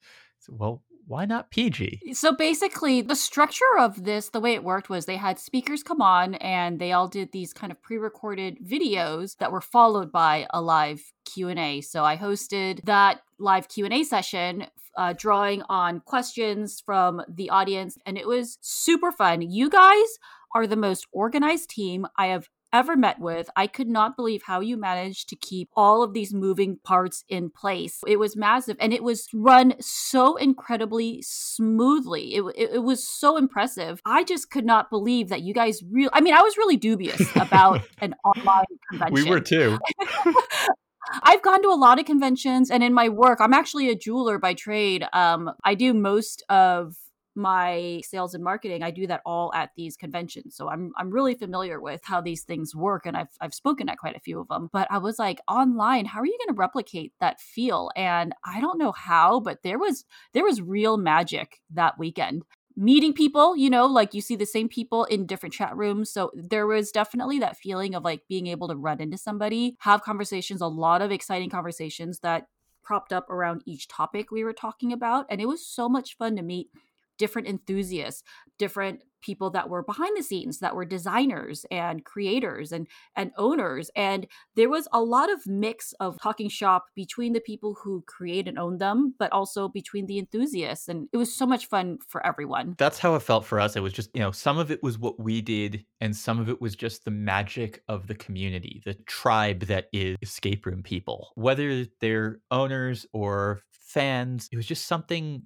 well, 0.49 0.83
why 1.07 1.25
not 1.25 1.51
PG? 1.51 2.13
So 2.13 2.35
basically, 2.35 3.01
the 3.01 3.15
structure 3.15 3.77
of 3.77 4.05
this, 4.05 4.29
the 4.29 4.39
way 4.39 4.53
it 4.53 4.63
worked 4.63 4.89
was 4.89 5.05
they 5.05 5.17
had 5.17 5.37
speakers 5.37 5.83
come 5.83 6.01
on 6.01 6.35
and 6.35 6.79
they 6.79 6.91
all 6.91 7.07
did 7.07 7.31
these 7.31 7.53
kind 7.53 7.71
of 7.71 7.81
pre-recorded 7.81 8.57
videos 8.65 9.37
that 9.37 9.51
were 9.51 9.61
followed 9.61 10.11
by 10.11 10.47
a 10.49 10.61
live 10.61 11.13
Q&A. 11.25 11.81
So 11.81 12.03
I 12.03 12.17
hosted 12.17 12.83
that 12.85 13.21
live 13.37 13.67
Q&A 13.67 14.03
session 14.03 14.65
uh, 14.97 15.13
drawing 15.15 15.61
on 15.69 15.99
questions 15.99 16.81
from 16.83 17.21
the 17.27 17.49
audience 17.49 17.97
and 18.05 18.17
it 18.17 18.27
was 18.27 18.57
super 18.61 19.11
fun. 19.11 19.41
You 19.41 19.69
guys 19.69 20.19
are 20.55 20.65
the 20.65 20.77
most 20.77 21.05
organized 21.11 21.69
team 21.69 22.07
I 22.17 22.27
have 22.27 22.49
ever 22.75 22.95
met 22.95 23.19
with. 23.19 23.49
I 23.55 23.67
could 23.67 23.87
not 23.87 24.15
believe 24.15 24.43
how 24.45 24.59
you 24.59 24.77
managed 24.77 25.29
to 25.29 25.35
keep 25.35 25.69
all 25.75 26.03
of 26.03 26.13
these 26.13 26.33
moving 26.33 26.77
parts 26.83 27.23
in 27.29 27.49
place. 27.49 28.01
It 28.05 28.17
was 28.17 28.35
massive 28.35 28.75
and 28.79 28.93
it 28.93 29.03
was 29.03 29.27
run 29.33 29.75
so 29.79 30.35
incredibly 30.35 31.21
smoothly. 31.21 32.35
It, 32.35 32.43
it, 32.55 32.69
it 32.73 32.83
was 32.83 33.07
so 33.07 33.37
impressive. 33.37 34.01
I 34.05 34.23
just 34.23 34.51
could 34.51 34.65
not 34.65 34.89
believe 34.89 35.29
that 35.29 35.41
you 35.41 35.53
guys 35.53 35.81
really, 35.89 36.09
I 36.13 36.21
mean, 36.21 36.33
I 36.33 36.41
was 36.41 36.57
really 36.57 36.77
dubious 36.77 37.21
about 37.35 37.81
an 37.99 38.13
online 38.23 38.65
convention. 38.89 39.13
We 39.13 39.29
were 39.29 39.39
too. 39.39 39.79
I've 41.23 41.43
gone 41.43 41.61
to 41.61 41.69
a 41.69 41.75
lot 41.75 41.99
of 41.99 42.05
conventions 42.05 42.69
and 42.71 42.83
in 42.83 42.93
my 42.93 43.09
work, 43.09 43.39
I'm 43.39 43.53
actually 43.53 43.89
a 43.89 43.95
jeweler 43.95 44.39
by 44.39 44.53
trade. 44.53 45.05
Um, 45.13 45.51
I 45.63 45.75
do 45.75 45.93
most 45.93 46.43
of 46.49 46.95
my 47.35 48.01
sales 48.03 48.33
and 48.33 48.43
marketing, 48.43 48.83
I 48.83 48.91
do 48.91 49.07
that 49.07 49.21
all 49.25 49.53
at 49.53 49.71
these 49.75 49.97
conventions. 49.97 50.55
So 50.55 50.69
I'm 50.69 50.91
I'm 50.97 51.11
really 51.11 51.35
familiar 51.35 51.79
with 51.79 52.01
how 52.03 52.21
these 52.21 52.43
things 52.43 52.75
work 52.75 53.05
and 53.05 53.15
I've 53.17 53.35
I've 53.41 53.53
spoken 53.53 53.89
at 53.89 53.97
quite 53.97 54.15
a 54.15 54.21
few 54.21 54.39
of 54.39 54.47
them. 54.47 54.69
But 54.71 54.87
I 54.89 54.97
was 54.97 55.19
like, 55.19 55.41
online, 55.47 56.05
how 56.05 56.19
are 56.21 56.25
you 56.25 56.37
going 56.45 56.55
to 56.55 56.59
replicate 56.59 57.13
that 57.19 57.39
feel? 57.39 57.91
And 57.95 58.33
I 58.45 58.61
don't 58.61 58.79
know 58.79 58.91
how, 58.91 59.39
but 59.39 59.63
there 59.63 59.79
was 59.79 60.05
there 60.33 60.43
was 60.45 60.61
real 60.61 60.97
magic 60.97 61.61
that 61.71 61.99
weekend 61.99 62.43
meeting 62.77 63.13
people, 63.13 63.55
you 63.55 63.69
know, 63.69 63.85
like 63.85 64.13
you 64.13 64.21
see 64.21 64.35
the 64.35 64.45
same 64.45 64.67
people 64.67 65.05
in 65.05 65.25
different 65.25 65.53
chat 65.53 65.75
rooms. 65.75 66.11
So 66.11 66.31
there 66.33 66.67
was 66.67 66.91
definitely 66.91 67.39
that 67.39 67.57
feeling 67.57 67.95
of 67.95 68.03
like 68.03 68.27
being 68.27 68.47
able 68.47 68.67
to 68.67 68.75
run 68.75 68.99
into 68.99 69.17
somebody, 69.17 69.77
have 69.79 70.03
conversations, 70.03 70.61
a 70.61 70.67
lot 70.67 71.01
of 71.01 71.11
exciting 71.11 71.49
conversations 71.49 72.19
that 72.19 72.47
propped 72.83 73.11
up 73.11 73.29
around 73.29 73.63
each 73.65 73.87
topic 73.87 74.29
we 74.29 74.43
were 74.43 74.53
talking 74.53 74.93
about. 74.93 75.25
And 75.29 75.41
it 75.41 75.47
was 75.47 75.65
so 75.65 75.89
much 75.89 76.17
fun 76.17 76.35
to 76.35 76.43
meet 76.43 76.69
different 77.17 77.47
enthusiasts, 77.47 78.23
different 78.57 79.01
people 79.25 79.49
that 79.49 79.69
were 79.69 79.83
behind 79.83 80.15
the 80.15 80.23
scenes 80.23 80.59
that 80.59 80.75
were 80.75 80.85
designers 80.85 81.65
and 81.71 82.05
creators 82.05 82.71
and 82.71 82.87
and 83.15 83.31
owners 83.37 83.89
and 83.95 84.27
there 84.55 84.69
was 84.69 84.87
a 84.93 85.01
lot 85.01 85.31
of 85.31 85.47
mix 85.47 85.93
of 85.99 86.21
talking 86.21 86.47
shop 86.47 86.85
between 86.95 87.33
the 87.33 87.39
people 87.39 87.75
who 87.83 88.03
create 88.07 88.47
and 88.47 88.59
own 88.59 88.77
them 88.77 89.15
but 89.17 89.31
also 89.31 89.67
between 89.67 90.05
the 90.05 90.19
enthusiasts 90.19 90.87
and 90.87 91.07
it 91.11 91.17
was 91.17 91.35
so 91.35 91.45
much 91.45 91.67
fun 91.67 91.97
for 92.07 92.25
everyone. 92.25 92.75
That's 92.77 92.99
how 92.99 93.15
it 93.15 93.21
felt 93.21 93.45
for 93.45 93.59
us. 93.59 93.75
It 93.75 93.81
was 93.81 93.93
just 93.93 94.11
you 94.13 94.21
know 94.21 94.31
some 94.31 94.59
of 94.59 94.69
it 94.69 94.83
was 94.83 94.99
what 94.99 95.19
we 95.19 95.41
did 95.41 95.83
and 96.01 96.15
some 96.15 96.39
of 96.39 96.47
it 96.47 96.61
was 96.61 96.75
just 96.75 97.03
the 97.03 97.11
magic 97.11 97.81
of 97.87 98.07
the 98.07 98.15
community 98.15 98.81
the 98.85 98.93
tribe 99.05 99.61
that 99.61 99.87
is 99.91 100.17
escape 100.21 100.65
room 100.65 100.83
people. 100.83 101.31
Whether 101.35 101.85
they're 101.99 102.39
owners 102.51 103.07
or 103.11 103.61
fans 103.71 104.49
it 104.51 104.57
was 104.57 104.65
just 104.65 104.87
something 104.87 105.43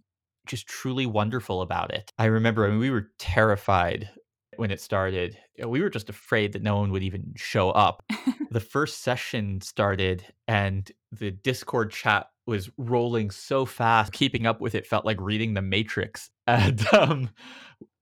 just 0.50 0.68
truly 0.68 1.06
wonderful 1.06 1.62
about 1.62 1.94
it. 1.94 2.12
I 2.18 2.26
remember 2.26 2.66
I 2.66 2.72
mean, 2.72 2.80
we 2.80 2.90
were 2.90 3.12
terrified 3.20 4.10
when 4.58 4.72
it 4.72 4.82
started. 4.82 5.38
We 5.66 5.82
were 5.82 5.90
just 5.90 6.10
afraid 6.10 6.52
that 6.54 6.64
no 6.64 6.78
one 6.78 6.92
would 6.92 7.04
even 7.04 7.34
show 7.38 7.72
up. 7.72 8.04
the 8.52 8.60
first 8.60 9.02
session 9.04 9.62
started 9.62 10.26
and 10.48 10.92
the 11.12 11.32
Discord 11.32 11.92
chat 11.92 12.28
was 12.46 12.70
rolling 12.78 13.30
so 13.30 13.66
fast, 13.66 14.12
keeping 14.12 14.46
up 14.46 14.60
with 14.60 14.76
it 14.76 14.88
felt 14.88 15.06
like 15.06 15.22
reading 15.22 15.54
the 15.54 15.62
Matrix. 15.62 16.30
And 16.50 16.84
um, 16.96 17.30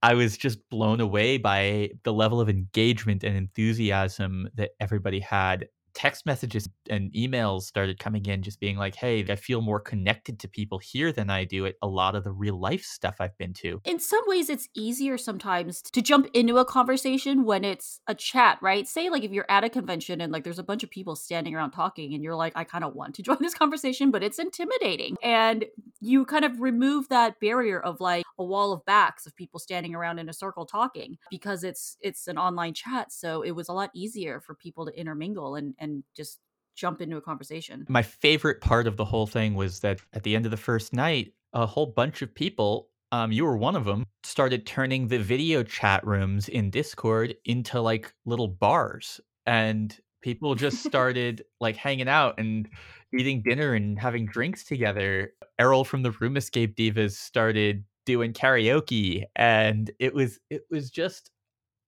I 0.02 0.14
was 0.14 0.38
just 0.38 0.70
blown 0.70 1.02
away 1.02 1.38
by 1.38 1.90
the 2.04 2.14
level 2.14 2.40
of 2.40 2.48
engagement 2.48 3.26
and 3.26 3.36
enthusiasm 3.36 4.48
that 4.56 4.72
everybody 4.80 5.20
had 5.20 5.68
text 5.98 6.28
messages 6.28 6.70
and 6.92 7.12
emails 7.14 7.64
started 7.64 7.98
coming 7.98 8.24
in 8.28 8.44
just 8.44 8.60
being 8.60 8.78
like 8.78 8.94
hey 8.94 9.26
i 9.30 9.36
feel 9.36 9.62
more 9.62 9.80
connected 9.80 10.38
to 10.38 10.48
people 10.48 10.78
here 10.78 11.12
than 11.12 11.28
i 11.32 11.44
do 11.44 11.66
at 11.66 11.74
a 11.82 11.88
lot 11.88 12.14
of 12.14 12.24
the 12.24 12.32
real 12.32 12.60
life 12.60 12.84
stuff 12.84 13.16
i've 13.20 13.36
been 13.40 13.52
to. 13.52 13.82
In 13.84 14.00
some 14.00 14.22
ways 14.28 14.48
it's 14.48 14.70
easier 14.76 15.18
sometimes 15.18 15.82
to 15.82 16.02
jump 16.04 16.28
into 16.36 16.58
a 16.58 16.66
conversation 16.66 17.46
when 17.46 17.64
it's 17.64 18.00
a 18.06 18.14
chat 18.14 18.60
right? 18.62 18.88
Say 18.88 19.10
like 19.10 19.24
if 19.24 19.32
you're 19.32 19.50
at 19.50 19.64
a 19.64 19.70
convention 19.70 20.22
and 20.22 20.32
like 20.32 20.44
there's 20.44 20.60
a 20.60 20.64
bunch 20.64 20.84
of 20.84 20.92
people 20.92 21.16
standing 21.16 21.56
around 21.56 21.72
talking 21.72 22.14
and 22.14 22.24
you're 22.24 22.36
like 22.36 22.54
i 22.56 22.64
kind 22.64 22.84
of 22.84 22.94
want 22.94 23.16
to 23.16 23.24
join 23.28 23.38
this 23.40 23.56
conversation 23.56 24.12
but 24.12 24.22
it's 24.22 24.38
intimidating. 24.38 25.18
And 25.24 25.66
you 26.00 26.26
kind 26.26 26.46
of 26.46 26.62
remove 26.62 27.10
that 27.10 27.40
barrier 27.40 27.80
of 27.80 28.00
like 28.00 28.24
a 28.40 28.44
wall 28.44 28.72
of 28.72 28.86
backs 28.86 29.26
of 29.26 29.36
people 29.36 29.60
standing 29.60 29.96
around 29.96 30.20
in 30.20 30.30
a 30.30 30.34
circle 30.34 30.66
talking 30.66 31.18
because 31.30 31.64
it's 31.64 31.98
it's 32.02 32.28
an 32.28 32.38
online 32.38 32.74
chat 32.74 33.12
so 33.12 33.42
it 33.42 33.52
was 33.52 33.70
a 33.70 33.74
lot 33.74 33.90
easier 33.94 34.40
for 34.40 34.54
people 34.54 34.86
to 34.86 35.00
intermingle 35.00 35.56
and, 35.56 35.74
and 35.80 36.04
just 36.16 36.40
jump 36.78 37.02
into 37.02 37.18
a 37.18 37.22
conversation. 37.22 37.86
My 37.90 38.04
favorite 38.04 38.62
part 38.62 38.88
of 38.88 38.96
the 38.96 39.04
whole 39.04 39.28
thing 39.28 39.56
was 39.56 39.82
that 39.82 40.00
at 40.14 40.24
the 40.24 40.36
end 40.36 40.46
of 40.46 40.52
the 40.52 40.58
first 40.58 40.94
night, 40.94 41.34
a 41.52 41.66
whole 41.66 41.88
bunch 41.88 42.22
of 42.22 42.34
people, 42.34 42.90
um, 43.12 43.32
you 43.32 43.44
were 43.44 43.58
one 43.58 43.76
of 43.76 43.84
them, 43.84 44.06
started 44.24 44.66
turning 44.66 45.08
the 45.08 45.18
video 45.18 45.64
chat 45.64 46.06
rooms 46.06 46.48
in 46.48 46.70
Discord 46.70 47.36
into 47.44 47.82
like 47.82 48.14
little 48.26 48.48
bars. 48.48 49.20
And 49.46 49.98
people 50.22 50.56
just 50.66 50.84
started 50.84 51.44
like 51.60 51.76
hanging 51.76 52.08
out 52.08 52.40
and 52.40 52.70
eating 53.18 53.42
dinner 53.42 53.74
and 53.74 54.00
having 54.00 54.28
drinks 54.28 54.64
together. 54.64 55.34
Errol 55.60 55.84
from 55.84 56.04
the 56.04 56.12
Room 56.12 56.38
Escape 56.38 56.76
Divas 56.78 57.14
started 57.14 57.84
doing 58.08 58.32
karaoke 58.32 59.26
and 59.36 59.92
it 60.00 60.14
was 60.14 60.40
it 60.50 60.64
was 60.72 60.90
just 60.90 61.30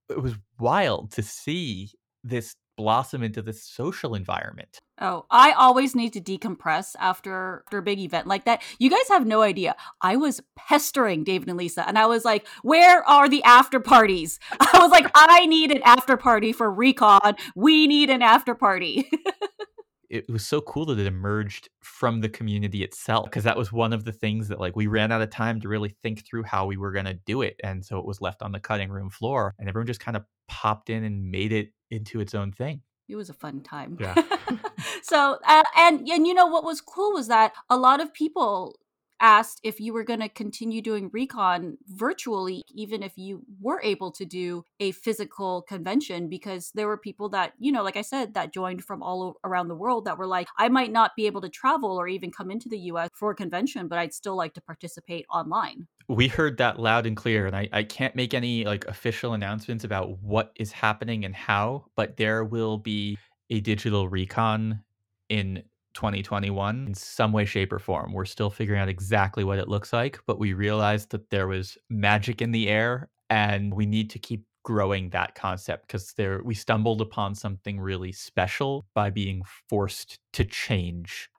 it 0.09 0.21
was 0.21 0.35
wild 0.59 1.11
to 1.11 1.23
see 1.23 1.91
this 2.25 2.55
blossom 2.75 3.23
into 3.23 3.41
this 3.41 3.63
social 3.63 4.15
environment. 4.15 4.79
Oh, 5.01 5.25
I 5.29 5.51
always 5.51 5.95
need 5.95 6.13
to 6.13 6.21
decompress 6.21 6.95
after 6.99 7.63
after 7.65 7.77
a 7.77 7.81
big 7.81 7.99
event 7.99 8.27
like 8.27 8.43
that. 8.45 8.61
You 8.79 8.89
guys 8.89 9.07
have 9.09 9.25
no 9.25 9.41
idea. 9.41 9.75
I 10.01 10.17
was 10.17 10.41
pestering 10.57 11.23
David 11.23 11.47
and 11.47 11.57
Lisa 11.57 11.87
and 11.87 11.97
I 11.97 12.05
was 12.05 12.25
like, 12.25 12.45
"Where 12.63 13.07
are 13.07 13.29
the 13.29 13.43
after 13.43 13.79
parties?" 13.79 14.39
I 14.59 14.79
was 14.79 14.91
like, 14.91 15.09
"I 15.15 15.45
need 15.45 15.71
an 15.71 15.81
after 15.83 16.17
party 16.17 16.51
for 16.51 16.69
Recon. 16.69 17.35
We 17.55 17.87
need 17.87 18.09
an 18.09 18.21
after 18.21 18.55
party." 18.55 19.09
it 20.09 20.25
was 20.29 20.45
so 20.45 20.59
cool 20.61 20.85
that 20.87 20.99
it 20.99 21.05
emerged 21.05 21.69
from 21.81 22.21
the 22.21 22.29
community 22.29 22.83
itself 22.83 23.25
because 23.25 23.43
that 23.43 23.57
was 23.57 23.71
one 23.71 23.93
of 23.93 24.05
the 24.05 24.11
things 24.11 24.47
that 24.47 24.59
like 24.59 24.75
we 24.75 24.87
ran 24.87 25.11
out 25.11 25.21
of 25.21 25.29
time 25.29 25.61
to 25.61 25.67
really 25.67 25.95
think 26.01 26.25
through 26.25 26.43
how 26.43 26.65
we 26.65 26.77
were 26.77 26.91
going 26.91 27.05
to 27.05 27.13
do 27.25 27.41
it 27.41 27.55
and 27.63 27.85
so 27.85 27.99
it 27.99 28.05
was 28.05 28.21
left 28.21 28.41
on 28.41 28.51
the 28.51 28.59
cutting 28.59 28.89
room 28.89 29.09
floor 29.09 29.53
and 29.59 29.69
everyone 29.69 29.87
just 29.87 29.99
kind 29.99 30.17
of 30.17 30.23
popped 30.47 30.89
in 30.89 31.03
and 31.03 31.31
made 31.31 31.53
it 31.53 31.71
into 31.91 32.19
its 32.19 32.35
own 32.35 32.51
thing. 32.51 32.81
It 33.07 33.15
was 33.15 33.29
a 33.29 33.33
fun 33.33 33.61
time. 33.61 33.97
Yeah. 33.99 34.15
so, 35.01 35.39
uh, 35.43 35.63
and 35.77 36.07
and 36.07 36.27
you 36.27 36.33
know 36.33 36.45
what 36.45 36.63
was 36.63 36.81
cool 36.81 37.13
was 37.13 37.27
that 37.27 37.53
a 37.69 37.77
lot 37.77 38.01
of 38.01 38.13
people 38.13 38.77
asked 39.21 39.59
if 39.63 39.79
you 39.79 39.93
were 39.93 40.03
going 40.03 40.19
to 40.19 40.29
continue 40.29 40.81
doing 40.81 41.09
recon 41.13 41.77
virtually 41.87 42.63
even 42.73 43.03
if 43.03 43.17
you 43.17 43.41
were 43.59 43.81
able 43.83 44.11
to 44.11 44.25
do 44.25 44.63
a 44.79 44.91
physical 44.91 45.61
convention 45.63 46.29
because 46.29 46.71
there 46.75 46.87
were 46.87 46.97
people 46.97 47.29
that 47.29 47.53
you 47.59 47.71
know 47.71 47.83
like 47.83 47.97
i 47.97 48.01
said 48.01 48.33
that 48.33 48.53
joined 48.53 48.83
from 48.83 49.03
all 49.03 49.37
around 49.43 49.67
the 49.67 49.75
world 49.75 50.05
that 50.05 50.17
were 50.17 50.27
like 50.27 50.47
i 50.57 50.69
might 50.69 50.91
not 50.91 51.15
be 51.15 51.25
able 51.25 51.41
to 51.41 51.49
travel 51.49 51.99
or 51.99 52.07
even 52.07 52.31
come 52.31 52.51
into 52.51 52.69
the 52.69 52.77
us 52.77 53.09
for 53.13 53.31
a 53.31 53.35
convention 53.35 53.87
but 53.87 53.99
i'd 53.99 54.13
still 54.13 54.35
like 54.35 54.53
to 54.53 54.61
participate 54.61 55.25
online. 55.31 55.87
We 56.07 56.27
heard 56.27 56.57
that 56.57 56.79
loud 56.79 57.05
and 57.05 57.15
clear 57.15 57.45
and 57.45 57.55
I, 57.55 57.69
I 57.71 57.83
can't 57.83 58.15
make 58.15 58.33
any 58.33 58.65
like 58.65 58.85
official 58.85 59.33
announcements 59.33 59.83
about 59.83 60.19
what 60.21 60.51
is 60.55 60.71
happening 60.71 61.23
and 61.25 61.35
how 61.35 61.85
but 61.95 62.17
there 62.17 62.43
will 62.43 62.77
be 62.77 63.17
a 63.49 63.59
digital 63.59 64.07
recon 64.09 64.83
in 65.29 65.63
2021 65.99 66.87
in 66.87 66.93
some 66.93 67.33
way 67.33 67.43
shape 67.43 67.73
or 67.73 67.79
form 67.79 68.13
we're 68.13 68.23
still 68.23 68.49
figuring 68.49 68.79
out 68.79 68.87
exactly 68.87 69.43
what 69.43 69.59
it 69.59 69.67
looks 69.67 69.91
like 69.91 70.17
but 70.25 70.39
we 70.39 70.53
realized 70.53 71.09
that 71.09 71.29
there 71.29 71.45
was 71.45 71.77
magic 71.89 72.41
in 72.41 72.51
the 72.51 72.69
air 72.69 73.09
and 73.29 73.73
we 73.73 73.85
need 73.85 74.09
to 74.09 74.17
keep 74.17 74.45
growing 74.63 75.09
that 75.09 75.35
concept 75.35 75.87
because 75.87 76.13
there 76.13 76.41
we 76.43 76.53
stumbled 76.53 77.01
upon 77.01 77.35
something 77.35 77.79
really 77.79 78.11
special 78.11 78.85
by 78.93 79.09
being 79.09 79.41
forced 79.67 80.19
to 80.33 80.43
change. 80.45 81.29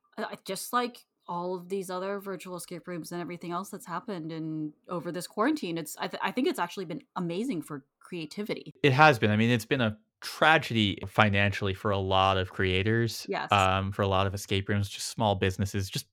Just 0.44 0.72
like 0.72 0.98
all 1.28 1.54
of 1.54 1.68
these 1.68 1.90
other 1.90 2.18
virtual 2.18 2.56
escape 2.56 2.88
rooms 2.88 3.12
and 3.12 3.20
everything 3.20 3.52
else 3.52 3.68
that's 3.68 3.86
happened 3.86 4.32
and 4.32 4.72
over 4.88 5.12
this 5.12 5.28
quarantine 5.28 5.78
it's 5.78 5.96
I, 5.96 6.08
th- 6.08 6.20
I 6.20 6.32
think 6.32 6.48
it's 6.48 6.58
actually 6.58 6.86
been 6.86 7.02
amazing 7.14 7.62
for 7.62 7.84
creativity. 8.00 8.74
It 8.82 8.92
has 8.92 9.18
been. 9.18 9.30
I 9.30 9.36
mean 9.36 9.50
it's 9.50 9.64
been 9.64 9.80
a 9.80 9.96
tragedy 10.20 10.98
financially 11.06 11.74
for 11.74 11.90
a 11.90 11.98
lot 11.98 12.36
of 12.36 12.50
creators 12.50 13.24
yes. 13.28 13.50
um 13.52 13.90
for 13.90 14.02
a 14.02 14.06
lot 14.08 14.26
of 14.26 14.34
escape 14.34 14.68
rooms 14.68 14.88
just 14.88 15.08
small 15.08 15.34
businesses 15.34 15.88
just 15.88 16.06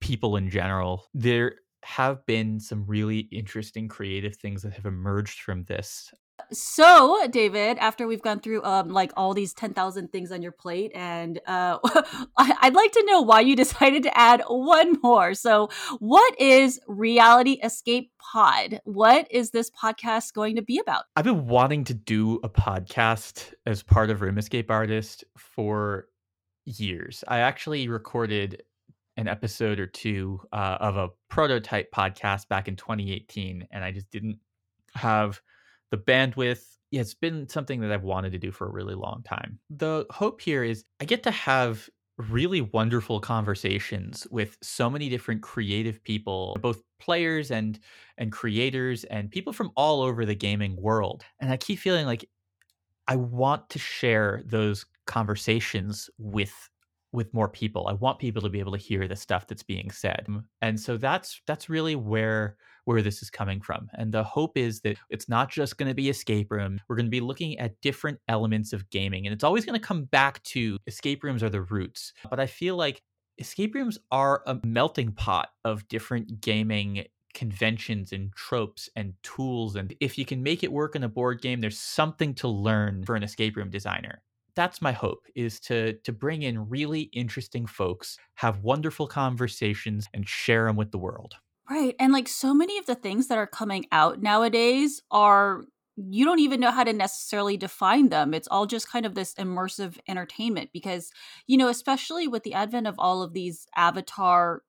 people 0.00 0.36
in 0.36 0.50
general. 0.50 1.06
There 1.14 1.56
have 1.82 2.24
been 2.26 2.58
some 2.60 2.84
really 2.86 3.20
interesting 3.32 3.88
creative 3.88 4.36
things 4.36 4.62
that 4.62 4.72
have 4.72 4.86
emerged 4.86 5.40
from 5.40 5.64
this 5.64 6.12
so, 6.52 7.26
David, 7.30 7.78
after 7.78 8.06
we've 8.06 8.22
gone 8.22 8.40
through 8.40 8.62
um 8.62 8.90
like 8.90 9.12
all 9.16 9.34
these 9.34 9.52
10,000 9.54 10.12
things 10.12 10.30
on 10.32 10.42
your 10.42 10.52
plate 10.52 10.92
and 10.94 11.40
uh 11.46 11.78
I'd 12.38 12.74
like 12.74 12.92
to 12.92 13.04
know 13.06 13.22
why 13.22 13.40
you 13.40 13.56
decided 13.56 14.02
to 14.04 14.16
add 14.16 14.42
one 14.46 15.00
more. 15.02 15.34
So, 15.34 15.68
what 15.98 16.40
is 16.40 16.80
Reality 16.86 17.58
Escape 17.62 18.10
Pod? 18.18 18.80
What 18.84 19.26
is 19.30 19.50
this 19.50 19.70
podcast 19.70 20.34
going 20.34 20.56
to 20.56 20.62
be 20.62 20.78
about? 20.78 21.04
I've 21.16 21.24
been 21.24 21.46
wanting 21.46 21.84
to 21.84 21.94
do 21.94 22.40
a 22.42 22.48
podcast 22.48 23.54
as 23.64 23.82
part 23.82 24.10
of 24.10 24.20
Room 24.20 24.38
Escape 24.38 24.70
Artist 24.70 25.24
for 25.36 26.08
years. 26.64 27.24
I 27.28 27.38
actually 27.38 27.88
recorded 27.88 28.62
an 29.16 29.28
episode 29.28 29.80
or 29.80 29.86
two 29.86 30.40
uh, 30.52 30.76
of 30.80 30.96
a 30.96 31.08
prototype 31.28 31.90
podcast 31.90 32.48
back 32.48 32.68
in 32.68 32.76
2018 32.76 33.66
and 33.70 33.84
I 33.84 33.90
just 33.90 34.10
didn't 34.10 34.38
have 34.94 35.40
the 35.96 36.12
bandwidth 36.12 36.76
yeah, 36.90 37.00
it's 37.00 37.14
been 37.14 37.48
something 37.48 37.80
that 37.80 37.90
I've 37.90 38.04
wanted 38.04 38.32
to 38.32 38.38
do 38.38 38.52
for 38.52 38.66
a 38.66 38.70
really 38.70 38.94
long 38.94 39.22
time. 39.24 39.58
The 39.70 40.06
hope 40.10 40.40
here 40.40 40.62
is 40.62 40.84
I 41.00 41.04
get 41.04 41.22
to 41.24 41.30
have 41.30 41.88
really 42.16 42.60
wonderful 42.62 43.20
conversations 43.20 44.26
with 44.30 44.56
so 44.62 44.88
many 44.88 45.08
different 45.08 45.42
creative 45.42 46.02
people, 46.04 46.56
both 46.60 46.82
players 46.98 47.50
and 47.50 47.78
and 48.16 48.32
creators 48.32 49.04
and 49.04 49.30
people 49.30 49.52
from 49.52 49.72
all 49.76 50.00
over 50.00 50.24
the 50.24 50.34
gaming 50.34 50.76
world. 50.76 51.24
And 51.40 51.50
I 51.50 51.56
keep 51.56 51.78
feeling 51.78 52.06
like 52.06 52.28
I 53.08 53.16
want 53.16 53.68
to 53.70 53.78
share 53.78 54.42
those 54.46 54.86
conversations 55.06 56.08
with 56.18 56.70
with 57.12 57.32
more 57.34 57.48
people. 57.48 57.88
I 57.88 57.94
want 57.94 58.18
people 58.18 58.42
to 58.42 58.48
be 58.48 58.60
able 58.60 58.72
to 58.72 58.78
hear 58.78 59.08
the 59.08 59.16
stuff 59.16 59.46
that's 59.46 59.62
being 59.62 59.90
said. 59.90 60.26
And 60.62 60.78
so 60.78 60.96
that's 60.96 61.40
that's 61.46 61.68
really 61.68 61.96
where 61.96 62.56
where 62.86 63.02
this 63.02 63.20
is 63.20 63.30
coming 63.30 63.60
from. 63.60 63.88
And 63.94 64.12
the 64.12 64.24
hope 64.24 64.56
is 64.56 64.80
that 64.80 64.96
it's 65.10 65.28
not 65.28 65.50
just 65.50 65.76
going 65.76 65.88
to 65.88 65.94
be 65.94 66.08
escape 66.08 66.50
room. 66.50 66.80
We're 66.88 66.96
going 66.96 67.06
to 67.06 67.10
be 67.10 67.20
looking 67.20 67.58
at 67.58 67.80
different 67.82 68.18
elements 68.28 68.72
of 68.72 68.88
gaming. 68.90 69.26
And 69.26 69.34
it's 69.34 69.44
always 69.44 69.66
going 69.66 69.78
to 69.78 69.86
come 69.86 70.04
back 70.04 70.42
to 70.44 70.78
escape 70.86 71.22
rooms 71.22 71.42
are 71.42 71.50
the 71.50 71.62
roots. 71.62 72.12
But 72.30 72.40
I 72.40 72.46
feel 72.46 72.76
like 72.76 73.02
escape 73.38 73.74
rooms 73.74 73.98
are 74.12 74.42
a 74.46 74.58
melting 74.64 75.12
pot 75.12 75.50
of 75.64 75.86
different 75.88 76.40
gaming 76.40 77.04
conventions 77.34 78.12
and 78.12 78.32
tropes 78.34 78.88
and 78.96 79.12
tools 79.22 79.76
and 79.76 79.94
if 80.00 80.16
you 80.16 80.24
can 80.24 80.42
make 80.42 80.64
it 80.64 80.72
work 80.72 80.96
in 80.96 81.04
a 81.04 81.08
board 81.08 81.42
game 81.42 81.60
there's 81.60 81.78
something 81.78 82.32
to 82.32 82.48
learn 82.48 83.04
for 83.04 83.14
an 83.14 83.22
escape 83.22 83.56
room 83.56 83.68
designer 83.68 84.22
that's 84.54 84.80
my 84.80 84.90
hope 84.90 85.26
is 85.34 85.60
to 85.60 85.92
to 86.02 86.12
bring 86.12 86.40
in 86.40 86.66
really 86.70 87.02
interesting 87.12 87.66
folks 87.66 88.16
have 88.36 88.62
wonderful 88.62 89.06
conversations 89.06 90.08
and 90.14 90.26
share 90.26 90.64
them 90.64 90.76
with 90.76 90.90
the 90.92 90.98
world 90.98 91.34
right 91.70 91.94
and 91.98 92.12
like 92.12 92.28
so 92.28 92.54
many 92.54 92.78
of 92.78 92.86
the 92.86 92.94
things 92.94 93.28
that 93.28 93.38
are 93.38 93.46
coming 93.46 93.86
out 93.92 94.22
nowadays 94.22 95.02
are 95.10 95.62
you 95.96 96.24
don't 96.26 96.40
even 96.40 96.60
know 96.60 96.70
how 96.70 96.84
to 96.84 96.92
necessarily 96.92 97.56
define 97.56 98.10
them. 98.10 98.34
It's 98.34 98.48
all 98.48 98.66
just 98.66 98.86
kind 98.90 99.06
of 99.06 99.14
this 99.14 99.32
immersive 99.36 99.96
entertainment 100.06 100.68
because, 100.70 101.10
you 101.46 101.56
know, 101.56 101.68
especially 101.68 102.28
with 102.28 102.42
the 102.42 102.52
advent 102.52 102.86
of 102.86 102.96
all 102.98 103.22
of 103.22 103.32
these 103.32 103.66
avatar 103.74 104.60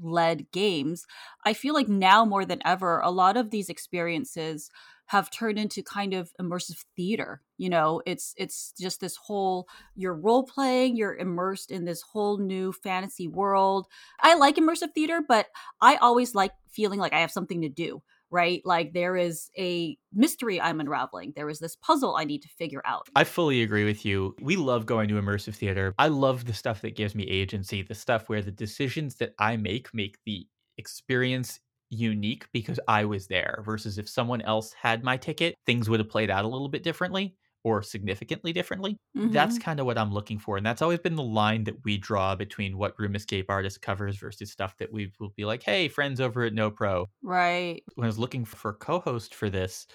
led 0.00 0.50
games, 0.52 1.06
I 1.44 1.54
feel 1.54 1.74
like 1.74 1.88
now 1.88 2.24
more 2.24 2.44
than 2.44 2.60
ever, 2.64 3.00
a 3.00 3.10
lot 3.10 3.36
of 3.36 3.50
these 3.50 3.68
experiences 3.68 4.70
have 5.10 5.28
turned 5.28 5.58
into 5.58 5.82
kind 5.82 6.14
of 6.14 6.32
immersive 6.40 6.84
theater. 6.94 7.42
You 7.58 7.68
know, 7.68 8.00
it's 8.06 8.32
it's 8.36 8.72
just 8.78 9.00
this 9.00 9.16
whole 9.16 9.66
you're 9.96 10.14
role 10.14 10.44
playing, 10.44 10.96
you're 10.96 11.16
immersed 11.16 11.72
in 11.72 11.84
this 11.84 12.00
whole 12.00 12.38
new 12.38 12.72
fantasy 12.72 13.26
world. 13.26 13.88
I 14.20 14.36
like 14.36 14.54
immersive 14.54 14.94
theater, 14.94 15.20
but 15.26 15.46
I 15.80 15.96
always 15.96 16.36
like 16.36 16.52
feeling 16.70 17.00
like 17.00 17.12
I 17.12 17.22
have 17.22 17.32
something 17.32 17.62
to 17.62 17.68
do 17.68 18.02
right? 18.32 18.62
Like 18.64 18.92
there 18.92 19.16
is 19.16 19.50
a 19.58 19.98
mystery 20.12 20.60
I'm 20.60 20.78
unraveling. 20.78 21.32
There 21.34 21.50
is 21.50 21.58
this 21.58 21.74
puzzle 21.74 22.14
I 22.14 22.22
need 22.22 22.42
to 22.42 22.48
figure 22.48 22.80
out. 22.84 23.08
I 23.16 23.24
fully 23.24 23.60
agree 23.60 23.84
with 23.84 24.04
you. 24.04 24.36
We 24.40 24.54
love 24.54 24.86
going 24.86 25.08
to 25.08 25.14
immersive 25.14 25.56
theater. 25.56 25.96
I 25.98 26.06
love 26.06 26.44
the 26.44 26.54
stuff 26.54 26.80
that 26.82 26.94
gives 26.94 27.16
me 27.16 27.24
agency, 27.24 27.82
the 27.82 27.96
stuff 27.96 28.28
where 28.28 28.40
the 28.40 28.52
decisions 28.52 29.16
that 29.16 29.34
I 29.40 29.56
make 29.56 29.92
make 29.92 30.18
the 30.24 30.46
experience 30.78 31.58
unique 31.90 32.46
because 32.52 32.80
I 32.88 33.04
was 33.04 33.26
there 33.26 33.62
versus 33.64 33.98
if 33.98 34.08
someone 34.08 34.40
else 34.42 34.72
had 34.72 35.04
my 35.04 35.16
ticket, 35.16 35.56
things 35.66 35.90
would 35.90 36.00
have 36.00 36.08
played 36.08 36.30
out 36.30 36.44
a 36.44 36.48
little 36.48 36.68
bit 36.68 36.82
differently 36.82 37.36
or 37.62 37.82
significantly 37.82 38.52
differently. 38.52 38.96
Mm-hmm. 39.16 39.32
That's 39.32 39.58
kind 39.58 39.80
of 39.80 39.86
what 39.86 39.98
I'm 39.98 40.12
looking 40.12 40.38
for. 40.38 40.56
And 40.56 40.64
that's 40.64 40.82
always 40.82 41.00
been 41.00 41.16
the 41.16 41.22
line 41.22 41.64
that 41.64 41.84
we 41.84 41.98
draw 41.98 42.34
between 42.34 42.78
what 42.78 42.98
Room 42.98 43.14
Escape 43.14 43.50
Artist 43.50 43.82
covers 43.82 44.16
versus 44.16 44.50
stuff 44.50 44.76
that 44.78 44.92
we 44.92 45.12
will 45.20 45.32
be 45.36 45.44
like, 45.44 45.62
hey, 45.62 45.88
friends 45.88 46.20
over 46.20 46.44
at 46.44 46.54
No 46.54 46.70
Pro. 46.70 47.06
Right. 47.22 47.82
When 47.96 48.04
I 48.04 48.08
was 48.08 48.18
looking 48.18 48.44
for 48.44 48.72
co 48.72 49.00
host 49.00 49.34
for 49.34 49.50
this, 49.50 49.86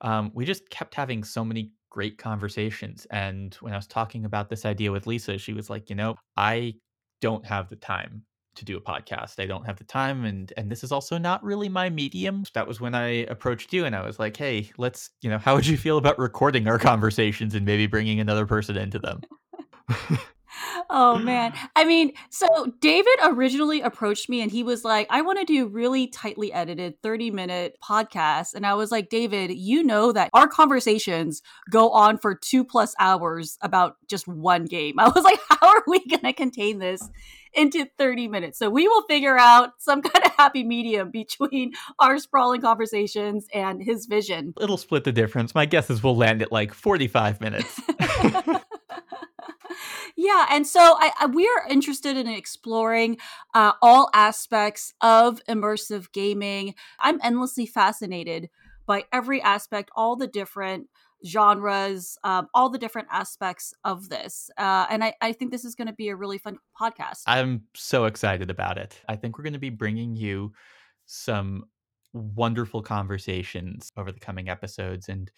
um, 0.00 0.30
we 0.32 0.44
just 0.44 0.70
kept 0.70 0.94
having 0.94 1.24
so 1.24 1.44
many 1.44 1.72
great 1.90 2.18
conversations. 2.18 3.06
And 3.10 3.54
when 3.56 3.72
I 3.72 3.76
was 3.76 3.86
talking 3.88 4.24
about 4.24 4.48
this 4.48 4.64
idea 4.64 4.92
with 4.92 5.06
Lisa, 5.06 5.38
she 5.38 5.54
was 5.54 5.68
like, 5.68 5.90
you 5.90 5.96
know, 5.96 6.14
I 6.36 6.74
don't 7.20 7.44
have 7.46 7.68
the 7.68 7.76
time 7.76 8.22
to 8.58 8.64
do 8.64 8.76
a 8.76 8.80
podcast. 8.80 9.40
I 9.42 9.46
don't 9.46 9.64
have 9.64 9.76
the 9.76 9.84
time 9.84 10.24
and 10.24 10.52
and 10.56 10.70
this 10.70 10.84
is 10.84 10.92
also 10.92 11.18
not 11.18 11.42
really 11.42 11.68
my 11.68 11.90
medium. 11.90 12.44
That 12.54 12.66
was 12.66 12.80
when 12.80 12.94
I 12.94 13.08
approached 13.26 13.72
you 13.72 13.84
and 13.84 13.94
I 13.94 14.04
was 14.04 14.18
like, 14.18 14.36
"Hey, 14.36 14.70
let's, 14.78 15.10
you 15.22 15.30
know, 15.30 15.38
how 15.38 15.54
would 15.54 15.66
you 15.66 15.76
feel 15.76 15.98
about 15.98 16.18
recording 16.18 16.68
our 16.68 16.78
conversations 16.78 17.54
and 17.54 17.64
maybe 17.64 17.86
bringing 17.86 18.20
another 18.20 18.46
person 18.46 18.76
into 18.76 18.98
them?" 18.98 19.20
oh 20.90 21.18
man. 21.18 21.52
I 21.76 21.84
mean, 21.84 22.12
so 22.30 22.72
David 22.80 23.14
originally 23.22 23.80
approached 23.80 24.28
me 24.28 24.40
and 24.40 24.50
he 24.50 24.62
was 24.62 24.84
like, 24.84 25.06
I 25.10 25.22
want 25.22 25.38
to 25.38 25.44
do 25.44 25.66
really 25.66 26.06
tightly 26.08 26.52
edited 26.52 27.00
30 27.02 27.30
minute 27.30 27.78
podcasts. 27.82 28.54
And 28.54 28.66
I 28.66 28.74
was 28.74 28.90
like, 28.90 29.08
David, 29.08 29.52
you 29.52 29.82
know 29.82 30.12
that 30.12 30.30
our 30.34 30.48
conversations 30.48 31.42
go 31.70 31.90
on 31.90 32.18
for 32.18 32.34
two 32.34 32.64
plus 32.64 32.94
hours 32.98 33.58
about 33.60 33.96
just 34.08 34.26
one 34.26 34.64
game. 34.64 34.94
I 34.98 35.08
was 35.08 35.24
like, 35.24 35.40
how 35.48 35.68
are 35.68 35.84
we 35.86 36.04
going 36.06 36.22
to 36.22 36.32
contain 36.32 36.78
this 36.78 37.08
into 37.54 37.86
30 37.98 38.28
minutes? 38.28 38.58
So 38.58 38.70
we 38.70 38.88
will 38.88 39.02
figure 39.02 39.38
out 39.38 39.70
some 39.78 40.02
kind 40.02 40.24
of 40.24 40.32
happy 40.36 40.64
medium 40.64 41.10
between 41.10 41.72
our 41.98 42.18
sprawling 42.18 42.60
conversations 42.60 43.46
and 43.52 43.82
his 43.82 44.06
vision. 44.06 44.54
It'll 44.60 44.76
split 44.76 45.04
the 45.04 45.12
difference. 45.12 45.54
My 45.54 45.66
guess 45.66 45.90
is 45.90 46.02
we'll 46.02 46.16
land 46.16 46.42
at 46.42 46.52
like 46.52 46.72
45 46.74 47.40
minutes. 47.40 47.80
yeah, 50.20 50.46
and 50.50 50.66
so 50.66 50.80
I, 50.80 51.12
I, 51.20 51.26
we 51.26 51.46
are 51.46 51.70
interested 51.70 52.16
in 52.16 52.26
exploring 52.26 53.18
uh, 53.54 53.74
all 53.80 54.10
aspects 54.12 54.92
of 55.00 55.40
immersive 55.48 56.10
gaming. 56.10 56.74
I'm 56.98 57.20
endlessly 57.22 57.66
fascinated 57.66 58.50
by 58.84 59.04
every 59.12 59.40
aspect, 59.40 59.92
all 59.94 60.16
the 60.16 60.26
different 60.26 60.88
genres, 61.24 62.18
um, 62.24 62.48
all 62.52 62.68
the 62.68 62.78
different 62.78 63.06
aspects 63.12 63.72
of 63.84 64.08
this. 64.08 64.50
Uh, 64.58 64.86
and 64.90 65.04
I, 65.04 65.14
I 65.20 65.32
think 65.32 65.52
this 65.52 65.64
is 65.64 65.76
going 65.76 65.86
to 65.86 65.94
be 65.94 66.08
a 66.08 66.16
really 66.16 66.38
fun 66.38 66.58
podcast. 66.80 67.22
I'm 67.28 67.62
so 67.76 68.06
excited 68.06 68.50
about 68.50 68.76
it. 68.76 69.00
I 69.08 69.14
think 69.14 69.38
we're 69.38 69.44
going 69.44 69.52
to 69.52 69.60
be 69.60 69.70
bringing 69.70 70.16
you 70.16 70.52
some 71.06 71.62
wonderful 72.12 72.82
conversations 72.82 73.92
over 73.96 74.10
the 74.10 74.18
coming 74.18 74.48
episodes. 74.48 75.08
And 75.08 75.30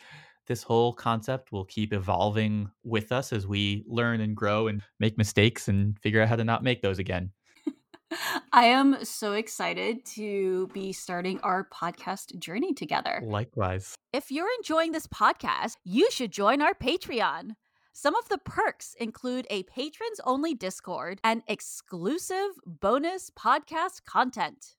this 0.50 0.64
whole 0.64 0.92
concept 0.92 1.52
will 1.52 1.64
keep 1.64 1.92
evolving 1.92 2.68
with 2.82 3.12
us 3.12 3.32
as 3.32 3.46
we 3.46 3.84
learn 3.86 4.20
and 4.20 4.34
grow 4.34 4.66
and 4.66 4.82
make 4.98 5.16
mistakes 5.16 5.68
and 5.68 5.96
figure 6.00 6.20
out 6.20 6.28
how 6.28 6.34
to 6.34 6.42
not 6.42 6.64
make 6.64 6.82
those 6.82 6.98
again. 6.98 7.30
I 8.52 8.64
am 8.64 9.04
so 9.04 9.34
excited 9.34 10.04
to 10.16 10.66
be 10.74 10.92
starting 10.92 11.38
our 11.42 11.68
podcast 11.72 12.36
journey 12.40 12.74
together. 12.74 13.22
Likewise. 13.24 13.94
If 14.12 14.32
you're 14.32 14.50
enjoying 14.58 14.90
this 14.90 15.06
podcast, 15.06 15.76
you 15.84 16.10
should 16.10 16.32
join 16.32 16.60
our 16.62 16.74
Patreon. 16.74 17.52
Some 17.92 18.16
of 18.16 18.28
the 18.28 18.38
perks 18.38 18.96
include 18.98 19.46
a 19.50 19.62
patrons 19.62 20.20
only 20.24 20.54
Discord 20.54 21.20
and 21.22 21.42
exclusive 21.46 22.50
bonus 22.66 23.30
podcast 23.30 24.04
content. 24.04 24.74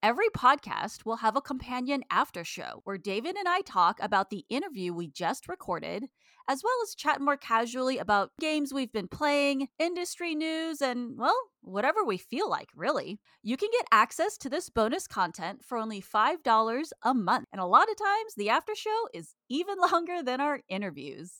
Every 0.00 0.28
podcast 0.28 1.04
will 1.04 1.16
have 1.16 1.34
a 1.34 1.40
companion 1.40 2.04
after 2.08 2.44
show 2.44 2.82
where 2.84 2.98
David 2.98 3.34
and 3.34 3.48
I 3.48 3.62
talk 3.62 3.98
about 4.00 4.30
the 4.30 4.44
interview 4.48 4.94
we 4.94 5.08
just 5.08 5.48
recorded, 5.48 6.04
as 6.48 6.62
well 6.62 6.74
as 6.84 6.94
chat 6.94 7.20
more 7.20 7.36
casually 7.36 7.98
about 7.98 8.30
games 8.40 8.72
we've 8.72 8.92
been 8.92 9.08
playing, 9.08 9.66
industry 9.76 10.36
news, 10.36 10.80
and, 10.80 11.18
well, 11.18 11.36
whatever 11.62 12.04
we 12.04 12.16
feel 12.16 12.48
like, 12.48 12.68
really. 12.76 13.18
You 13.42 13.56
can 13.56 13.70
get 13.72 13.86
access 13.90 14.38
to 14.38 14.48
this 14.48 14.70
bonus 14.70 15.08
content 15.08 15.64
for 15.64 15.76
only 15.76 16.00
$5 16.00 16.90
a 17.02 17.14
month, 17.14 17.46
and 17.52 17.60
a 17.60 17.66
lot 17.66 17.90
of 17.90 17.98
times 17.98 18.34
the 18.36 18.50
after 18.50 18.76
show 18.76 19.08
is 19.12 19.34
even 19.48 19.78
longer 19.92 20.22
than 20.22 20.40
our 20.40 20.60
interviews. 20.68 21.38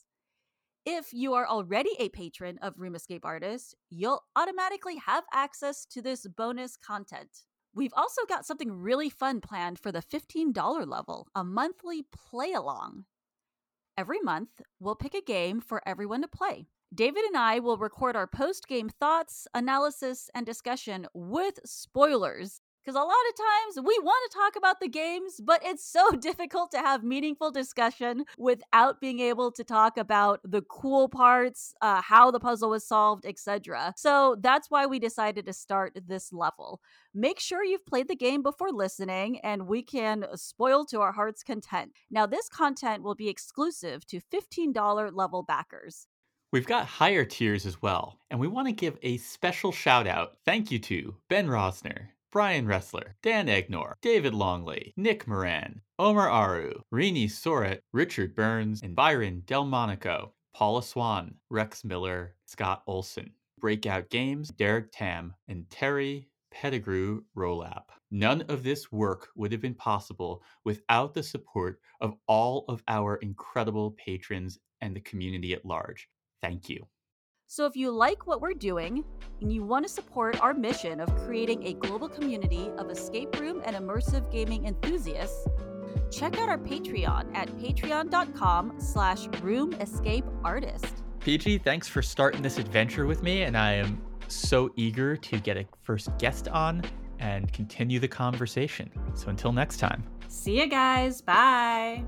If 0.84 1.12
you 1.12 1.34
are 1.34 1.46
already 1.46 1.90
a 2.00 2.08
patron 2.08 2.58
of 2.60 2.74
Room 2.76 2.96
Escape 2.96 3.24
Artist, 3.24 3.76
you'll 3.88 4.24
automatically 4.34 4.96
have 4.96 5.22
access 5.32 5.86
to 5.92 6.02
this 6.02 6.26
bonus 6.26 6.76
content. 6.76 7.44
We've 7.78 7.94
also 7.96 8.22
got 8.28 8.44
something 8.44 8.72
really 8.72 9.08
fun 9.08 9.40
planned 9.40 9.78
for 9.78 9.92
the 9.92 10.02
$15 10.02 10.88
level 10.88 11.28
a 11.32 11.44
monthly 11.44 12.02
play 12.02 12.52
along. 12.52 13.04
Every 13.96 14.18
month, 14.18 14.60
we'll 14.80 14.96
pick 14.96 15.14
a 15.14 15.20
game 15.20 15.60
for 15.60 15.80
everyone 15.86 16.22
to 16.22 16.26
play. 16.26 16.66
David 16.92 17.22
and 17.22 17.36
I 17.36 17.60
will 17.60 17.76
record 17.78 18.16
our 18.16 18.26
post 18.26 18.66
game 18.66 18.88
thoughts, 18.88 19.46
analysis, 19.54 20.28
and 20.34 20.44
discussion 20.44 21.06
with 21.14 21.60
spoilers 21.64 22.62
because 22.88 22.98
a 22.98 23.04
lot 23.04 23.10
of 23.10 23.36
times 23.36 23.86
we 23.86 23.98
want 24.02 24.30
to 24.30 24.38
talk 24.38 24.56
about 24.56 24.80
the 24.80 24.88
games, 24.88 25.42
but 25.44 25.60
it's 25.62 25.84
so 25.84 26.10
difficult 26.20 26.70
to 26.70 26.78
have 26.78 27.04
meaningful 27.04 27.50
discussion 27.50 28.24
without 28.38 28.98
being 28.98 29.20
able 29.20 29.52
to 29.52 29.62
talk 29.62 29.98
about 29.98 30.40
the 30.42 30.62
cool 30.62 31.06
parts, 31.06 31.74
uh, 31.82 32.00
how 32.00 32.30
the 32.30 32.40
puzzle 32.40 32.70
was 32.70 32.86
solved, 32.86 33.26
etc. 33.26 33.92
So 33.94 34.36
that's 34.40 34.70
why 34.70 34.86
we 34.86 34.98
decided 34.98 35.44
to 35.44 35.52
start 35.52 35.98
this 36.06 36.32
level. 36.32 36.80
Make 37.12 37.40
sure 37.40 37.62
you've 37.62 37.84
played 37.84 38.08
the 38.08 38.16
game 38.16 38.42
before 38.42 38.72
listening, 38.72 39.38
and 39.40 39.66
we 39.66 39.82
can 39.82 40.24
spoil 40.34 40.86
to 40.86 41.02
our 41.02 41.12
heart's 41.12 41.42
content. 41.42 41.92
Now, 42.10 42.24
this 42.24 42.48
content 42.48 43.02
will 43.02 43.14
be 43.14 43.28
exclusive 43.28 44.06
to 44.06 44.18
$15 44.32 45.10
level 45.12 45.42
backers. 45.42 46.06
We've 46.50 46.66
got 46.66 46.86
higher 46.86 47.26
tiers 47.26 47.66
as 47.66 47.82
well, 47.82 48.18
and 48.30 48.40
we 48.40 48.48
want 48.48 48.68
to 48.68 48.72
give 48.72 48.96
a 49.02 49.18
special 49.18 49.72
shout 49.72 50.06
out 50.06 50.38
thank 50.46 50.70
you 50.70 50.78
to 50.78 51.14
Ben 51.28 51.46
Rosner, 51.48 52.06
Brian 52.30 52.66
Ressler, 52.66 53.14
Dan 53.22 53.46
Egnor, 53.46 53.94
David 54.02 54.34
Longley, 54.34 54.92
Nick 54.96 55.26
Moran, 55.26 55.80
Omar 55.98 56.28
Aru, 56.28 56.74
Rini 56.92 57.24
Soret, 57.24 57.80
Richard 57.92 58.34
Burns, 58.34 58.82
and 58.82 58.94
Byron 58.94 59.42
Delmonico, 59.46 60.34
Paula 60.54 60.82
Swan, 60.82 61.34
Rex 61.48 61.84
Miller, 61.84 62.34
Scott 62.44 62.82
Olson, 62.86 63.32
Breakout 63.58 64.10
Games, 64.10 64.50
Derek 64.50 64.90
Tam, 64.92 65.34
and 65.48 65.68
Terry 65.70 66.28
Pettigrew 66.50 67.22
Rolap. 67.34 67.92
None 68.10 68.42
of 68.42 68.62
this 68.62 68.92
work 68.92 69.28
would 69.34 69.52
have 69.52 69.60
been 69.60 69.74
possible 69.74 70.42
without 70.64 71.14
the 71.14 71.22
support 71.22 71.80
of 72.00 72.14
all 72.26 72.64
of 72.68 72.82
our 72.88 73.16
incredible 73.16 73.92
patrons 73.92 74.58
and 74.80 74.94
the 74.94 75.00
community 75.00 75.54
at 75.54 75.64
large. 75.64 76.08
Thank 76.42 76.68
you. 76.68 76.86
So 77.50 77.64
if 77.64 77.74
you 77.74 77.90
like 77.90 78.26
what 78.26 78.42
we're 78.42 78.52
doing 78.52 79.02
and 79.40 79.50
you 79.50 79.64
want 79.64 79.86
to 79.86 79.88
support 79.90 80.38
our 80.42 80.52
mission 80.52 81.00
of 81.00 81.08
creating 81.24 81.66
a 81.66 81.72
global 81.72 82.06
community 82.06 82.70
of 82.76 82.90
escape 82.90 83.40
room 83.40 83.62
and 83.64 83.74
immersive 83.74 84.30
gaming 84.30 84.66
enthusiasts, 84.66 85.48
check 86.10 86.38
out 86.38 86.50
our 86.50 86.58
Patreon 86.58 87.34
at 87.34 87.48
patreon.com 87.56 88.78
slash 88.78 89.28
roomescapeartist. 89.28 90.90
PG, 91.20 91.58
thanks 91.58 91.88
for 91.88 92.02
starting 92.02 92.42
this 92.42 92.58
adventure 92.58 93.06
with 93.06 93.22
me, 93.22 93.44
and 93.44 93.56
I 93.56 93.72
am 93.72 94.02
so 94.28 94.70
eager 94.76 95.16
to 95.16 95.40
get 95.40 95.56
a 95.56 95.64
first 95.82 96.10
guest 96.18 96.48
on 96.48 96.82
and 97.18 97.50
continue 97.54 97.98
the 97.98 98.08
conversation. 98.08 98.90
So 99.14 99.28
until 99.28 99.52
next 99.52 99.78
time. 99.78 100.04
See 100.28 100.60
you 100.60 100.66
guys. 100.66 101.22
Bye. 101.22 102.04